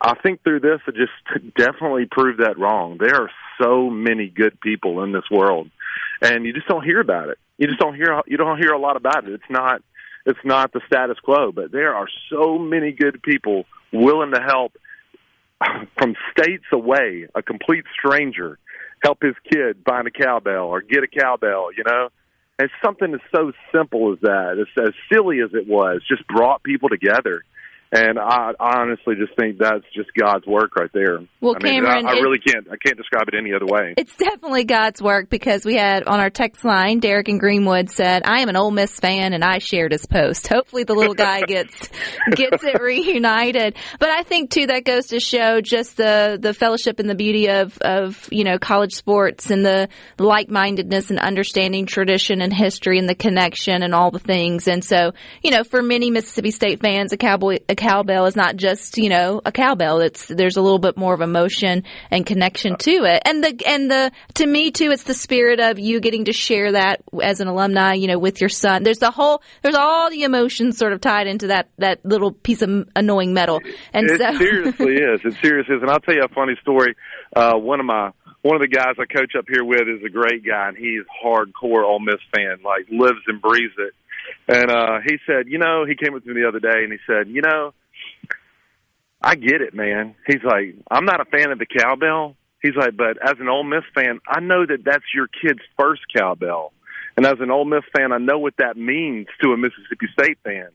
I 0.00 0.14
think 0.14 0.42
through 0.42 0.60
this 0.60 0.80
it 0.86 0.94
just 0.94 1.54
definitely 1.56 2.06
proved 2.10 2.40
that 2.40 2.58
wrong. 2.58 2.98
There 2.98 3.14
are 3.14 3.30
so 3.60 3.88
many 3.88 4.28
good 4.28 4.60
people 4.60 5.02
in 5.02 5.12
this 5.12 5.28
world 5.30 5.70
and 6.20 6.44
you 6.44 6.52
just 6.52 6.68
don't 6.68 6.84
hear 6.84 7.00
about 7.00 7.28
it. 7.28 7.38
You 7.58 7.66
just 7.66 7.78
don't 7.78 7.94
hear 7.94 8.20
you 8.26 8.36
don't 8.36 8.58
hear 8.58 8.72
a 8.72 8.78
lot 8.78 8.96
about 8.96 9.26
it. 9.26 9.32
It's 9.32 9.50
not 9.50 9.82
it's 10.24 10.44
not 10.44 10.72
the 10.72 10.80
status 10.86 11.18
quo 11.22 11.52
but 11.52 11.72
there 11.72 11.94
are 11.94 12.08
so 12.30 12.58
many 12.58 12.92
good 12.92 13.22
people 13.22 13.64
willing 13.92 14.32
to 14.32 14.40
help 14.40 14.72
from 15.98 16.14
states 16.36 16.64
away, 16.72 17.26
a 17.34 17.42
complete 17.42 17.84
stranger 17.98 18.58
help 19.02 19.22
his 19.22 19.34
kid 19.50 19.78
find 19.84 20.06
a 20.06 20.10
cowbell 20.10 20.66
or 20.66 20.80
get 20.80 21.04
a 21.04 21.06
cowbell, 21.06 21.70
you 21.76 21.84
know? 21.84 22.08
And 22.58 22.70
something 22.82 23.12
as 23.12 23.20
so 23.34 23.52
simple 23.72 24.12
as 24.12 24.20
that, 24.22 24.56
as, 24.58 24.82
as 24.82 24.94
silly 25.12 25.40
as 25.40 25.50
it 25.52 25.68
was, 25.68 26.02
just 26.08 26.26
brought 26.26 26.62
people 26.62 26.88
together. 26.88 27.44
And 27.96 28.18
I, 28.18 28.52
I 28.60 28.80
honestly 28.80 29.14
just 29.14 29.34
think 29.38 29.56
that's 29.58 29.84
just 29.94 30.10
God's 30.18 30.46
work 30.46 30.76
right 30.76 30.90
there. 30.92 31.20
Well, 31.40 31.56
I 31.58 31.64
mean, 31.64 31.72
Cameron, 31.82 32.06
I, 32.06 32.10
I 32.10 32.12
really 32.20 32.38
can't. 32.38 32.66
I 32.70 32.76
can't 32.76 32.98
describe 32.98 33.26
it 33.28 33.34
any 33.34 33.54
other 33.54 33.64
way. 33.64 33.94
It's 33.96 34.14
definitely 34.16 34.64
God's 34.64 35.00
work 35.00 35.30
because 35.30 35.64
we 35.64 35.76
had 35.76 36.04
on 36.04 36.20
our 36.20 36.28
text 36.28 36.62
line, 36.62 37.00
Derek 37.00 37.30
in 37.30 37.38
Greenwood 37.38 37.88
said, 37.88 38.22
I 38.26 38.40
am 38.40 38.50
an 38.50 38.56
Ole 38.56 38.70
Miss 38.70 39.00
fan 39.00 39.32
and 39.32 39.42
I 39.42 39.58
shared 39.58 39.92
his 39.92 40.04
post. 40.04 40.46
Hopefully 40.56 40.84
the 40.84 40.92
little 40.92 41.14
guy 41.14 41.40
gets, 41.40 41.88
gets 42.32 42.62
it 42.64 42.82
reunited. 42.82 43.76
But 43.98 44.10
I 44.10 44.24
think 44.24 44.50
too 44.50 44.66
that 44.66 44.84
goes 44.84 45.06
to 45.06 45.20
show 45.20 45.62
just 45.62 45.96
the, 45.96 46.38
the 46.38 46.52
fellowship 46.52 46.98
and 46.98 47.08
the 47.08 47.14
beauty 47.14 47.48
of, 47.48 47.78
of, 47.78 48.28
you 48.30 48.44
know, 48.44 48.58
college 48.58 48.92
sports 48.92 49.50
and 49.50 49.64
the 49.64 49.88
like-mindedness 50.18 51.08
and 51.08 51.18
understanding 51.18 51.86
tradition 51.86 52.42
and 52.42 52.52
history 52.52 52.98
and 52.98 53.08
the 53.08 53.14
connection 53.14 53.82
and 53.82 53.94
all 53.94 54.10
the 54.10 54.18
things. 54.18 54.68
And 54.68 54.84
so, 54.84 55.12
you 55.42 55.50
know, 55.50 55.64
for 55.64 55.82
many 55.82 56.10
Mississippi 56.10 56.50
State 56.50 56.80
fans, 56.80 57.14
a 57.14 57.16
cowboy, 57.16 57.58
a 57.70 57.74
cowbell 57.86 58.26
is 58.26 58.36
not 58.36 58.56
just, 58.56 58.98
you 58.98 59.08
know, 59.08 59.40
a 59.44 59.52
cowbell. 59.52 60.00
It's, 60.00 60.26
there's 60.26 60.56
a 60.56 60.62
little 60.62 60.78
bit 60.78 60.96
more 60.96 61.14
of 61.14 61.20
emotion 61.20 61.84
and 62.10 62.26
connection 62.26 62.76
to 62.76 62.90
it. 63.04 63.22
And 63.24 63.44
the, 63.44 63.62
and 63.66 63.90
the, 63.90 64.12
to 64.34 64.46
me 64.46 64.70
too, 64.70 64.90
it's 64.90 65.04
the 65.04 65.14
spirit 65.14 65.60
of 65.60 65.78
you 65.78 66.00
getting 66.00 66.24
to 66.24 66.32
share 66.32 66.72
that 66.72 67.02
as 67.22 67.40
an 67.40 67.48
alumni, 67.48 67.94
you 67.94 68.08
know, 68.08 68.18
with 68.18 68.40
your 68.40 68.50
son. 68.50 68.82
There's 68.82 68.98
the 68.98 69.10
whole, 69.10 69.42
there's 69.62 69.76
all 69.76 70.10
the 70.10 70.24
emotions 70.24 70.78
sort 70.78 70.92
of 70.92 71.00
tied 71.00 71.26
into 71.26 71.48
that, 71.48 71.68
that 71.78 72.04
little 72.04 72.32
piece 72.32 72.62
of 72.62 72.88
annoying 72.96 73.34
metal. 73.34 73.60
And 73.92 74.10
it 74.10 74.18
so, 74.18 74.38
seriously 74.38 74.94
is. 74.94 75.20
It 75.24 75.34
seriously 75.40 75.76
is. 75.76 75.82
And 75.82 75.90
I'll 75.90 76.00
tell 76.00 76.14
you 76.14 76.24
a 76.24 76.34
funny 76.34 76.56
story. 76.62 76.96
Uh, 77.34 77.56
one 77.56 77.80
of 77.80 77.86
my 77.86 78.10
one 78.42 78.54
of 78.54 78.62
the 78.62 78.68
guys 78.68 78.94
I 78.96 79.06
coach 79.06 79.32
up 79.36 79.46
here 79.48 79.64
with 79.64 79.88
is 79.88 80.04
a 80.06 80.08
great 80.08 80.46
guy, 80.46 80.68
and 80.68 80.76
he's 80.76 81.02
hardcore 81.20 81.82
Ole 81.82 81.98
Miss 81.98 82.22
fan, 82.32 82.58
like 82.64 82.86
lives 82.88 83.18
and 83.26 83.42
breathes 83.42 83.74
it. 83.76 83.92
And 84.48 84.70
uh, 84.70 85.00
he 85.04 85.18
said, 85.26 85.48
you 85.48 85.58
know, 85.58 85.84
he 85.86 85.96
came 85.96 86.12
with 86.12 86.24
me 86.24 86.34
the 86.34 86.48
other 86.48 86.60
day, 86.60 86.84
and 86.84 86.92
he 86.92 86.98
said, 87.06 87.28
you 87.28 87.42
know, 87.42 87.74
I 89.20 89.34
get 89.34 89.60
it, 89.60 89.74
man. 89.74 90.14
He's 90.26 90.42
like, 90.44 90.76
I'm 90.90 91.04
not 91.04 91.20
a 91.20 91.24
fan 91.24 91.50
of 91.50 91.58
the 91.58 91.66
cowbell. 91.66 92.36
He's 92.62 92.76
like, 92.76 92.96
but 92.96 93.18
as 93.22 93.34
an 93.40 93.48
Ole 93.48 93.64
Miss 93.64 93.84
fan, 93.94 94.20
I 94.26 94.40
know 94.40 94.64
that 94.66 94.84
that's 94.84 95.04
your 95.14 95.26
kid's 95.26 95.62
first 95.78 96.02
cowbell, 96.16 96.72
and 97.16 97.26
as 97.26 97.36
an 97.40 97.50
Ole 97.50 97.64
Miss 97.64 97.84
fan, 97.96 98.12
I 98.12 98.18
know 98.18 98.38
what 98.38 98.54
that 98.58 98.76
means 98.76 99.26
to 99.42 99.50
a 99.50 99.56
Mississippi 99.56 100.06
State 100.18 100.38
fan. 100.44 100.68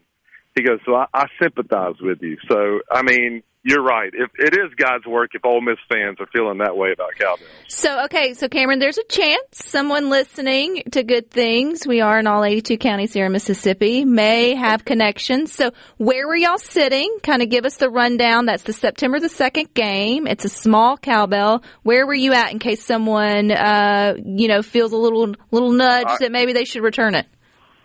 He 0.56 0.64
goes, 0.64 0.80
so 0.86 0.96
I, 0.96 1.06
I 1.14 1.28
sympathize 1.42 1.96
with 2.02 2.22
you. 2.22 2.38
So, 2.50 2.82
I 2.92 3.04
mean, 3.04 3.42
you're 3.64 3.84
right. 3.84 4.12
If 4.14 4.32
it 4.40 4.58
is 4.58 4.74
God's 4.76 5.06
work, 5.06 5.32
if 5.34 5.46
Ole 5.46 5.62
Miss 5.62 5.78
fans 5.88 6.18
are 6.20 6.26
feeling 6.34 6.58
that 6.58 6.76
way 6.76 6.92
about 6.92 7.12
cowbells. 7.18 7.48
So, 7.68 8.06
okay, 8.06 8.34
so 8.34 8.50
Cameron, 8.50 8.80
there's 8.80 8.98
a 8.98 9.04
chance 9.04 9.42
someone 9.54 10.10
listening 10.10 10.84
to 10.92 11.04
Good 11.04 11.30
Things, 11.30 11.86
we 11.86 12.02
are 12.02 12.20
in 12.20 12.26
all 12.28 12.44
82 12.44 12.78
counties 12.80 13.14
here 13.14 13.28
in 13.28 13.32
Mississippi, 13.32 14.04
may 14.04 14.56
have 14.56 14.84
connections. 14.84 15.54
So, 15.54 15.72
where 15.98 16.28
were 16.28 16.36
y'all 16.36 16.58
sitting? 16.58 17.20
Kind 17.22 17.44
of 17.44 17.50
give 17.50 17.66
us 17.66 17.78
the 17.78 17.90
rundown. 17.90 18.46
That's 18.46 18.64
the 18.64 18.74
September 18.74 19.20
the 19.20 19.30
2nd 19.30 19.74
game. 19.74 20.26
It's 20.26 20.44
a 20.44 20.50
small 20.50 20.98
cowbell. 20.98 21.64
Where 21.84 22.08
were 22.08 22.16
you 22.16 22.34
at 22.34 22.52
in 22.52 22.60
case 22.60 22.84
someone, 22.84 23.52
uh, 23.52 24.16
you 24.26 24.48
know, 24.48 24.64
feels 24.64 24.92
a 24.92 24.98
little, 24.98 25.34
little 25.52 25.72
nudge 25.72 26.08
I- 26.08 26.18
that 26.22 26.32
maybe 26.32 26.54
they 26.54 26.66
should 26.66 26.84
return 26.84 27.16
it? 27.16 27.28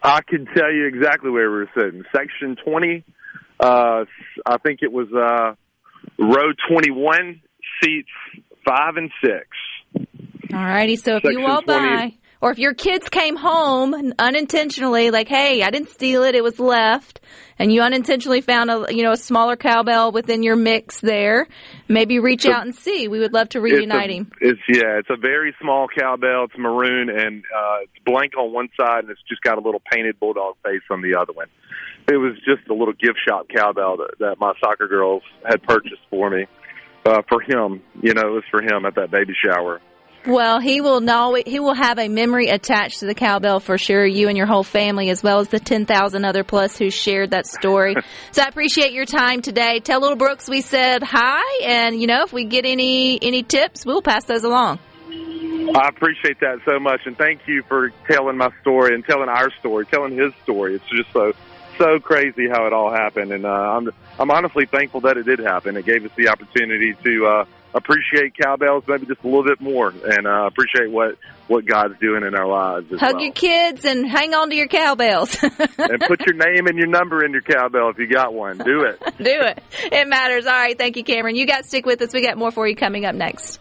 I 0.06 0.20
can 0.22 0.46
tell 0.46 0.72
you 0.72 0.86
exactly 0.86 1.30
where 1.30 1.50
we 1.50 1.56
were 1.56 1.70
sitting. 1.76 2.04
Section 2.14 2.56
20, 2.64 3.02
uh, 3.58 4.04
I 4.46 4.58
think 4.64 4.78
it 4.82 4.92
was 4.92 5.08
uh, 5.12 5.54
row 6.22 6.52
21, 6.70 7.42
seats 7.82 8.08
5 8.64 8.96
and 8.96 9.10
6. 9.24 10.06
All 10.54 10.64
righty. 10.64 10.94
so 10.94 11.16
if 11.16 11.24
you 11.24 11.30
Section 11.30 11.42
walk 11.42 11.64
20. 11.64 11.88
by, 11.88 12.12
or 12.40 12.50
if 12.50 12.58
your 12.58 12.74
kids 12.74 13.08
came 13.08 13.36
home 13.36 14.12
unintentionally, 14.18 15.10
like, 15.10 15.28
hey, 15.28 15.62
I 15.62 15.70
didn't 15.70 15.90
steal 15.90 16.22
it, 16.22 16.34
it 16.34 16.42
was 16.44 16.58
left, 16.58 17.20
and 17.58 17.72
you 17.72 17.80
unintentionally 17.80 18.40
found 18.40 18.70
a, 18.70 18.86
you 18.90 19.02
know, 19.02 19.12
a 19.12 19.16
smaller 19.16 19.56
cowbell 19.56 20.12
within 20.12 20.42
your 20.42 20.56
mix 20.56 21.00
there, 21.00 21.46
maybe 21.88 22.18
reach 22.18 22.42
So- 22.42 22.52
out 22.52 22.64
and 22.66 22.74
see. 22.74 23.08
We 23.08 23.18
would 23.18 23.32
love 23.32 23.48
to 23.50 23.60
reunite 23.60 24.10
it's 24.10 24.12
a, 24.12 24.16
him. 24.16 24.32
It's 24.40 24.60
yeah, 24.68 24.98
it's 24.98 25.10
a 25.10 25.16
very 25.16 25.54
small 25.60 25.88
cowbell. 25.88 26.44
It's 26.44 26.58
maroon 26.58 27.08
and 27.08 27.44
uh, 27.44 27.78
it's 27.82 28.04
blank 28.04 28.36
on 28.38 28.52
one 28.52 28.68
side, 28.78 29.00
and 29.04 29.10
it's 29.10 29.22
just 29.28 29.42
got 29.42 29.58
a 29.58 29.60
little 29.60 29.82
painted 29.92 30.20
bulldog 30.20 30.56
face 30.64 30.82
on 30.90 31.02
the 31.02 31.16
other 31.18 31.32
one. 31.32 31.48
It 32.08 32.16
was 32.16 32.34
just 32.44 32.68
a 32.68 32.74
little 32.74 32.94
gift 32.94 33.18
shop 33.26 33.46
cowbell 33.54 33.96
that, 33.96 34.18
that 34.20 34.36
my 34.38 34.52
soccer 34.62 34.86
girls 34.86 35.22
had 35.44 35.62
purchased 35.62 36.02
for 36.08 36.30
me 36.30 36.46
uh, 37.04 37.22
for 37.28 37.40
him. 37.40 37.82
You 38.00 38.14
know, 38.14 38.28
it 38.28 38.30
was 38.30 38.44
for 38.50 38.62
him 38.62 38.84
at 38.84 38.94
that 38.94 39.10
baby 39.10 39.34
shower. 39.44 39.80
Well, 40.26 40.58
he 40.58 40.80
will 40.80 41.00
know, 41.00 41.40
he 41.46 41.60
will 41.60 41.74
have 41.74 42.00
a 42.00 42.08
memory 42.08 42.48
attached 42.48 43.00
to 43.00 43.06
the 43.06 43.14
cowbell 43.14 43.60
for 43.60 43.78
sure, 43.78 44.04
you 44.04 44.28
and 44.28 44.36
your 44.36 44.46
whole 44.46 44.64
family, 44.64 45.08
as 45.10 45.22
well 45.22 45.38
as 45.38 45.48
the 45.48 45.60
10,000 45.60 46.24
other 46.24 46.42
plus 46.42 46.76
who 46.76 46.90
shared 46.90 47.30
that 47.30 47.46
story. 47.46 47.94
so 48.32 48.42
I 48.42 48.46
appreciate 48.48 48.92
your 48.92 49.04
time 49.04 49.40
today. 49.40 49.78
Tell 49.78 50.00
little 50.00 50.16
Brooks 50.16 50.48
we 50.48 50.62
said 50.62 51.04
hi, 51.04 51.60
and 51.64 52.00
you 52.00 52.08
know, 52.08 52.24
if 52.24 52.32
we 52.32 52.44
get 52.44 52.66
any, 52.66 53.22
any 53.22 53.44
tips, 53.44 53.86
we'll 53.86 54.02
pass 54.02 54.24
those 54.24 54.42
along. 54.42 54.80
I 55.08 55.88
appreciate 55.88 56.40
that 56.40 56.58
so 56.64 56.80
much, 56.80 57.02
and 57.06 57.16
thank 57.16 57.46
you 57.46 57.62
for 57.68 57.90
telling 58.08 58.36
my 58.36 58.50
story 58.60 58.94
and 58.94 59.04
telling 59.04 59.28
our 59.28 59.50
story, 59.60 59.86
telling 59.86 60.16
his 60.16 60.32
story. 60.42 60.74
It's 60.74 60.88
just 60.88 61.12
so 61.12 61.32
so 61.78 61.98
crazy 61.98 62.48
how 62.48 62.66
it 62.66 62.72
all 62.72 62.90
happened, 62.90 63.32
and 63.32 63.44
uh, 63.44 63.48
I'm 63.48 63.90
I'm 64.18 64.30
honestly 64.30 64.66
thankful 64.66 65.00
that 65.02 65.16
it 65.16 65.24
did 65.24 65.40
happen. 65.40 65.76
It 65.76 65.84
gave 65.84 66.04
us 66.04 66.10
the 66.16 66.28
opportunity 66.28 66.94
to 67.04 67.26
uh, 67.26 67.44
appreciate 67.76 68.34
cowbells 68.36 68.84
maybe 68.88 69.06
just 69.06 69.22
a 69.22 69.26
little 69.26 69.44
bit 69.44 69.60
more, 69.60 69.88
and 69.88 70.26
uh, 70.26 70.46
appreciate 70.46 70.90
what 70.90 71.16
what 71.48 71.64
God's 71.64 71.98
doing 72.00 72.24
in 72.24 72.34
our 72.34 72.46
lives. 72.46 72.90
Hug 72.98 73.14
well. 73.14 73.22
your 73.22 73.32
kids 73.32 73.84
and 73.84 74.08
hang 74.08 74.34
on 74.34 74.50
to 74.50 74.56
your 74.56 74.66
cowbells. 74.66 75.40
and 75.42 76.00
put 76.06 76.26
your 76.26 76.34
name 76.34 76.66
and 76.66 76.76
your 76.76 76.88
number 76.88 77.24
in 77.24 77.32
your 77.32 77.42
cowbell 77.42 77.90
if 77.90 77.98
you 77.98 78.08
got 78.08 78.34
one. 78.34 78.58
Do 78.58 78.82
it. 78.82 78.98
Do 79.18 79.24
it. 79.24 79.62
It 79.92 80.08
matters. 80.08 80.46
All 80.46 80.52
right. 80.52 80.76
Thank 80.76 80.96
you, 80.96 81.04
Cameron. 81.04 81.36
You 81.36 81.46
got 81.46 81.58
to 81.58 81.64
stick 81.64 81.86
with 81.86 82.02
us. 82.02 82.12
We 82.12 82.22
got 82.22 82.36
more 82.36 82.50
for 82.50 82.66
you 82.66 82.74
coming 82.74 83.04
up 83.04 83.14
next. 83.14 83.60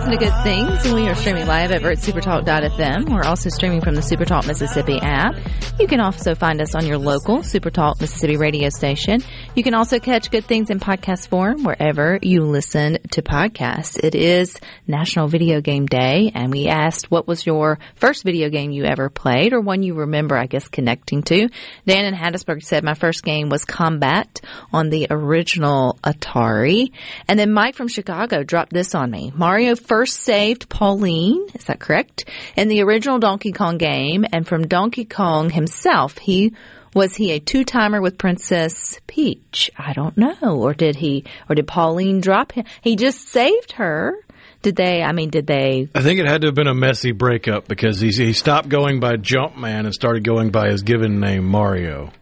Listen 0.00 0.18
to 0.18 0.24
good 0.24 0.42
things. 0.42 0.86
and 0.86 0.94
We 0.94 1.08
are 1.08 1.14
streaming 1.14 1.46
live 1.46 1.72
over 1.72 1.90
at 1.90 1.98
supertalk.fm. 1.98 3.12
We're 3.12 3.24
also 3.24 3.50
streaming 3.50 3.82
from 3.82 3.94
the 3.94 4.00
Supertalk 4.00 4.46
Mississippi 4.46 4.98
app. 5.02 5.34
You 5.78 5.86
can 5.86 6.00
also 6.00 6.34
find 6.34 6.62
us 6.62 6.74
on 6.74 6.86
your 6.86 6.96
local 6.96 7.38
Supertalk 7.40 8.00
Mississippi 8.00 8.38
radio 8.38 8.70
station. 8.70 9.20
You 9.56 9.64
can 9.64 9.74
also 9.74 9.98
catch 9.98 10.30
good 10.30 10.44
things 10.44 10.70
in 10.70 10.78
podcast 10.78 11.26
form 11.26 11.64
wherever 11.64 12.20
you 12.22 12.42
listen 12.44 12.98
to 13.10 13.20
podcasts. 13.20 13.98
It 13.98 14.14
is 14.14 14.56
National 14.86 15.26
Video 15.26 15.60
Game 15.60 15.86
Day 15.86 16.30
and 16.32 16.52
we 16.52 16.68
asked 16.68 17.10
what 17.10 17.26
was 17.26 17.44
your 17.44 17.80
first 17.96 18.22
video 18.22 18.48
game 18.48 18.70
you 18.70 18.84
ever 18.84 19.10
played 19.10 19.52
or 19.52 19.60
one 19.60 19.82
you 19.82 19.94
remember, 19.94 20.36
I 20.36 20.46
guess, 20.46 20.68
connecting 20.68 21.24
to. 21.24 21.48
Dan 21.84 22.04
in 22.04 22.14
Hattiesburg 22.14 22.62
said 22.62 22.84
my 22.84 22.94
first 22.94 23.24
game 23.24 23.48
was 23.48 23.64
Combat 23.64 24.40
on 24.72 24.88
the 24.88 25.08
original 25.10 25.98
Atari. 26.04 26.92
And 27.26 27.36
then 27.36 27.52
Mike 27.52 27.74
from 27.74 27.88
Chicago 27.88 28.44
dropped 28.44 28.72
this 28.72 28.94
on 28.94 29.10
me. 29.10 29.32
Mario 29.34 29.74
first 29.74 30.18
saved 30.18 30.68
Pauline, 30.68 31.48
is 31.54 31.64
that 31.64 31.80
correct? 31.80 32.24
In 32.54 32.68
the 32.68 32.82
original 32.84 33.18
Donkey 33.18 33.50
Kong 33.50 33.78
game 33.78 34.24
and 34.32 34.46
from 34.46 34.68
Donkey 34.68 35.06
Kong 35.06 35.50
himself, 35.50 36.18
he 36.18 36.54
was 36.94 37.14
he 37.14 37.32
a 37.32 37.40
two 37.40 37.64
timer 37.64 38.00
with 38.00 38.18
Princess 38.18 39.00
Peach? 39.06 39.70
I 39.78 39.92
don't 39.92 40.16
know. 40.16 40.34
Or 40.42 40.74
did 40.74 40.96
he, 40.96 41.24
or 41.48 41.54
did 41.54 41.66
Pauline 41.66 42.20
drop 42.20 42.52
him? 42.52 42.64
He 42.82 42.96
just 42.96 43.28
saved 43.28 43.72
her. 43.72 44.14
Did 44.62 44.76
they, 44.76 45.02
I 45.02 45.12
mean, 45.12 45.30
did 45.30 45.46
they, 45.46 45.88
I 45.94 46.02
think 46.02 46.20
it 46.20 46.26
had 46.26 46.42
to 46.42 46.48
have 46.48 46.54
been 46.54 46.66
a 46.66 46.74
messy 46.74 47.12
breakup 47.12 47.66
because 47.66 47.98
he, 47.98 48.10
he 48.10 48.34
stopped 48.34 48.68
going 48.68 49.00
by 49.00 49.16
Jumpman 49.16 49.86
and 49.86 49.94
started 49.94 50.22
going 50.22 50.50
by 50.50 50.70
his 50.70 50.82
given 50.82 51.18
name, 51.18 51.44
Mario. 51.44 52.12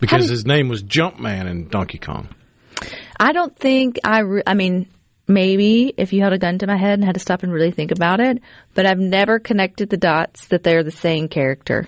Because 0.00 0.28
his 0.28 0.44
name 0.44 0.68
was 0.68 0.82
Jumpman 0.82 1.48
in 1.48 1.68
Donkey 1.68 1.98
Kong. 1.98 2.28
I 3.20 3.32
don't 3.32 3.56
think 3.56 4.00
I, 4.02 4.20
re- 4.20 4.42
I 4.44 4.54
mean, 4.54 4.88
maybe 5.28 5.94
if 5.96 6.12
you 6.12 6.20
held 6.20 6.32
a 6.32 6.38
gun 6.38 6.58
to 6.58 6.66
my 6.66 6.76
head 6.76 6.94
and 6.94 7.04
had 7.04 7.14
to 7.14 7.20
stop 7.20 7.44
and 7.44 7.52
really 7.52 7.70
think 7.70 7.92
about 7.92 8.18
it, 8.18 8.42
but 8.74 8.84
I've 8.84 8.98
never 8.98 9.38
connected 9.38 9.88
the 9.90 9.96
dots 9.96 10.46
that 10.46 10.64
they're 10.64 10.82
the 10.82 10.90
same 10.90 11.28
character. 11.28 11.86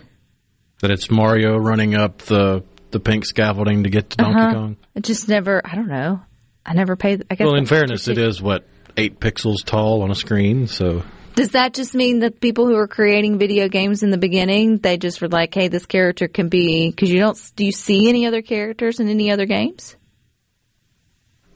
That 0.84 0.90
it's 0.90 1.10
Mario 1.10 1.56
running 1.56 1.94
up 1.94 2.18
the, 2.18 2.62
the 2.90 3.00
pink 3.00 3.24
scaffolding 3.24 3.84
to 3.84 3.88
get 3.88 4.10
to 4.10 4.16
Donkey 4.18 4.38
Uh-huh. 4.38 4.52
Kong. 4.52 4.76
It 4.94 5.02
just 5.04 5.30
never, 5.30 5.62
I 5.64 5.76
don't 5.76 5.88
know. 5.88 6.20
I 6.66 6.74
never 6.74 6.94
paid, 6.94 7.24
I 7.30 7.36
guess. 7.36 7.46
Well, 7.46 7.54
in 7.54 7.64
fairness, 7.64 8.06
it 8.06 8.18
is 8.18 8.42
what, 8.42 8.66
eight 8.98 9.18
pixels 9.18 9.64
tall 9.64 10.02
on 10.02 10.10
a 10.10 10.14
screen, 10.14 10.66
so. 10.66 11.02
Does 11.36 11.52
that 11.52 11.72
just 11.72 11.94
mean 11.94 12.18
that 12.18 12.38
people 12.38 12.66
who 12.66 12.74
were 12.74 12.86
creating 12.86 13.38
video 13.38 13.66
games 13.70 14.02
in 14.02 14.10
the 14.10 14.18
beginning, 14.18 14.76
they 14.76 14.98
just 14.98 15.22
were 15.22 15.28
like, 15.28 15.54
hey, 15.54 15.68
this 15.68 15.86
character 15.86 16.28
can 16.28 16.50
be, 16.50 16.90
because 16.90 17.10
you 17.10 17.18
don't, 17.18 17.40
do 17.56 17.64
you 17.64 17.72
see 17.72 18.10
any 18.10 18.26
other 18.26 18.42
characters 18.42 19.00
in 19.00 19.08
any 19.08 19.32
other 19.32 19.46
games? 19.46 19.96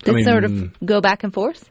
I 0.07 0.12
That 0.12 0.24
sort 0.24 0.45
of 0.45 0.72
go 0.83 1.03
back 1.03 1.22
and 1.22 1.35
forth? 1.35 1.70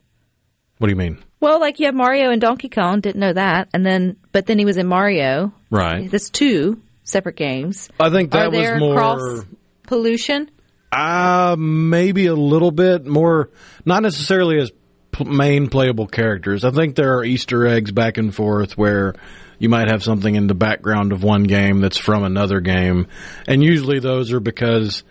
What 0.78 0.89
do 0.89 0.91
you 0.91 0.95
mean? 0.95 1.24
Well, 1.39 1.60
like 1.60 1.80
you 1.80 1.88
have 1.88 1.95
Mario 1.95 2.30
and 2.30 2.39
Donkey 2.39 2.70
Kong, 2.70 2.99
didn't 2.99 3.20
know 3.20 3.34
that. 3.34 3.70
And 3.74 3.84
then, 3.84 4.18
but 4.32 4.45
then 4.45 4.60
he 4.60 4.66
was 4.66 4.78
in 4.78 4.86
Mario. 4.86 5.53
Right. 5.72 6.12
That's 6.12 6.30
two 6.30 6.84
separate 7.08 7.36
games. 7.36 7.89
I 7.99 8.10
think 8.10 8.32
that 8.32 8.51
was 8.51 8.80
more. 8.80 8.95
cross 8.95 9.45
pollution? 9.84 10.51
Uh, 10.91 11.55
maybe 11.58 12.28
a 12.28 12.36
little 12.36 12.72
bit 12.72 13.05
more, 13.05 13.49
not 13.86 14.03
necessarily 14.03 14.60
as 14.60 14.72
p- 15.12 15.24
main 15.26 15.68
playable 15.70 16.08
characters. 16.08 16.64
I 16.64 16.72
think 16.72 16.95
there 16.95 17.18
are 17.18 17.24
Easter 17.24 17.66
eggs 17.66 17.91
back 17.91 18.18
and 18.18 18.34
forth 18.34 18.78
where 18.78 19.16
you 19.60 19.70
might 19.70 19.89
have 19.89 20.03
something 20.03 20.36
in 20.36 20.47
the 20.47 20.53
background 20.53 21.12
of 21.12 21.24
one 21.24 21.43
game 21.43 21.82
that's 21.82 21.97
from 21.97 22.24
another 22.24 22.62
game, 22.62 23.08
and 23.47 23.64
usually 23.64 23.99
those 23.99 24.32
are 24.32 24.39
because 24.39 25.03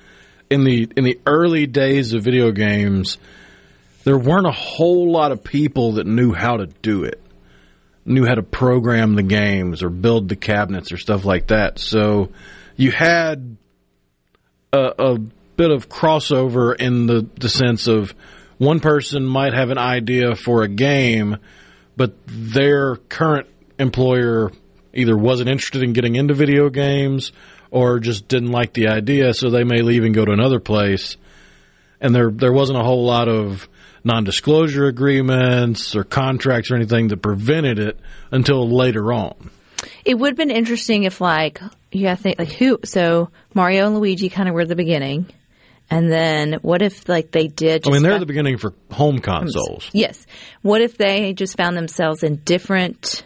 in 0.48 0.64
the 0.64 0.88
in 0.96 1.04
the 1.04 1.18
early 1.26 1.66
days 1.66 2.14
of 2.14 2.22
video 2.22 2.52
games, 2.52 3.18
there 4.04 4.18
weren't 4.18 4.46
a 4.46 4.52
whole 4.52 5.10
lot 5.10 5.32
of 5.32 5.42
people 5.42 5.92
that 5.92 6.06
knew 6.06 6.32
how 6.32 6.56
to 6.58 6.66
do 6.66 7.04
it, 7.04 7.20
knew 8.06 8.24
how 8.24 8.34
to 8.34 8.42
program 8.42 9.14
the 9.14 9.22
games 9.22 9.82
or 9.82 9.90
build 9.90 10.28
the 10.28 10.36
cabinets 10.36 10.92
or 10.92 10.96
stuff 10.96 11.24
like 11.24 11.48
that. 11.48 11.78
So 11.78 12.30
you 12.76 12.90
had 12.92 13.56
a, 14.72 14.92
a 14.98 15.18
bit 15.18 15.70
of 15.70 15.88
crossover 15.88 16.76
in 16.76 17.06
the, 17.06 17.28
the 17.38 17.48
sense 17.48 17.88
of 17.88 18.14
one 18.58 18.80
person 18.80 19.24
might 19.24 19.52
have 19.52 19.70
an 19.70 19.78
idea 19.78 20.34
for 20.34 20.62
a 20.62 20.68
game, 20.68 21.36
but 21.96 22.14
their 22.26 22.96
current 22.96 23.48
employer 23.78 24.50
either 24.94 25.16
wasn't 25.16 25.48
interested 25.48 25.82
in 25.82 25.92
getting 25.92 26.16
into 26.16 26.34
video 26.34 26.70
games 26.70 27.32
or 27.70 27.98
just 27.98 28.28
didn't 28.28 28.52
like 28.52 28.72
the 28.72 28.88
idea, 28.88 29.34
so 29.34 29.50
they 29.50 29.64
may 29.64 29.82
leave 29.82 30.04
and 30.04 30.14
go 30.14 30.24
to 30.24 30.32
another 30.32 30.60
place. 30.60 31.16
And 32.06 32.14
there 32.14 32.30
there 32.30 32.52
wasn't 32.52 32.78
a 32.78 32.84
whole 32.84 33.04
lot 33.04 33.28
of 33.28 33.68
non-disclosure 34.04 34.86
agreements 34.86 35.96
or 35.96 36.04
contracts 36.04 36.70
or 36.70 36.76
anything 36.76 37.08
that 37.08 37.16
prevented 37.20 37.80
it 37.80 37.98
until 38.30 38.70
later 38.70 39.12
on. 39.12 39.50
It 40.04 40.14
would 40.14 40.28
have 40.30 40.36
been 40.36 40.52
interesting 40.52 41.02
if, 41.02 41.20
like, 41.20 41.60
you 41.90 42.04
got 42.04 42.16
to 42.18 42.22
think, 42.22 42.38
like, 42.38 42.52
who? 42.52 42.78
So 42.84 43.30
Mario 43.54 43.86
and 43.86 43.96
Luigi 43.98 44.28
kind 44.28 44.48
of 44.48 44.54
were 44.54 44.64
the 44.64 44.76
beginning, 44.76 45.26
and 45.90 46.10
then 46.10 46.54
what 46.62 46.80
if, 46.82 47.08
like, 47.08 47.32
they 47.32 47.48
did? 47.48 47.74
I 47.74 47.78
Just 47.78 47.92
mean, 47.92 48.02
they're 48.02 48.12
found- 48.12 48.22
the 48.22 48.26
beginning 48.26 48.58
for 48.58 48.72
home 48.92 49.18
consoles. 49.18 49.90
Yes. 49.92 50.24
What 50.62 50.80
if 50.82 50.96
they 50.96 51.32
just 51.32 51.56
found 51.56 51.76
themselves 51.76 52.22
in 52.22 52.36
different 52.36 53.24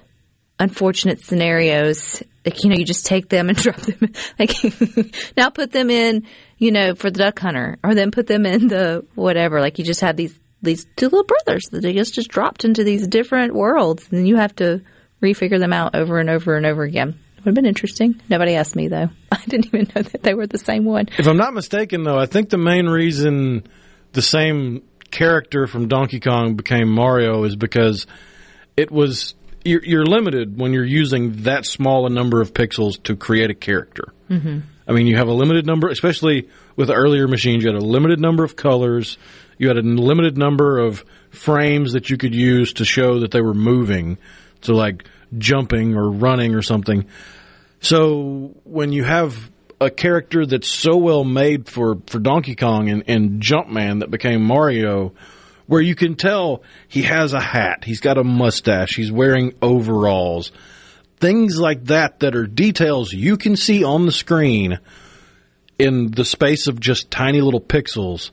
unfortunate 0.59 1.21
scenarios? 1.23 2.23
Like, 2.47 2.65
you 2.65 2.71
know, 2.71 2.77
you 2.77 2.87
just 2.87 3.05
take 3.05 3.29
them 3.29 3.51
and 3.51 3.59
drop 3.63 3.77
them. 3.77 4.13
Like, 4.39 4.55
now 5.37 5.51
put 5.51 5.73
them 5.73 5.91
in, 5.91 6.27
you 6.61 6.71
know, 6.71 6.95
for 6.95 7.11
the 7.11 7.19
duck 7.19 7.41
hunter, 7.41 7.79
or 7.83 7.97
then 7.97 8.13
put 8.13 8.29
them 8.29 8.47
in 8.47 8.69
the 8.69 9.05
whatever. 9.17 9.61
Like, 9.61 9.79
you 9.79 9.85
just 9.85 10.03
have 10.03 10.17
these 10.17 10.39
these 10.63 10.87
two 10.95 11.07
little 11.07 11.25
brothers 11.25 11.65
that 11.71 11.81
they 11.81 11.95
just 11.95 12.15
just 12.15 12.29
dropped 12.29 12.65
into 12.67 12.85
these 12.85 13.09
different 13.09 13.55
worlds, 13.55 14.07
and 14.13 14.29
you 14.29 14.37
have 14.37 14.55
to 14.57 14.83
refigure 15.23 15.59
them 15.59 15.73
out 15.73 15.97
over 15.97 16.21
and 16.21 16.31
over 16.31 16.57
and 16.57 16.67
over 16.67 16.85
again. 16.85 17.19
Would 17.39 17.47
have 17.47 17.55
been 17.55 17.67
interesting. 17.67 18.21
Nobody 18.29 18.55
asked 18.55 18.77
me 18.77 18.89
though. 18.89 19.09
I 19.33 19.43
didn't 19.49 19.67
even 19.67 19.89
know 19.97 20.03
that 20.03 20.23
they 20.23 20.35
were 20.35 20.47
the 20.47 20.59
same 20.59 20.85
one. 20.85 21.09
If 21.19 21.27
I'm 21.27 21.39
not 21.39 21.55
mistaken, 21.55 22.03
though, 22.03 22.19
I 22.19 22.27
think 22.27 22.51
the 22.51 22.59
main 22.59 22.87
reason 22.87 23.67
the 24.13 24.23
same 24.23 24.83
character 25.11 25.67
from 25.67 25.89
Donkey 25.89 26.21
Kong 26.21 26.55
became 26.55 26.89
Mario 26.89 27.45
is 27.45 27.57
because 27.57 28.07
it 28.77 28.91
was 28.91 29.35
you're, 29.65 29.83
you're 29.83 30.07
limited 30.07 30.59
when 30.59 30.75
you're 30.75 30.85
using 30.85 31.43
that 31.43 31.65
small 31.65 32.07
a 32.07 32.11
number 32.11 32.43
of 32.43 32.53
pixels 32.53 33.03
to 33.05 33.17
create 33.17 33.51
a 33.51 33.55
character. 33.55 34.13
Mm-hmm. 34.29 34.61
I 34.91 34.93
mean, 34.93 35.07
you 35.07 35.17
have 35.19 35.29
a 35.29 35.33
limited 35.33 35.67
number, 35.67 35.89
especially 35.89 36.49
with 36.75 36.91
earlier 36.91 37.29
machines. 37.29 37.63
You 37.63 37.73
had 37.73 37.81
a 37.81 37.85
limited 37.85 38.19
number 38.19 38.43
of 38.43 38.57
colors. 38.57 39.19
You 39.57 39.69
had 39.69 39.77
a 39.77 39.83
limited 39.83 40.37
number 40.37 40.81
of 40.81 41.05
frames 41.31 41.93
that 41.93 42.11
you 42.11 42.17
could 42.17 42.35
use 42.35 42.73
to 42.73 42.85
show 42.85 43.21
that 43.21 43.31
they 43.31 43.41
were 43.41 43.55
moving. 43.55 44.19
So, 44.63 44.75
like 44.75 45.05
jumping 45.39 45.95
or 45.95 46.11
running 46.11 46.57
or 46.57 46.63
something. 46.63 47.07
So, 47.81 48.53
when 48.65 48.91
you 48.91 49.05
have 49.05 49.49
a 49.81 49.91
character 49.91 50.45
that's 50.45 50.69
so 50.69 50.97
well 50.97 51.23
made 51.23 51.69
for, 51.69 51.99
for 52.07 52.19
Donkey 52.19 52.57
Kong 52.57 52.91
and, 52.91 53.05
and 53.07 53.41
Jumpman 53.41 54.01
that 54.01 54.11
became 54.11 54.43
Mario, 54.43 55.15
where 55.69 55.81
you 55.81 55.95
can 55.95 56.17
tell 56.17 56.65
he 56.89 57.03
has 57.03 57.33
a 57.33 57.41
hat, 57.41 57.85
he's 57.85 58.01
got 58.01 58.19
a 58.19 58.25
mustache, 58.25 58.97
he's 58.97 59.13
wearing 59.13 59.55
overalls, 59.63 60.51
things 61.21 61.59
like 61.59 61.85
that 61.87 62.21
that 62.21 62.35
are 62.35 62.47
details 62.47 63.13
you 63.13 63.37
can 63.37 63.57
see 63.57 63.85
on 63.85 64.07
the 64.07 64.13
screen 64.13 64.79
in 65.79 66.11
the 66.11 66.25
space 66.25 66.67
of 66.67 66.81
just 66.81 67.11
tiny 67.11 67.41
little 67.41 67.61
pixels. 67.61 68.31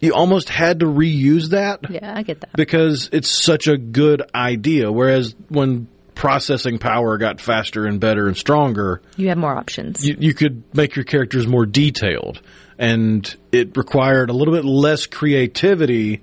You 0.00 0.14
almost 0.14 0.48
had 0.48 0.80
to 0.80 0.86
reuse 0.86 1.50
that 1.50 1.90
Yeah, 1.90 2.12
I 2.16 2.22
get 2.22 2.40
that. 2.42 2.52
because 2.54 3.08
it's 3.12 3.28
such 3.28 3.66
a 3.66 3.76
good 3.76 4.22
idea. 4.34 4.92
Whereas 4.92 5.34
when 5.48 5.88
processing 6.14 6.78
power 6.78 7.16
got 7.18 7.40
faster 7.40 7.84
and 7.86 7.98
better 7.98 8.26
and 8.28 8.36
stronger, 8.36 9.02
You 9.16 9.28
have 9.28 9.38
more 9.38 9.56
options. 9.56 10.06
you, 10.06 10.16
you 10.18 10.34
could 10.34 10.62
make 10.74 10.94
your 10.96 11.04
characters 11.04 11.46
more 11.46 11.66
detailed. 11.66 12.40
And 12.78 13.34
it 13.50 13.76
required 13.76 14.30
a 14.30 14.32
little 14.32 14.54
bit 14.54 14.64
less 14.64 15.06
creativity 15.06 16.22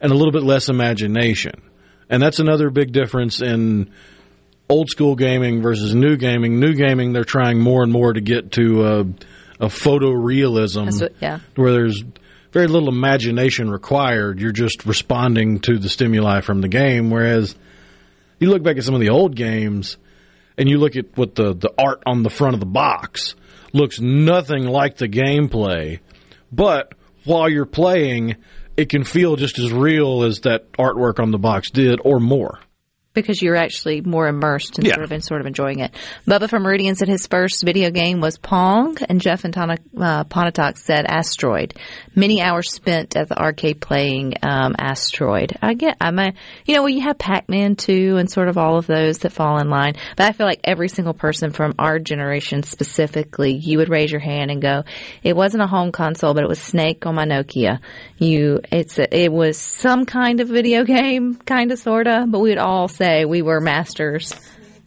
and 0.00 0.10
a 0.10 0.14
little 0.14 0.32
bit 0.32 0.42
less 0.42 0.68
imagination. 0.68 1.52
And 2.10 2.20
that's 2.22 2.40
another 2.40 2.70
big 2.70 2.90
difference 2.92 3.40
in 3.40 3.90
old 4.68 4.88
school 4.90 5.14
gaming 5.16 5.62
versus 5.62 5.94
new 5.94 6.16
gaming. 6.16 6.60
New 6.60 6.74
gaming, 6.74 7.12
they're 7.12 7.24
trying 7.24 7.58
more 7.60 7.82
and 7.82 7.92
more 7.92 8.12
to 8.12 8.20
get 8.20 8.52
to 8.52 8.86
a, 8.86 9.00
a 9.64 9.68
photorealism 9.68 11.00
what- 11.00 11.12
yeah. 11.20 11.40
where 11.56 11.72
there's 11.72 12.02
very 12.52 12.66
little 12.66 12.88
imagination 12.88 13.70
required. 13.70 14.40
You're 14.40 14.52
just 14.52 14.86
responding 14.86 15.60
to 15.60 15.78
the 15.78 15.88
stimuli 15.88 16.40
from 16.40 16.60
the 16.60 16.68
game. 16.68 17.10
Whereas 17.10 17.54
you 18.38 18.50
look 18.50 18.62
back 18.62 18.76
at 18.78 18.84
some 18.84 18.94
of 18.94 19.00
the 19.00 19.10
old 19.10 19.34
games, 19.36 19.96
and 20.56 20.68
you 20.68 20.78
look 20.78 20.96
at 20.96 21.16
what 21.16 21.34
the 21.34 21.54
the 21.54 21.72
art 21.78 22.02
on 22.06 22.22
the 22.22 22.30
front 22.30 22.54
of 22.54 22.60
the 22.60 22.66
box 22.66 23.34
looks 23.72 24.00
nothing 24.00 24.64
like 24.64 24.96
the 24.96 25.08
gameplay, 25.08 26.00
but 26.50 26.94
while 27.24 27.48
you're 27.48 27.66
playing, 27.66 28.36
it 28.76 28.88
can 28.88 29.04
feel 29.04 29.36
just 29.36 29.58
as 29.58 29.72
real 29.72 30.24
as 30.24 30.40
that 30.40 30.72
artwork 30.72 31.20
on 31.20 31.30
the 31.30 31.38
box 31.38 31.70
did, 31.70 32.00
or 32.02 32.18
more 32.18 32.58
because 33.20 33.42
you're 33.42 33.56
actually 33.56 34.00
more 34.00 34.28
immersed 34.28 34.78
and 34.78 34.86
Yeah. 34.86 34.94
sort 34.94 35.04
of 35.04 35.12
and 35.12 35.24
sort 35.24 35.40
of 35.40 35.46
enjoying 35.46 35.80
it. 35.80 35.92
Bubba 36.26 36.48
from 36.48 36.62
Meridian 36.62 36.94
said 36.94 37.08
his 37.08 37.26
first 37.26 37.64
video 37.64 37.90
game 37.90 38.20
was 38.20 38.38
Pong, 38.38 38.96
and 39.08 39.20
Jeff 39.20 39.44
and 39.44 39.52
Tana, 39.54 39.76
uh, 39.98 40.24
said 40.74 41.06
Asteroid. 41.06 41.74
Many 42.14 42.40
hours 42.42 42.70
spent 42.72 43.16
at 43.16 43.28
the 43.28 43.38
arcade 43.38 43.80
playing 43.80 44.34
um, 44.42 44.74
Asteroid. 44.78 45.56
I 45.62 45.74
get, 45.74 45.96
I'm 46.00 46.18
a, 46.18 46.32
you 46.64 46.74
know, 46.74 46.82
well, 46.82 46.88
you 46.90 47.02
have 47.02 47.18
Pac-Man 47.18 47.76
too, 47.76 48.16
and 48.18 48.30
sort 48.30 48.48
of 48.48 48.58
all 48.58 48.78
of 48.78 48.86
those 48.86 49.18
that 49.18 49.32
fall 49.32 49.58
in 49.58 49.68
line. 49.68 49.94
But 50.16 50.26
I 50.26 50.32
feel 50.32 50.46
like 50.46 50.60
every 50.64 50.88
single 50.88 51.14
person 51.14 51.50
from 51.50 51.74
our 51.78 51.98
generation 51.98 52.62
specifically, 52.62 53.54
you 53.54 53.78
would 53.78 53.88
raise 53.88 54.10
your 54.10 54.20
hand 54.20 54.50
and 54.50 54.60
go, 54.60 54.84
"It 55.22 55.36
wasn't 55.36 55.62
a 55.62 55.66
home 55.66 55.92
console, 55.92 56.34
but 56.34 56.42
it 56.42 56.48
was 56.48 56.60
Snake 56.60 57.06
on 57.06 57.14
my 57.14 57.24
Nokia." 57.24 57.80
You, 58.18 58.60
it's 58.72 58.98
a, 58.98 59.06
it 59.24 59.32
was 59.32 59.58
some 59.58 60.04
kind 60.04 60.40
of 60.40 60.48
video 60.48 60.84
game, 60.96 61.36
kind 61.36 61.72
of 61.72 61.78
sorta, 61.78 62.26
but 62.28 62.40
we 62.40 62.50
would 62.50 62.58
all 62.58 62.88
say 62.88 63.07
we 63.24 63.42
were 63.42 63.60
masters 63.60 64.34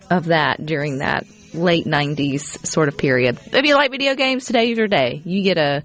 of 0.09 0.25
that 0.25 0.65
during 0.65 0.99
that 0.99 1.25
late 1.53 1.85
'90s 1.85 2.65
sort 2.65 2.87
of 2.87 2.97
period. 2.97 3.37
If 3.51 3.65
you 3.65 3.75
like 3.75 3.91
video 3.91 4.15
games, 4.15 4.45
today's 4.45 4.77
your 4.77 4.87
day. 4.87 5.21
You 5.25 5.43
get 5.43 5.57
a 5.57 5.83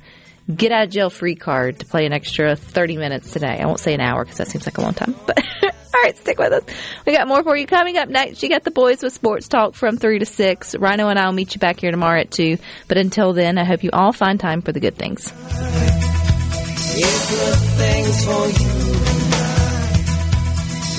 get 0.55 0.72
out 0.72 0.84
of 0.84 0.91
jail 0.91 1.11
free 1.11 1.34
card 1.34 1.80
to 1.80 1.87
play 1.87 2.07
an 2.07 2.12
extra 2.12 2.55
30 2.57 2.97
minutes 2.97 3.32
today. 3.32 3.59
I 3.61 3.66
won't 3.66 3.80
say 3.80 3.95
an 3.95 4.01
hour 4.01 4.24
because 4.24 4.39
that 4.39 4.49
seems 4.49 4.66
like 4.66 4.78
a 4.78 4.80
long 4.80 4.95
time, 4.95 5.14
but 5.26 5.43
all 5.62 6.03
right, 6.03 6.16
stick 6.16 6.39
with 6.39 6.53
us. 6.53 6.62
We 7.07 7.12
got 7.12 7.26
more 7.26 7.43
for 7.43 7.57
you 7.57 7.66
coming 7.66 7.97
up 7.97 8.09
next. 8.09 8.43
You 8.43 8.49
got 8.49 8.64
the 8.64 8.70
boys 8.70 9.03
with 9.03 9.12
sports 9.12 9.49
talk 9.49 9.74
from 9.74 9.97
3 9.97 10.18
to 10.18 10.26
6. 10.26 10.76
Rhino 10.76 11.09
and 11.09 11.18
I 11.18 11.26
will 11.26 11.32
meet 11.32 11.55
you 11.55 11.59
back 11.59 11.80
here 11.80 11.91
tomorrow 11.91 12.20
at 12.20 12.30
2. 12.30 12.59
But 12.87 12.99
until 12.99 13.32
then, 13.32 13.59
I 13.59 13.64
hope 13.64 13.82
you 13.82 13.91
all 13.93 14.12
find 14.12 14.39
time 14.39 14.62
for 14.62 14.72
the 14.72 14.80
good 14.80 14.97
things. 14.97 15.32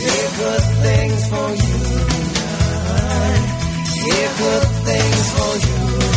Good 0.08 0.62
things 0.86 1.28
for 1.28 1.50
you. 1.64 1.78
You. 2.88 3.44
Yeah, 4.08 4.38
good 4.38 4.68
things 4.88 5.32
for 5.36 5.52
you. 5.68 6.17